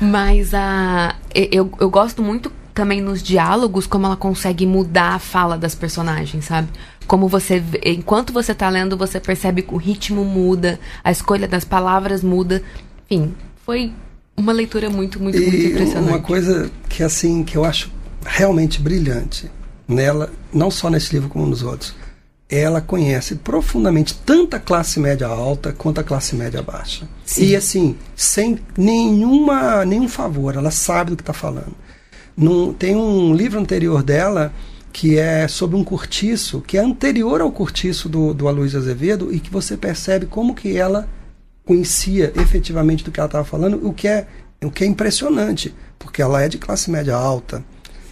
Mas 0.00 0.52
a, 0.52 1.14
eu, 1.32 1.70
eu 1.78 1.88
gosto 1.88 2.22
muito 2.22 2.50
também 2.74 3.00
nos 3.00 3.22
diálogos 3.22 3.86
como 3.86 4.06
ela 4.06 4.16
consegue 4.16 4.66
mudar 4.66 5.14
a 5.14 5.18
fala 5.18 5.56
das 5.56 5.74
personagens, 5.74 6.44
sabe? 6.44 6.68
Como 7.06 7.28
você 7.28 7.62
enquanto 7.84 8.32
você 8.32 8.52
está 8.52 8.68
lendo 8.68 8.96
você 8.96 9.20
percebe 9.20 9.62
que 9.62 9.74
o 9.74 9.78
ritmo 9.78 10.24
muda 10.24 10.78
a 11.02 11.10
escolha 11.10 11.46
das 11.46 11.64
palavras 11.64 12.22
muda. 12.22 12.62
Enfim 13.10 13.34
foi 13.64 13.92
uma 14.36 14.52
leitura 14.52 14.90
muito 14.90 15.20
muito 15.20 15.38
e 15.38 15.40
muito 15.40 15.66
impressionante. 15.66 16.08
uma 16.08 16.20
coisa 16.20 16.70
que 16.88 17.02
assim 17.02 17.44
que 17.44 17.56
eu 17.56 17.64
acho 17.64 17.90
realmente 18.24 18.80
brilhante 18.80 19.50
nela 19.86 20.30
não 20.52 20.70
só 20.70 20.90
nesse 20.90 21.14
livro 21.14 21.28
como 21.28 21.46
nos 21.46 21.62
outros 21.62 21.94
ela 22.48 22.82
conhece 22.82 23.36
profundamente 23.36 24.14
tanto 24.26 24.54
a 24.56 24.58
classe 24.58 25.00
média 25.00 25.26
alta 25.26 25.72
quanto 25.72 26.00
a 26.00 26.04
classe 26.04 26.36
média 26.36 26.60
baixa. 26.60 27.08
Sim. 27.24 27.44
e 27.44 27.56
assim 27.56 27.96
sem 28.14 28.58
nenhuma 28.76 29.84
nenhum 29.84 30.08
favor 30.08 30.54
ela 30.54 30.70
sabe 30.70 31.10
do 31.10 31.16
que 31.16 31.22
está 31.22 31.32
falando. 31.32 31.74
Num, 32.36 32.72
tem 32.72 32.96
um 32.96 33.34
livro 33.34 33.60
anterior 33.60 34.02
dela 34.02 34.52
que 34.92 35.18
é 35.18 35.48
sobre 35.48 35.76
um 35.76 35.82
cortiço, 35.82 36.60
que 36.60 36.76
é 36.76 36.80
anterior 36.80 37.40
ao 37.40 37.50
cortiço 37.50 38.08
do, 38.08 38.34
do 38.34 38.46
Aloysio 38.46 38.78
Azevedo, 38.78 39.32
e 39.32 39.40
que 39.40 39.50
você 39.50 39.76
percebe 39.76 40.26
como 40.26 40.54
que 40.54 40.76
ela 40.76 41.08
conhecia 41.64 42.32
efetivamente 42.36 43.02
do 43.02 43.10
que 43.10 43.18
ela 43.18 43.26
estava 43.26 43.44
falando, 43.44 43.86
o 43.86 43.92
que, 43.92 44.06
é, 44.06 44.26
o 44.62 44.70
que 44.70 44.84
é 44.84 44.86
impressionante, 44.86 45.74
porque 45.98 46.20
ela 46.20 46.42
é 46.42 46.48
de 46.48 46.58
classe 46.58 46.90
média 46.90 47.14
alta 47.14 47.64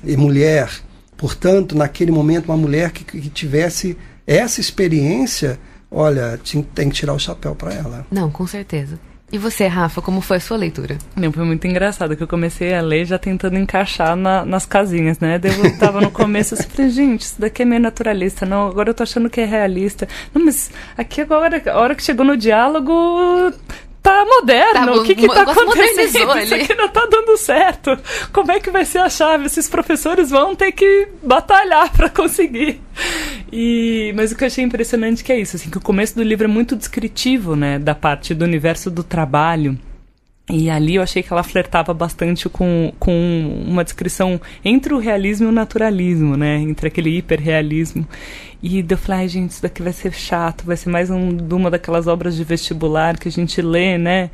e 0.02 0.16
mulher. 0.16 0.70
Portanto, 1.16 1.76
naquele 1.76 2.10
momento, 2.10 2.46
uma 2.46 2.56
mulher 2.56 2.92
que, 2.92 3.04
que 3.04 3.28
tivesse 3.28 3.96
essa 4.26 4.60
experiência, 4.60 5.58
olha, 5.90 6.40
tem 6.74 6.88
que 6.88 6.94
tirar 6.94 7.12
o 7.12 7.18
chapéu 7.18 7.54
para 7.54 7.74
ela. 7.74 8.06
Não, 8.10 8.30
com 8.30 8.46
certeza. 8.46 8.98
E 9.32 9.38
você, 9.38 9.68
Rafa, 9.68 10.02
como 10.02 10.20
foi 10.20 10.38
a 10.38 10.40
sua 10.40 10.56
leitura? 10.56 10.98
Não, 11.14 11.30
foi 11.30 11.44
muito 11.44 11.64
engraçado 11.64 12.16
que 12.16 12.22
eu 12.22 12.26
comecei 12.26 12.74
a 12.74 12.80
ler 12.80 13.04
já 13.04 13.16
tentando 13.16 13.56
encaixar 13.56 14.16
na, 14.16 14.44
nas 14.44 14.66
casinhas, 14.66 15.20
né? 15.20 15.40
Eu 15.42 15.78
tava 15.78 16.00
no 16.00 16.10
começo 16.10 16.54
assim, 16.54 16.68
falei, 16.68 16.90
gente, 16.90 17.20
isso 17.20 17.40
daqui 17.40 17.62
é 17.62 17.64
meio 17.64 17.80
naturalista. 17.80 18.44
Não, 18.44 18.66
agora 18.66 18.90
eu 18.90 18.94
tô 18.94 19.04
achando 19.04 19.30
que 19.30 19.40
é 19.40 19.44
realista. 19.44 20.08
Não, 20.34 20.44
mas 20.44 20.72
aqui 20.98 21.20
agora, 21.20 21.62
a 21.64 21.78
hora 21.78 21.94
que 21.94 22.02
chegou 22.02 22.26
no 22.26 22.36
diálogo, 22.36 22.92
tá 24.02 24.24
moderno, 24.24 24.94
tá, 24.94 25.00
o 25.00 25.04
que 25.04 25.14
que 25.14 25.28
tá 25.28 25.42
acontecendo? 25.42 26.38
Isso 26.40 26.54
aqui 26.54 26.74
não 26.74 26.88
tá 26.88 27.06
dando 27.10 27.36
certo. 27.36 27.98
Como 28.32 28.50
é 28.50 28.60
que 28.60 28.70
vai 28.70 28.84
ser 28.84 28.98
a 28.98 29.08
chave? 29.08 29.46
Esses 29.46 29.68
professores 29.68 30.30
vão 30.30 30.54
ter 30.54 30.72
que 30.72 31.08
batalhar 31.22 31.92
para 31.92 32.08
conseguir. 32.08 32.80
E, 33.52 34.12
mas 34.16 34.32
o 34.32 34.36
que 34.36 34.44
eu 34.44 34.46
achei 34.46 34.64
impressionante 34.64 35.24
que 35.24 35.32
é 35.32 35.38
isso, 35.38 35.56
assim, 35.56 35.70
que 35.70 35.78
o 35.78 35.80
começo 35.80 36.14
do 36.14 36.22
livro 36.22 36.44
é 36.44 36.48
muito 36.48 36.76
descritivo, 36.76 37.56
né, 37.56 37.78
da 37.78 37.94
parte 37.94 38.34
do 38.34 38.44
universo 38.44 38.90
do 38.90 39.02
trabalho. 39.02 39.78
E 40.50 40.68
ali 40.68 40.96
eu 40.96 41.02
achei 41.02 41.22
que 41.22 41.32
ela 41.32 41.42
flertava 41.42 41.94
bastante 41.94 42.48
com, 42.48 42.92
com 42.98 43.64
uma 43.66 43.84
descrição 43.84 44.40
entre 44.64 44.92
o 44.92 44.98
realismo 44.98 45.46
e 45.46 45.48
o 45.48 45.52
naturalismo, 45.52 46.36
né? 46.36 46.56
Entre 46.56 46.88
aquele 46.88 47.16
hiperrealismo. 47.16 48.06
E 48.62 48.84
eu 48.86 48.98
falei, 48.98 49.22
ai, 49.22 49.28
gente, 49.28 49.50
isso 49.52 49.62
daqui 49.62 49.82
vai 49.82 49.92
ser 49.92 50.12
chato, 50.12 50.66
vai 50.66 50.76
ser 50.76 50.90
mais 50.90 51.08
um, 51.08 51.36
uma 51.52 51.70
daquelas 51.70 52.06
obras 52.06 52.36
de 52.36 52.44
vestibular 52.44 53.16
que 53.16 53.28
a 53.28 53.32
gente 53.32 53.62
lê, 53.62 53.96
né? 53.96 54.30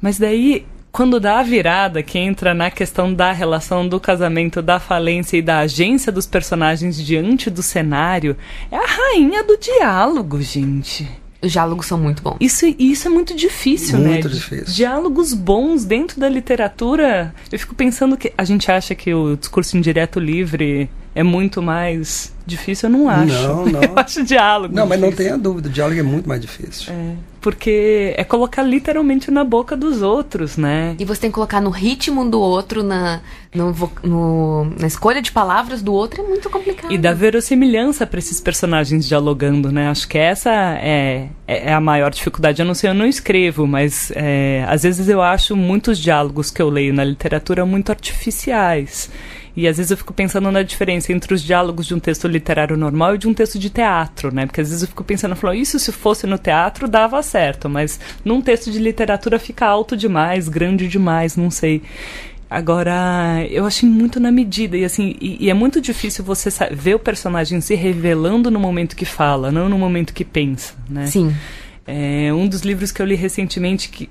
Mas 0.00 0.18
daí, 0.18 0.64
quando 0.92 1.18
dá 1.18 1.40
a 1.40 1.42
virada, 1.42 2.02
que 2.02 2.18
entra 2.18 2.54
na 2.54 2.70
questão 2.70 3.12
da 3.12 3.32
relação 3.32 3.88
do 3.88 3.98
casamento, 3.98 4.62
da 4.62 4.78
falência 4.78 5.36
e 5.36 5.42
da 5.42 5.60
agência 5.60 6.12
dos 6.12 6.26
personagens 6.26 7.04
diante 7.04 7.50
do 7.50 7.62
cenário, 7.62 8.36
é 8.70 8.76
a 8.76 8.86
rainha 8.86 9.42
do 9.42 9.56
diálogo, 9.56 10.40
gente. 10.40 11.08
Os 11.40 11.52
diálogos 11.52 11.86
são 11.86 11.98
muito 11.98 12.22
bons. 12.22 12.36
Isso, 12.40 12.66
isso 12.78 13.06
é 13.06 13.10
muito 13.10 13.34
difícil, 13.34 13.98
muito 13.98 14.08
né? 14.08 14.14
Muito 14.14 14.28
difícil. 14.30 14.74
Diálogos 14.74 15.32
bons 15.32 15.84
dentro 15.84 16.18
da 16.18 16.28
literatura. 16.28 17.32
Eu 17.50 17.58
fico 17.58 17.74
pensando 17.74 18.16
que 18.16 18.32
a 18.36 18.44
gente 18.44 18.70
acha 18.70 18.94
que 18.94 19.14
o 19.14 19.36
discurso 19.36 19.76
indireto 19.76 20.18
livre 20.18 20.90
é 21.18 21.22
muito 21.24 21.60
mais 21.60 22.32
difícil, 22.46 22.88
eu 22.88 22.96
não 22.96 23.08
acho. 23.08 23.32
Não, 23.42 23.66
não. 23.66 23.82
Eu 23.82 23.92
acho 23.96 24.22
diálogo. 24.22 24.72
Não, 24.72 24.84
difícil. 24.86 24.88
mas 24.88 25.10
não 25.10 25.16
tenha 25.16 25.36
dúvida, 25.36 25.68
o 25.68 25.72
diálogo 25.72 25.98
é 25.98 26.02
muito 26.04 26.28
mais 26.28 26.40
difícil. 26.40 26.92
É, 26.92 27.14
porque 27.40 28.14
é 28.16 28.22
colocar 28.22 28.62
literalmente 28.62 29.28
na 29.28 29.42
boca 29.42 29.76
dos 29.76 30.00
outros, 30.00 30.56
né? 30.56 30.94
E 30.96 31.04
você 31.04 31.22
tem 31.22 31.30
que 31.30 31.34
colocar 31.34 31.60
no 31.60 31.70
ritmo 31.70 32.24
do 32.30 32.40
outro, 32.40 32.84
na, 32.84 33.20
no, 33.52 33.74
no, 34.04 34.64
na 34.78 34.86
escolha 34.86 35.20
de 35.20 35.32
palavras 35.32 35.82
do 35.82 35.92
outro, 35.92 36.22
é 36.22 36.24
muito 36.24 36.48
complicado. 36.48 36.92
E 36.92 36.96
dar 36.96 37.14
verossimilhança 37.14 38.06
para 38.06 38.20
esses 38.20 38.40
personagens 38.40 39.08
dialogando, 39.08 39.72
né? 39.72 39.88
Acho 39.88 40.06
que 40.06 40.18
essa 40.18 40.52
é, 40.52 41.30
é, 41.48 41.70
é, 41.70 41.74
a 41.74 41.80
maior 41.80 42.12
dificuldade. 42.12 42.62
Eu 42.62 42.66
não 42.66 42.74
sei, 42.74 42.90
eu 42.90 42.94
não 42.94 43.06
escrevo, 43.06 43.66
mas 43.66 44.12
é, 44.14 44.64
às 44.68 44.84
vezes 44.84 45.08
eu 45.08 45.20
acho 45.20 45.56
muitos 45.56 45.98
diálogos 45.98 46.48
que 46.48 46.62
eu 46.62 46.70
leio 46.70 46.94
na 46.94 47.02
literatura 47.02 47.66
muito 47.66 47.90
artificiais. 47.90 49.10
E 49.58 49.66
às 49.66 49.76
vezes 49.76 49.90
eu 49.90 49.96
fico 49.96 50.14
pensando 50.14 50.52
na 50.52 50.62
diferença 50.62 51.12
entre 51.12 51.34
os 51.34 51.42
diálogos 51.42 51.84
de 51.84 51.92
um 51.92 51.98
texto 51.98 52.28
literário 52.28 52.76
normal 52.76 53.16
e 53.16 53.18
de 53.18 53.26
um 53.26 53.34
texto 53.34 53.58
de 53.58 53.68
teatro, 53.68 54.32
né? 54.32 54.46
Porque 54.46 54.60
às 54.60 54.68
vezes 54.68 54.82
eu 54.82 54.88
fico 54.88 55.02
pensando, 55.02 55.34
falo, 55.34 55.52
isso 55.52 55.80
se 55.80 55.90
fosse 55.90 56.28
no 56.28 56.38
teatro 56.38 56.86
dava 56.86 57.20
certo, 57.24 57.68
mas 57.68 57.98
num 58.24 58.40
texto 58.40 58.70
de 58.70 58.78
literatura 58.78 59.36
fica 59.36 59.66
alto 59.66 59.96
demais, 59.96 60.48
grande 60.48 60.86
demais, 60.86 61.36
não 61.36 61.50
sei. 61.50 61.82
Agora, 62.48 63.44
eu 63.50 63.66
achei 63.66 63.88
muito 63.88 64.20
na 64.20 64.30
medida, 64.30 64.76
e 64.76 64.84
assim, 64.84 65.16
e, 65.20 65.46
e 65.46 65.50
é 65.50 65.54
muito 65.54 65.80
difícil 65.80 66.24
você 66.24 66.50
ver 66.70 66.94
o 66.94 67.00
personagem 67.00 67.60
se 67.60 67.74
revelando 67.74 68.52
no 68.52 68.60
momento 68.60 68.94
que 68.94 69.04
fala, 69.04 69.50
não 69.50 69.68
no 69.68 69.76
momento 69.76 70.14
que 70.14 70.24
pensa, 70.24 70.74
né? 70.88 71.06
Sim. 71.06 71.34
É, 71.84 72.32
um 72.32 72.46
dos 72.46 72.60
livros 72.60 72.92
que 72.92 73.02
eu 73.02 73.06
li 73.06 73.16
recentemente 73.16 73.88
que, 73.88 74.08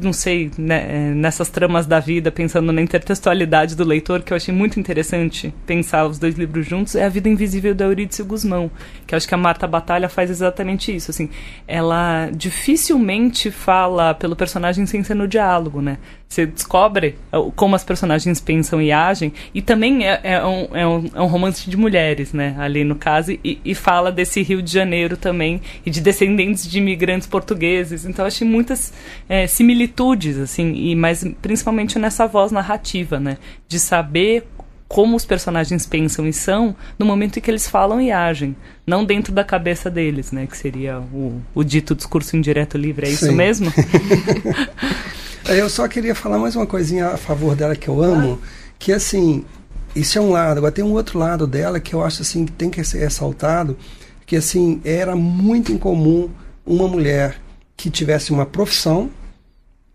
não 0.00 0.12
sei, 0.12 0.50
né, 0.56 0.86
é, 0.88 1.14
nessas 1.14 1.48
tramas 1.48 1.86
da 1.86 2.00
vida, 2.00 2.30
pensando 2.30 2.72
na 2.72 2.80
intertextualidade 2.80 3.74
do 3.74 3.84
leitor, 3.84 4.22
que 4.22 4.32
eu 4.32 4.36
achei 4.36 4.54
muito 4.54 4.78
interessante 4.78 5.52
pensar 5.66 6.06
os 6.06 6.18
dois 6.18 6.36
livros 6.36 6.66
juntos, 6.66 6.94
é 6.94 7.04
A 7.04 7.08
Vida 7.08 7.28
Invisível 7.28 7.74
da 7.74 7.84
Eurídice 7.84 8.22
Guzmão, 8.22 8.70
que 9.06 9.14
acho 9.14 9.26
que 9.26 9.34
a 9.34 9.38
Marta 9.38 9.66
Batalha 9.66 10.08
faz 10.08 10.30
exatamente 10.30 10.94
isso, 10.94 11.10
assim, 11.10 11.28
ela 11.66 12.30
dificilmente 12.30 13.50
fala 13.50 14.14
pelo 14.14 14.36
personagem 14.36 14.86
sem 14.86 15.02
ser 15.02 15.14
no 15.14 15.28
diálogo, 15.28 15.80
né? 15.80 15.98
Você 16.28 16.44
descobre 16.44 17.16
como 17.56 17.74
as 17.74 17.82
personagens 17.82 18.40
pensam 18.40 18.82
e 18.82 18.92
agem, 18.92 19.32
e 19.54 19.62
também 19.62 20.06
é, 20.06 20.20
é, 20.22 20.44
um, 20.44 20.68
é, 20.76 20.86
um, 20.86 21.10
é 21.14 21.22
um 21.22 21.26
romance 21.26 21.68
de 21.68 21.76
mulheres, 21.76 22.32
né, 22.32 22.54
ali 22.58 22.84
no 22.84 22.94
caso, 22.94 23.32
e, 23.32 23.60
e 23.64 23.74
fala 23.74 24.12
desse 24.12 24.42
Rio 24.42 24.60
de 24.60 24.70
Janeiro 24.70 25.16
também, 25.16 25.60
e 25.86 25.90
de 25.90 26.00
descendentes 26.00 26.68
de 26.70 26.78
imigrantes 26.78 27.26
portugueses, 27.26 28.04
então 28.04 28.26
achei 28.26 28.46
muitas 28.46 28.92
é, 29.28 29.46
similitudes 29.46 29.78
similitudes, 29.78 30.38
assim, 30.38 30.72
e 30.74 30.94
mas 30.94 31.24
principalmente 31.40 31.98
nessa 31.98 32.26
voz 32.26 32.52
narrativa, 32.52 33.20
né? 33.20 33.38
De 33.66 33.78
saber 33.78 34.46
como 34.86 35.16
os 35.16 35.24
personagens 35.24 35.84
pensam 35.84 36.26
e 36.26 36.32
são 36.32 36.74
no 36.98 37.04
momento 37.04 37.38
em 37.38 37.42
que 37.42 37.50
eles 37.50 37.68
falam 37.68 38.00
e 38.00 38.10
agem, 38.10 38.56
não 38.86 39.04
dentro 39.04 39.32
da 39.32 39.44
cabeça 39.44 39.90
deles, 39.90 40.32
né? 40.32 40.46
Que 40.46 40.56
seria 40.56 40.98
o, 40.98 41.40
o 41.54 41.62
dito 41.62 41.94
discurso 41.94 42.36
indireto 42.36 42.78
livre, 42.78 43.06
é 43.06 43.10
Sim. 43.10 43.14
isso 43.14 43.32
mesmo? 43.32 43.72
eu 45.48 45.68
só 45.70 45.88
queria 45.88 46.14
falar 46.14 46.38
mais 46.38 46.54
uma 46.54 46.66
coisinha 46.66 47.08
a 47.08 47.16
favor 47.16 47.56
dela 47.56 47.74
que 47.74 47.88
eu 47.88 48.02
amo, 48.02 48.38
que 48.78 48.92
assim, 48.92 49.44
isso 49.94 50.18
é 50.18 50.20
um 50.20 50.30
lado, 50.30 50.58
agora 50.58 50.72
tem 50.72 50.84
um 50.84 50.92
outro 50.92 51.18
lado 51.18 51.46
dela 51.46 51.80
que 51.80 51.94
eu 51.94 52.04
acho 52.04 52.22
assim 52.22 52.44
que 52.44 52.52
tem 52.52 52.68
que 52.68 52.82
ser 52.84 52.98
ressaltado, 52.98 53.76
que 54.26 54.36
assim, 54.36 54.80
era 54.84 55.16
muito 55.16 55.72
incomum 55.72 56.28
uma 56.66 56.86
mulher 56.86 57.40
que 57.76 57.88
tivesse 57.90 58.30
uma 58.30 58.44
profissão 58.44 59.10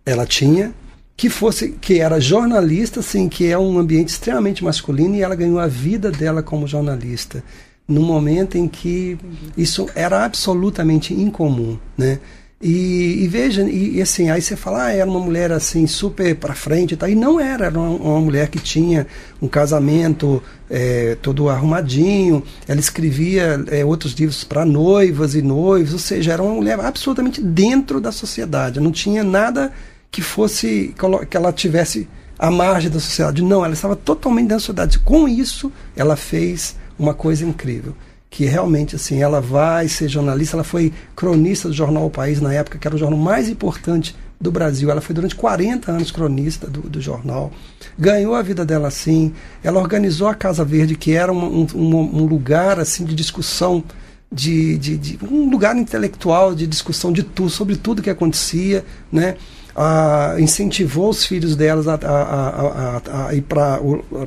ela 0.05 0.25
tinha, 0.25 0.73
que 1.15 1.29
fosse 1.29 1.69
que 1.69 1.99
era 1.99 2.19
jornalista, 2.19 2.99
assim, 2.99 3.29
que 3.29 3.47
é 3.47 3.57
um 3.57 3.77
ambiente 3.77 4.09
extremamente 4.09 4.63
masculino 4.63 5.15
e 5.15 5.21
ela 5.21 5.35
ganhou 5.35 5.59
a 5.59 5.67
vida 5.67 6.11
dela 6.11 6.41
como 6.41 6.67
jornalista 6.67 7.43
no 7.87 8.01
momento 8.01 8.57
em 8.57 8.67
que 8.67 9.17
isso 9.57 9.87
era 9.93 10.25
absolutamente 10.25 11.13
incomum, 11.13 11.77
né? 11.97 12.19
E, 12.65 13.25
e 13.25 13.27
veja, 13.27 13.61
e, 13.63 13.97
e, 13.97 14.01
assim, 14.01 14.29
aí 14.29 14.41
você 14.41 14.55
fala, 14.55 14.85
ah, 14.85 14.91
era 14.93 15.09
uma 15.09 15.19
mulher 15.19 15.51
assim, 15.51 15.85
super 15.85 16.33
para 16.33 16.55
frente 16.55 16.93
e 16.93 16.97
tal. 16.97 17.09
E 17.09 17.15
não 17.15 17.37
era, 17.37 17.65
era 17.65 17.77
uma, 17.77 17.89
uma 17.89 18.21
mulher 18.21 18.47
que 18.47 18.57
tinha 18.57 19.05
um 19.41 19.49
casamento 19.49 20.41
é, 20.69 21.17
todo 21.21 21.49
arrumadinho. 21.49 22.41
Ela 22.65 22.79
escrevia 22.79 23.61
é, 23.67 23.83
outros 23.83 24.13
livros 24.13 24.45
para 24.45 24.63
noivas 24.63 25.35
e 25.35 25.41
noivos, 25.41 25.91
ou 25.91 25.99
seja, 25.99 26.31
era 26.31 26.41
uma 26.41 26.53
mulher 26.53 26.79
absolutamente 26.79 27.41
dentro 27.41 27.99
da 27.99 28.13
sociedade. 28.13 28.79
Não 28.79 28.93
tinha 28.93 29.25
nada 29.25 29.73
que 30.09 30.21
fosse 30.21 30.95
que 31.29 31.35
ela 31.35 31.51
tivesse 31.51 32.07
à 32.39 32.49
margem 32.49 32.89
da 32.89 32.99
sociedade. 33.01 33.43
Não, 33.43 33.65
ela 33.65 33.73
estava 33.73 33.97
totalmente 33.97 34.43
dentro 34.43 34.55
da 34.55 34.59
sociedade. 34.59 34.99
Com 34.99 35.27
isso, 35.27 35.69
ela 35.97 36.15
fez 36.15 36.77
uma 36.97 37.13
coisa 37.13 37.43
incrível, 37.43 37.93
que 38.33 38.45
realmente 38.45 38.95
assim, 38.95 39.21
ela 39.21 39.39
vai 39.39 39.87
ser 39.87 40.09
jornalista, 40.09 40.55
ela 40.55 40.63
foi 40.63 40.91
cronista 41.15 41.67
do 41.67 41.73
jornal 41.73 42.07
O 42.07 42.09
País 42.09 42.41
na 42.41 42.51
época, 42.51 42.79
que 42.79 42.87
era 42.87 42.95
o 42.95 42.97
jornal 42.97 43.19
mais 43.19 43.47
importante 43.47 44.15
do 44.41 44.51
Brasil. 44.51 44.89
Ela 44.89 45.01
foi 45.01 45.13
durante 45.13 45.35
40 45.35 45.91
anos 45.91 46.09
cronista 46.09 46.65
do, 46.65 46.81
do 46.81 46.99
jornal. 46.99 47.51
Ganhou 47.95 48.33
a 48.33 48.41
vida 48.41 48.65
dela 48.65 48.87
assim. 48.87 49.33
Ela 49.63 49.79
organizou 49.79 50.27
a 50.27 50.33
Casa 50.33 50.65
Verde, 50.65 50.95
que 50.95 51.11
era 51.11 51.31
um, 51.31 51.67
um, 51.75 52.25
lugar 52.25 52.79
assim 52.79 53.05
de 53.05 53.13
discussão 53.13 53.83
de, 54.31 54.79
de, 54.79 54.97
de, 54.97 55.19
um 55.23 55.47
lugar 55.47 55.77
intelectual 55.77 56.55
de 56.55 56.65
discussão 56.65 57.13
de 57.13 57.21
tudo 57.21 57.51
sobre 57.51 57.75
tudo 57.75 58.01
que 58.01 58.09
acontecia, 58.09 58.83
né? 59.11 59.35
A, 59.75 60.35
incentivou 60.39 61.09
os 61.09 61.25
filhos 61.25 61.55
delas 61.55 61.87
a, 61.87 61.95
a, 61.95 63.27
a 63.27 63.33
ir 63.33 63.41
para 63.41 63.79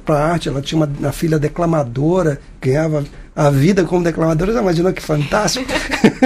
a 0.08 0.24
arte. 0.24 0.48
Ela 0.48 0.60
tinha 0.60 0.78
uma, 0.78 0.90
uma, 0.98 1.12
filha 1.12 1.38
declamadora, 1.38 2.40
ganhava 2.60 3.04
a 3.34 3.50
vida 3.50 3.84
como 3.84 4.02
declamadora. 4.02 4.52
Você 4.52 4.58
imaginou 4.58 4.92
que 4.92 5.02
fantástico? 5.02 5.66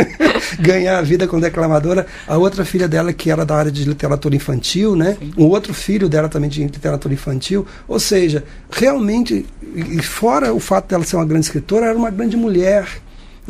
Ganhar 0.59 0.99
a 0.99 1.03
vida 1.03 1.27
como 1.27 1.43
declamadora. 1.43 2.07
A 2.27 2.37
outra 2.37 2.65
filha 2.65 2.89
dela, 2.89 3.13
que 3.13 3.31
era 3.31 3.45
da 3.45 3.57
área 3.57 3.71
de 3.71 3.85
literatura 3.85 4.35
infantil, 4.35 4.97
né? 4.97 5.17
Um 5.37 5.47
outro 5.47 5.75
filho 5.75 6.09
dela 6.09 6.29
também 6.29 6.49
de 6.49 6.63
literatura 6.63 7.13
infantil. 7.13 7.67
Ou 7.87 8.01
seja, 8.01 8.45
realmente, 8.71 9.45
fora 10.03 10.55
o 10.55 10.61
fato 10.61 10.89
dela 10.89 11.05
ser 11.05 11.17
uma 11.17 11.27
grande 11.27 11.47
escritora, 11.47 11.87
era 11.87 11.99
uma 11.99 12.11
grande 12.11 12.37
mulher 12.37 12.87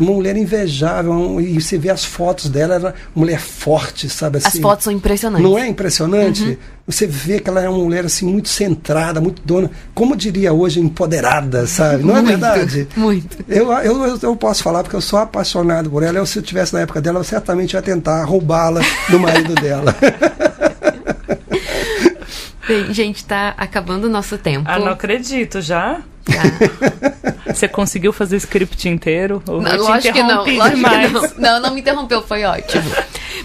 uma 0.02 0.12
mulher 0.12 0.36
invejável, 0.36 1.12
um, 1.12 1.40
e 1.40 1.60
você 1.60 1.78
vê 1.78 1.90
as 1.90 2.04
fotos 2.04 2.48
dela, 2.48 2.74
era 2.74 2.84
uma 2.84 2.94
mulher 3.14 3.40
forte, 3.40 4.08
sabe 4.08 4.38
assim. 4.38 4.48
As 4.48 4.58
fotos 4.58 4.84
são 4.84 4.92
impressionantes. 4.92 5.44
Não 5.48 5.58
é 5.58 5.66
impressionante? 5.66 6.42
Uhum. 6.42 6.56
Você 6.86 7.06
vê 7.06 7.38
que 7.38 7.48
ela 7.48 7.62
é 7.62 7.68
uma 7.68 7.78
mulher 7.78 8.04
assim 8.04 8.26
muito 8.26 8.48
centrada, 8.48 9.20
muito 9.20 9.42
dona, 9.44 9.70
como 9.94 10.16
diria 10.16 10.52
hoje, 10.52 10.80
empoderada, 10.80 11.66
sabe? 11.66 12.02
Não 12.02 12.16
é 12.16 12.22
muito, 12.22 12.28
verdade? 12.28 12.88
Muito. 12.96 13.36
Eu, 13.48 13.72
eu, 13.72 14.18
eu 14.20 14.36
posso 14.36 14.62
falar 14.62 14.82
porque 14.82 14.96
eu 14.96 15.00
sou 15.00 15.18
apaixonado 15.18 15.88
por 15.88 16.02
ela. 16.02 16.18
Eu, 16.18 16.26
se 16.26 16.38
eu 16.38 16.42
tivesse 16.42 16.72
na 16.74 16.80
época 16.80 17.00
dela, 17.00 17.20
eu 17.20 17.24
certamente 17.24 17.74
ia 17.74 17.82
tentar 17.82 18.24
roubá-la 18.24 18.80
do 19.08 19.20
marido 19.20 19.54
dela. 19.54 19.94
Bem, 22.70 22.94
gente, 22.94 23.24
tá 23.24 23.52
acabando 23.56 24.04
o 24.04 24.08
nosso 24.08 24.38
tempo. 24.38 24.70
Ah, 24.70 24.78
não 24.78 24.92
acredito, 24.92 25.60
já? 25.60 26.02
Você 27.46 27.66
conseguiu 27.66 28.12
fazer 28.12 28.36
o 28.36 28.38
script 28.38 28.88
inteiro? 28.88 29.42
Ou 29.48 29.60
não, 29.60 29.76
lógico 29.76 30.14
que 30.14 30.22
não, 30.22 30.44
lógico 30.44 30.76
demais. 30.76 31.08
que 31.08 31.12
não. 31.12 31.52
Não, 31.52 31.60
não 31.62 31.74
me 31.74 31.80
interrompeu, 31.80 32.22
foi 32.22 32.44
ótimo. 32.44 32.84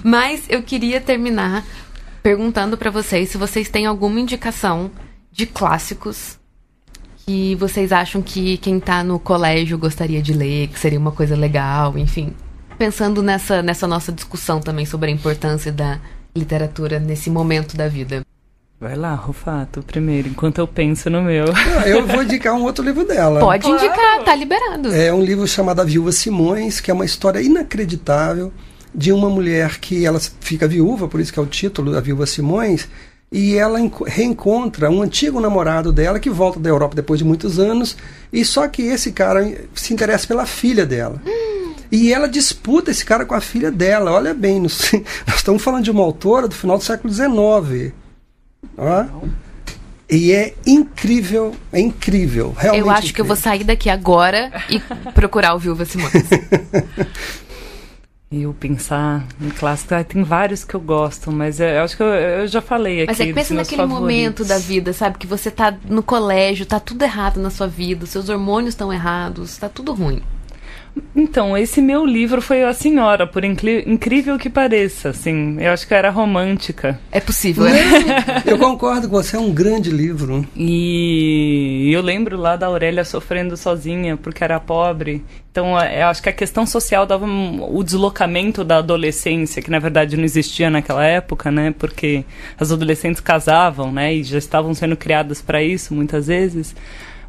Mas 0.03 0.43
eu 0.47 0.61
queria 0.61 1.01
terminar 1.01 1.65
perguntando 2.21 2.77
para 2.77 2.91
vocês 2.91 3.29
se 3.29 3.37
vocês 3.37 3.67
têm 3.67 3.87
alguma 3.87 4.19
indicação 4.19 4.91
de 5.31 5.47
clássicos 5.47 6.37
que 7.25 7.55
vocês 7.55 7.91
acham 7.91 8.21
que 8.21 8.57
quem 8.57 8.79
tá 8.79 9.03
no 9.03 9.17
colégio 9.17 9.77
gostaria 9.77 10.21
de 10.21 10.33
ler, 10.33 10.67
que 10.67 10.77
seria 10.77 10.99
uma 10.99 11.11
coisa 11.11 11.35
legal, 11.35 11.97
enfim. 11.97 12.31
Pensando 12.77 13.23
nessa, 13.23 13.63
nessa 13.63 13.87
nossa 13.87 14.11
discussão 14.11 14.59
também 14.59 14.85
sobre 14.85 15.09
a 15.09 15.13
importância 15.13 15.71
da 15.71 15.99
literatura 16.35 16.99
nesse 16.99 17.31
momento 17.31 17.75
da 17.75 17.87
vida? 17.87 18.23
Vai 18.79 18.93
lá, 18.93 19.15
Rufato, 19.15 19.81
primeiro, 19.81 20.27
enquanto 20.27 20.57
eu 20.57 20.67
penso 20.67 21.09
no 21.09 21.21
meu. 21.21 21.45
eu 21.87 22.05
vou 22.05 22.23
indicar 22.23 22.53
um 22.53 22.63
outro 22.63 22.83
livro 22.83 23.05
dela. 23.05 23.39
Pode 23.39 23.63
claro. 23.63 23.85
indicar, 23.85 24.23
tá 24.23 24.35
liberado. 24.35 24.93
É 24.93 25.13
um 25.13 25.23
livro 25.23 25.47
chamado 25.47 25.79
A 25.79 25.85
Viúva 25.85 26.11
Simões, 26.11 26.81
que 26.81 26.91
é 26.91 26.93
uma 26.93 27.05
história 27.05 27.41
inacreditável 27.41 28.51
de 28.93 29.13
uma 29.13 29.29
mulher 29.29 29.79
que 29.79 30.05
ela 30.05 30.19
fica 30.41 30.67
viúva, 30.67 31.07
por 31.07 31.21
isso 31.21 31.31
que 31.31 31.39
é 31.39 31.41
o 31.41 31.45
título, 31.45 31.97
A 31.97 32.01
Viúva 32.01 32.25
Simões, 32.25 32.87
e 33.31 33.55
ela 33.55 33.79
reencontra 34.07 34.89
um 34.89 35.01
antigo 35.01 35.39
namorado 35.39 35.91
dela 35.93 36.19
que 36.19 36.29
volta 36.29 36.59
da 36.59 36.69
Europa 36.69 36.95
depois 36.95 37.17
de 37.17 37.25
muitos 37.25 37.57
anos, 37.59 37.95
e 38.31 38.43
só 38.43 38.67
que 38.67 38.81
esse 38.81 39.13
cara 39.13 39.53
se 39.73 39.93
interessa 39.93 40.27
pela 40.27 40.45
filha 40.45 40.85
dela. 40.85 41.21
Hum. 41.25 41.73
E 41.89 42.11
ela 42.11 42.27
disputa 42.27 42.91
esse 42.91 43.05
cara 43.05 43.25
com 43.25 43.35
a 43.35 43.41
filha 43.41 43.71
dela. 43.71 44.11
Olha 44.11 44.33
bem, 44.33 44.59
nós, 44.59 44.91
nós 45.25 45.37
estamos 45.37 45.63
falando 45.63 45.83
de 45.83 45.91
uma 45.91 46.03
autora 46.03 46.47
do 46.47 46.55
final 46.55 46.77
do 46.77 46.83
século 46.83 47.13
XIX. 47.13 47.93
Ó. 48.77 49.05
E 50.09 50.31
é 50.31 50.53
incrível, 50.65 51.55
é 51.73 51.79
incrível. 51.79 52.55
Realmente 52.57 52.85
eu 52.85 52.89
acho 52.89 52.99
incrível. 52.99 53.15
que 53.15 53.21
eu 53.21 53.25
vou 53.25 53.35
sair 53.35 53.63
daqui 53.63 53.89
agora 53.89 54.51
e 54.69 54.79
procurar 55.13 55.55
o 55.55 55.59
Viúva 55.59 55.83
Simões. 55.85 56.13
eu 58.31 58.53
pensar 58.53 59.25
em 59.41 59.49
clássico, 59.49 59.95
ah, 59.95 60.03
tem 60.03 60.23
vários 60.23 60.63
que 60.63 60.75
eu 60.75 60.79
gosto, 60.79 61.31
mas 61.31 61.59
eu, 61.59 61.67
eu 61.67 61.83
acho 61.83 61.97
que 61.97 62.03
eu, 62.03 62.07
eu, 62.07 62.47
já 62.47 62.61
falei 62.61 63.01
aqui. 63.01 63.07
Mas 63.07 63.19
é 63.19 63.25
que 63.25 63.33
pensa 63.33 63.53
naquele 63.53 63.81
favoritos. 63.81 64.01
momento 64.01 64.45
da 64.45 64.57
vida, 64.57 64.93
sabe? 64.93 65.17
Que 65.17 65.25
você 65.25 65.49
tá 65.49 65.75
no 65.87 66.03
colégio, 66.03 66.65
tá 66.65 66.79
tudo 66.79 67.03
errado 67.03 67.39
na 67.39 67.49
sua 67.49 67.67
vida, 67.67 68.05
seus 68.05 68.29
hormônios 68.29 68.73
estão 68.73 68.91
errados, 68.91 69.57
tá 69.57 69.69
tudo 69.69 69.93
ruim. 69.93 70.21
Então, 71.15 71.57
esse 71.57 71.81
meu 71.81 72.05
livro 72.05 72.41
foi 72.41 72.63
a 72.63 72.73
senhora, 72.73 73.25
por 73.25 73.43
incrível 73.43 74.37
que 74.37 74.49
pareça, 74.49 75.09
assim, 75.09 75.57
eu 75.59 75.71
acho 75.71 75.87
que 75.87 75.93
eu 75.93 75.97
era 75.97 76.09
romântica. 76.09 76.99
É 77.11 77.19
possível, 77.19 77.65
é? 77.65 77.73
eu 78.45 78.57
concordo 78.57 79.07
com 79.07 79.15
você, 79.15 79.37
é 79.37 79.39
um 79.39 79.53
grande 79.53 79.89
livro. 79.89 80.45
E 80.55 81.89
eu 81.93 82.01
lembro 82.01 82.37
lá 82.37 82.55
da 82.55 82.67
Aurélia 82.67 83.03
sofrendo 83.05 83.55
sozinha 83.55 84.17
porque 84.17 84.43
era 84.43 84.59
pobre. 84.59 85.23
Então, 85.51 85.79
é, 85.79 86.03
eu 86.03 86.07
acho 86.07 86.21
que 86.21 86.29
a 86.29 86.33
questão 86.33 86.65
social 86.65 87.05
dava 87.05 87.25
o 87.25 87.81
deslocamento 87.81 88.63
da 88.63 88.77
adolescência, 88.77 89.61
que 89.61 89.71
na 89.71 89.79
verdade 89.79 90.17
não 90.17 90.23
existia 90.25 90.69
naquela 90.69 91.05
época, 91.05 91.49
né? 91.49 91.73
Porque 91.77 92.25
as 92.59 92.71
adolescentes 92.73 93.21
casavam, 93.21 93.89
né? 93.91 94.13
E 94.13 94.23
já 94.23 94.37
estavam 94.37 94.73
sendo 94.73 94.97
criadas 94.97 95.41
para 95.41 95.63
isso 95.63 95.93
muitas 95.93 96.27
vezes. 96.27 96.75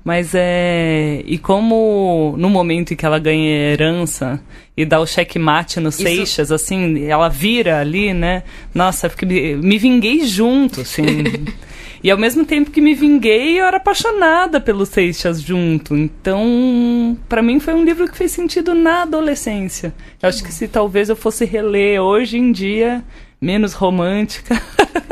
Mas 0.06 0.36
é. 0.36 1.20
E 1.26 1.36
como 1.36 2.36
no 2.38 2.48
momento 2.48 2.92
em 2.92 2.96
que 2.96 3.04
ela 3.04 3.18
ganha 3.18 3.72
herança 3.72 4.40
e 4.76 4.84
dá 4.84 5.00
o 5.00 5.06
checkmate 5.06 5.80
no 5.80 5.88
Isso... 5.88 6.00
Seixas, 6.00 6.52
assim, 6.52 7.06
ela 7.06 7.28
vira 7.28 7.80
ali, 7.80 8.14
né? 8.14 8.44
Nossa, 8.72 9.10
me, 9.22 9.56
me 9.56 9.78
vinguei 9.78 10.24
junto, 10.24 10.82
assim. 10.82 11.02
e 12.04 12.08
ao 12.08 12.16
mesmo 12.16 12.44
tempo 12.44 12.70
que 12.70 12.80
me 12.80 12.94
vinguei, 12.94 13.60
eu 13.60 13.64
era 13.64 13.78
apaixonada 13.78 14.60
pelo 14.60 14.86
Seixas 14.86 15.42
junto. 15.42 15.96
Então, 15.96 17.18
para 17.28 17.42
mim 17.42 17.58
foi 17.58 17.74
um 17.74 17.82
livro 17.82 18.06
que 18.06 18.16
fez 18.16 18.30
sentido 18.30 18.76
na 18.76 19.02
adolescência. 19.02 19.92
Eu 20.22 20.28
acho 20.28 20.44
que 20.44 20.54
se 20.54 20.68
talvez 20.68 21.08
eu 21.08 21.16
fosse 21.16 21.44
reler 21.44 22.00
hoje 22.00 22.38
em 22.38 22.52
dia, 22.52 23.02
menos 23.40 23.72
romântica. 23.72 24.60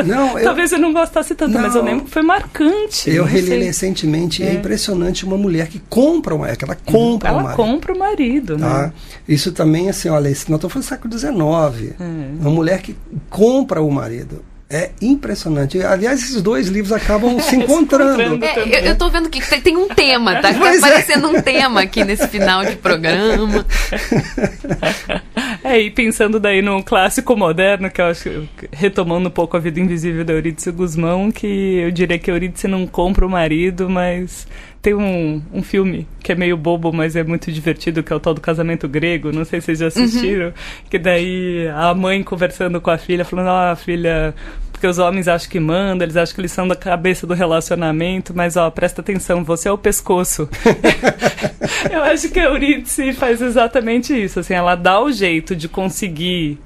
Não, 0.05 0.37
eu, 0.39 0.45
Talvez 0.45 0.73
eu 0.73 0.79
não 0.79 0.93
gostasse 0.93 1.35
tanto, 1.35 1.53
não, 1.53 1.61
mas 1.61 1.75
eu 1.75 1.83
lembro 1.83 2.05
que 2.05 2.11
foi 2.11 2.23
marcante. 2.23 3.11
Eu 3.11 3.25
reli 3.25 3.63
recentemente, 3.65 4.43
é. 4.43 4.49
é. 4.49 4.55
impressionante 4.55 5.25
uma 5.25 5.37
mulher 5.37 5.69
que 5.69 5.79
compra 5.89 6.35
uma, 6.35 6.49
é 6.49 6.57
que 6.57 6.65
ela 6.65 6.77
compra 6.77 7.29
ela 7.29 7.39
um 7.39 7.43
marido. 7.45 7.57
compra 7.57 7.93
o 7.93 7.99
marido, 7.99 8.59
tá? 8.59 8.83
né? 8.83 8.93
Isso 9.29 9.53
também, 9.53 9.89
assim, 9.89 10.09
olha, 10.09 10.33
não 10.49 10.57
estou 10.57 10.71
falando 10.71 10.85
do 10.85 10.89
século 10.89 11.19
XIX. 11.19 11.95
É. 12.01 12.05
Uma 12.41 12.51
mulher 12.51 12.81
que 12.81 12.97
compra 13.31 13.83
o 13.83 13.91
marido. 13.91 14.43
É 14.75 14.91
impressionante. 15.01 15.81
Aliás, 15.81 16.21
esses 16.21 16.43
dois 16.43 16.67
livros 16.67 16.91
acabam 16.91 17.39
se 17.39 17.55
encontrando. 17.55 18.45
É, 18.45 18.91
eu, 18.91 18.99
tô 18.99 19.09
vendo 19.09 19.31
que 19.31 19.41
tem 19.61 19.77
um 19.77 19.87
tema, 19.87 20.35
tá? 20.41 20.53
Tá 20.53 20.75
é. 20.75 20.79
aparecendo 20.79 21.29
é. 21.29 21.31
um 21.31 21.41
tema 21.41 21.83
aqui 21.83 22.03
nesse 22.03 22.27
final 22.27 22.65
de 22.65 22.75
programa. 22.75 23.65
É, 25.63 25.81
e 25.81 25.91
pensando 25.91 26.39
daí 26.39 26.61
no 26.61 26.83
clássico 26.83 27.35
moderno, 27.35 27.91
que 27.91 27.99
eu 27.99 28.05
acho, 28.05 28.47
retomando 28.71 29.29
um 29.29 29.33
pouco 29.33 29.57
a 29.57 29.61
vida 29.61 29.81
invisível 29.81 30.23
da 30.23 30.35
Eurídice 30.35 30.71
Guzmão, 30.71 31.33
que 31.33 31.47
eu 31.47 31.91
diria 31.91 32.19
que 32.19 32.31
Eurídice 32.31 32.69
não 32.69 32.87
compra 32.87 33.27
o 33.27 33.31
marido, 33.31 33.89
mas 33.89 34.47
tem 34.85 34.93
um, 34.93 35.43
um 35.51 35.63
filme 35.63 36.07
que 36.23 36.31
é 36.31 36.35
meio 36.35 36.59
bobo, 36.59 36.93
mas 36.93 37.17
é 37.17 37.25
muito 37.25 37.51
divertido, 37.51 38.03
que 38.03 38.13
é 38.13 38.17
o 38.17 38.21
tal 38.21 38.35
do 38.35 38.41
casamento 38.43 38.87
grego. 38.87 39.33
Não 39.33 39.43
sei 39.43 39.59
se 39.59 39.65
vocês 39.65 39.79
já 39.79 39.87
assistiram. 39.87 40.49
Uhum. 40.49 40.53
Que 40.91 40.99
daí 40.99 41.67
a 41.75 41.95
mãe 41.95 42.23
conversando 42.23 42.79
com 42.83 42.91
a 42.91 42.99
filha, 42.99 43.25
falando: 43.25 43.49
Ah, 43.49 43.75
filha, 43.75 44.35
porque 44.71 44.87
os 44.87 44.99
homens 44.99 45.27
acham 45.27 45.49
que 45.49 45.59
mandam, 45.59 46.05
eles 46.05 46.19
acham 46.19 46.35
que 46.35 46.41
eles 46.43 46.53
são 46.53 46.69
da 46.69 46.77
cabeça 46.77 47.27
do 47.27 47.33
relacionamento, 47.33 48.35
mas 48.37 48.59
ó, 48.59 48.71
presta 48.71 49.01
atenção, 49.01 49.43
você 49.43 49.71
é 49.71 49.73
o 49.73 49.79
pescoço. 49.79 50.47
Eu 51.91 52.03
acho 52.03 52.29
que 52.29 52.39
a 52.39 52.45
Eurídice 52.45 53.15
faz 53.15 53.41
exatamente 53.41 54.13
isso, 54.13 54.41
assim, 54.41 54.53
ela 54.53 54.75
dá 54.75 55.01
o 55.01 55.11
jeito 55.11 55.57
de 55.57 55.67
conseguir 55.67 56.59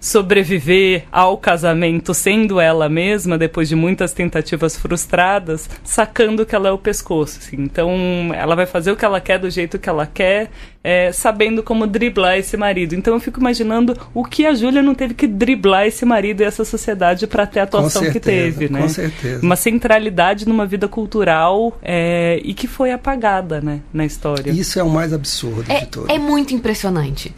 sobreviver 0.00 1.04
ao 1.10 1.38
casamento 1.38 2.12
sendo 2.12 2.60
ela 2.60 2.88
mesma, 2.88 3.38
depois 3.38 3.68
de 3.68 3.74
muitas 3.74 4.12
tentativas 4.12 4.76
frustradas, 4.76 5.68
sacando 5.82 6.44
que 6.44 6.54
ela 6.54 6.68
é 6.68 6.72
o 6.72 6.78
pescoço. 6.78 7.38
Assim. 7.40 7.56
Então, 7.58 7.96
ela 8.34 8.54
vai 8.54 8.66
fazer 8.66 8.90
o 8.92 8.96
que 8.96 9.04
ela 9.04 9.20
quer 9.20 9.38
do 9.38 9.50
jeito 9.50 9.78
que 9.78 9.88
ela 9.88 10.06
quer, 10.06 10.50
é, 10.84 11.10
sabendo 11.12 11.62
como 11.62 11.86
driblar 11.86 12.36
esse 12.36 12.56
marido. 12.56 12.94
Então, 12.94 13.14
eu 13.14 13.20
fico 13.20 13.40
imaginando 13.40 13.96
o 14.14 14.24
que 14.24 14.46
a 14.46 14.54
Júlia 14.54 14.82
não 14.82 14.94
teve 14.94 15.14
que 15.14 15.26
driblar 15.26 15.86
esse 15.86 16.04
marido 16.04 16.42
e 16.42 16.44
essa 16.44 16.64
sociedade 16.64 17.26
para 17.26 17.46
ter 17.46 17.60
a 17.60 17.62
atuação 17.64 18.02
certeza, 18.02 18.12
que 18.12 18.20
teve, 18.20 18.68
né? 18.68 18.82
Com 18.82 18.88
certeza. 18.88 19.42
Uma 19.42 19.56
centralidade 19.56 20.46
numa 20.46 20.66
vida 20.66 20.86
cultural 20.86 21.76
é, 21.82 22.40
e 22.44 22.54
que 22.54 22.68
foi 22.68 22.92
apagada, 22.92 23.60
né, 23.60 23.80
na 23.92 24.04
história. 24.04 24.50
Isso 24.50 24.78
é 24.78 24.82
o 24.82 24.90
mais 24.90 25.12
absurdo 25.12 25.64
é, 25.68 25.80
de 25.80 25.86
tudo. 25.86 26.10
É 26.10 26.18
muito 26.18 26.54
impressionante. 26.54 27.34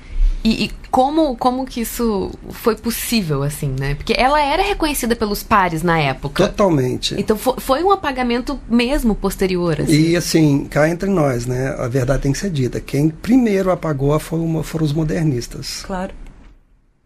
E, 0.49 0.65
e, 0.65 0.71
como, 0.91 1.37
como 1.37 1.67
que 1.67 1.83
isso 1.83 2.31
foi 2.49 2.75
possível, 2.75 3.43
assim, 3.43 3.75
né? 3.79 3.95
Porque 3.95 4.15
ela 4.17 4.41
era 4.41 4.63
reconhecida 4.63 5.15
pelos 5.15 5.43
pares 5.43 5.83
na 5.83 5.99
época. 5.99 6.49
Totalmente. 6.49 7.15
Então 7.19 7.37
foi, 7.37 7.55
foi 7.59 7.85
um 7.85 7.91
apagamento 7.93 8.59
mesmo 8.67 9.15
posterior. 9.15 9.79
Assim. 9.83 9.93
E 9.93 10.17
assim, 10.17 10.65
cá 10.65 10.89
entre 10.89 11.11
nós, 11.11 11.45
né? 11.45 11.77
A 11.79 11.87
verdade 11.87 12.23
tem 12.23 12.33
que 12.33 12.39
ser 12.39 12.49
dita. 12.49 12.81
Quem 12.81 13.11
primeiro 13.11 13.71
apagou 13.71 14.19
foram, 14.19 14.63
foram 14.63 14.87
os 14.87 14.93
modernistas. 14.95 15.83
Claro. 15.87 16.15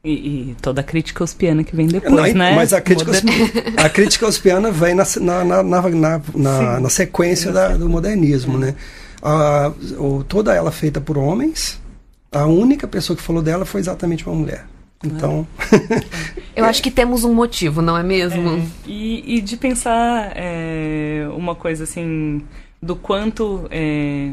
E, 0.05 0.13
e, 0.13 0.57
toda 0.63 0.81
a 0.81 0.85
crítica 0.85 1.25
auspiana 1.25 1.65
que 1.65 1.75
vem 1.75 1.89
depois, 1.89 2.33
Não, 2.33 2.39
né? 2.39 2.55
Mas 2.55 2.73
a 2.73 2.81
crítica, 2.81 3.11
a 3.77 3.89
crítica 3.89 4.25
auspiana 4.25 4.71
vem 4.71 4.95
na, 4.95 5.05
na, 5.21 5.63
na, 5.65 5.83
na, 6.33 6.81
na 6.81 6.89
sequência 6.89 7.51
da, 7.51 7.77
do 7.77 7.89
modernismo, 7.89 8.55
é. 8.59 8.67
né? 8.67 8.75
A, 9.21 9.73
o, 9.99 10.23
toda 10.23 10.55
ela 10.55 10.71
feita 10.71 11.01
por 11.01 11.19
homens, 11.19 11.82
a 12.33 12.47
única 12.47 12.89
pessoa 12.89 13.17
que 13.17 13.23
falou 13.23 13.43
dela 13.43 13.65
foi 13.65 13.81
exatamente 13.81 14.27
uma 14.27 14.35
mulher. 14.35 14.67
Então. 15.05 15.47
Eu 16.57 16.65
acho 16.65 16.83
que 16.83 16.91
temos 16.91 17.25
um 17.25 17.35
motivo, 17.35 17.83
não 17.83 17.97
é 17.97 18.03
mesmo? 18.03 18.59
É, 18.59 18.63
e, 18.87 19.37
e, 19.37 19.41
de 19.41 19.57
pensar 19.57 20.33
é, 20.35 21.27
uma 21.35 21.55
coisa 21.55 21.85
assim, 21.85 22.43
do 22.81 22.95
quanto 22.95 23.67
é, 23.71 24.33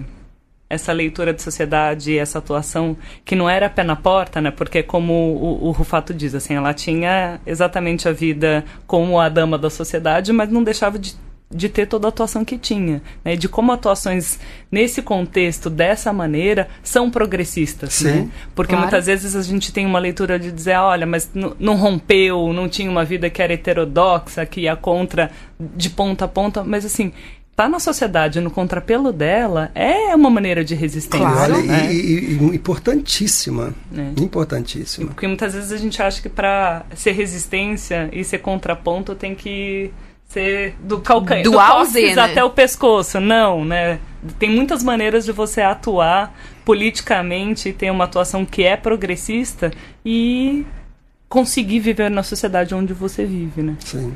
essa 0.70 0.94
leitura 0.94 1.34
de 1.34 1.42
sociedade, 1.42 2.18
essa 2.18 2.38
atuação, 2.38 2.96
que 3.26 3.36
não 3.36 3.50
era 3.50 3.70
pé 3.70 3.84
na 3.84 3.96
porta, 3.96 4.40
né? 4.40 4.52
Porque, 4.52 4.84
como 4.84 5.14
o, 5.14 5.68
o 5.68 5.72
Rufato 5.72 6.14
diz, 6.14 6.36
assim, 6.36 6.54
ela 6.54 6.74
tinha 6.74 7.40
exatamente 7.46 8.08
a 8.08 8.12
vida 8.12 8.64
como 8.86 9.20
a 9.20 9.28
dama 9.28 9.58
da 9.58 9.70
sociedade, 9.70 10.32
mas 10.32 10.50
não 10.50 10.64
deixava 10.64 11.00
de 11.00 11.16
de 11.52 11.68
ter 11.68 11.88
toda 11.88 12.08
a 12.08 12.10
atuação 12.10 12.46
que 12.46 12.58
tinha, 12.58 13.02
né? 13.26 13.36
de 13.36 13.50
como 13.50 13.72
atuações 13.72 14.40
nesse 14.72 15.02
contexto 15.02 15.70
dessa 15.70 16.14
maneira 16.14 16.68
são 16.84 17.10
progressistas, 17.10 17.94
Sim, 17.94 18.06
né? 18.06 18.30
Porque 18.54 18.74
claro. 18.74 18.84
muitas 18.84 19.08
vezes 19.08 19.36
a 19.36 19.42
gente 19.42 19.74
tem 19.74 19.86
uma 19.86 19.98
leitura 19.98 20.38
de 20.38 20.52
dizer, 20.52 20.78
olha, 20.78 21.08
mas 21.08 21.30
não 21.34 21.76
rompeu, 21.76 22.54
não 22.54 22.70
tinha 22.70 22.90
uma 22.90 23.04
vida 23.04 23.30
que 23.32 23.42
era 23.42 23.54
heterodoxa, 23.54 24.46
que 24.46 24.62
ia 24.62 24.76
contra 24.76 25.32
de 25.60 25.90
ponta 25.90 26.26
a 26.26 26.28
ponta, 26.28 26.64
mas 26.64 26.86
assim, 26.86 27.12
tá 27.60 27.68
na 27.68 27.78
sociedade 27.78 28.40
no 28.40 28.50
contrapelo 28.50 29.12
dela 29.12 29.70
é 29.76 30.16
uma 30.16 30.30
maneira 30.30 30.64
de 30.64 30.76
resistência. 30.76 31.28
Claro, 31.28 31.62
né? 31.62 31.94
e, 31.94 31.98
e, 31.98 32.38
e 32.38 32.56
importantíssima. 32.56 33.74
É. 33.94 34.22
Importantíssima. 34.22 35.08
Porque 35.08 35.28
muitas 35.28 35.54
vezes 35.54 35.72
a 35.72 35.78
gente 35.78 36.02
acha 36.02 36.22
que 36.22 36.30
para 36.30 36.86
ser 36.96 37.12
resistência 37.12 38.08
e 38.14 38.24
ser 38.24 38.38
contraponto 38.38 39.14
tem 39.14 39.36
que 39.36 39.92
ser 40.30 40.76
do 40.80 41.00
calcanhar, 41.02 41.44
do, 41.44 41.52
do 41.52 41.58
né? 41.58 42.22
até 42.22 42.44
o 42.44 42.52
pescoço. 42.52 43.20
Não, 43.20 43.66
né? 43.66 44.00
Tem 44.38 44.50
muitas 44.50 44.84
maneiras 44.84 45.26
de 45.26 45.32
você 45.32 45.62
atuar 45.62 46.34
politicamente, 46.64 47.74
ter 47.74 47.90
uma 47.90 48.04
atuação 48.04 48.46
que 48.46 48.64
é 48.64 48.78
progressista 48.78 49.72
e 50.06 50.66
conseguir 51.28 51.80
viver 51.80 52.10
na 52.10 52.22
sociedade 52.22 52.76
onde 52.76 52.94
você 52.94 53.26
vive, 53.26 53.64
né? 53.64 53.76
Sim. 53.80 54.16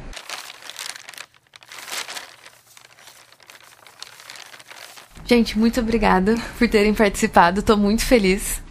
Gente, 5.25 5.57
muito 5.57 5.79
obrigada 5.79 6.35
por 6.59 6.67
terem 6.67 6.93
participado. 6.93 7.61
Estou 7.61 7.77
muito 7.77 8.05
feliz. 8.05 8.61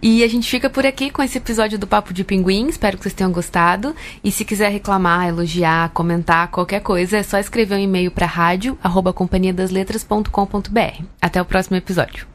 E 0.00 0.22
a 0.22 0.28
gente 0.28 0.48
fica 0.48 0.70
por 0.70 0.86
aqui 0.86 1.10
com 1.10 1.20
esse 1.22 1.38
episódio 1.38 1.76
do 1.76 1.86
Papo 1.86 2.14
de 2.14 2.22
Pinguim. 2.22 2.68
Espero 2.68 2.96
que 2.96 3.02
vocês 3.02 3.14
tenham 3.14 3.32
gostado. 3.32 3.96
E 4.22 4.30
se 4.30 4.44
quiser 4.44 4.70
reclamar, 4.70 5.26
elogiar, 5.26 5.90
comentar, 5.90 6.46
qualquer 6.48 6.80
coisa, 6.80 7.16
é 7.16 7.22
só 7.22 7.38
escrever 7.38 7.74
um 7.74 7.80
e-mail 7.80 8.12
para 8.12 8.26
rádio@companhiadasletras.com.br. 8.26 11.02
Até 11.20 11.42
o 11.42 11.44
próximo 11.44 11.76
episódio. 11.76 12.28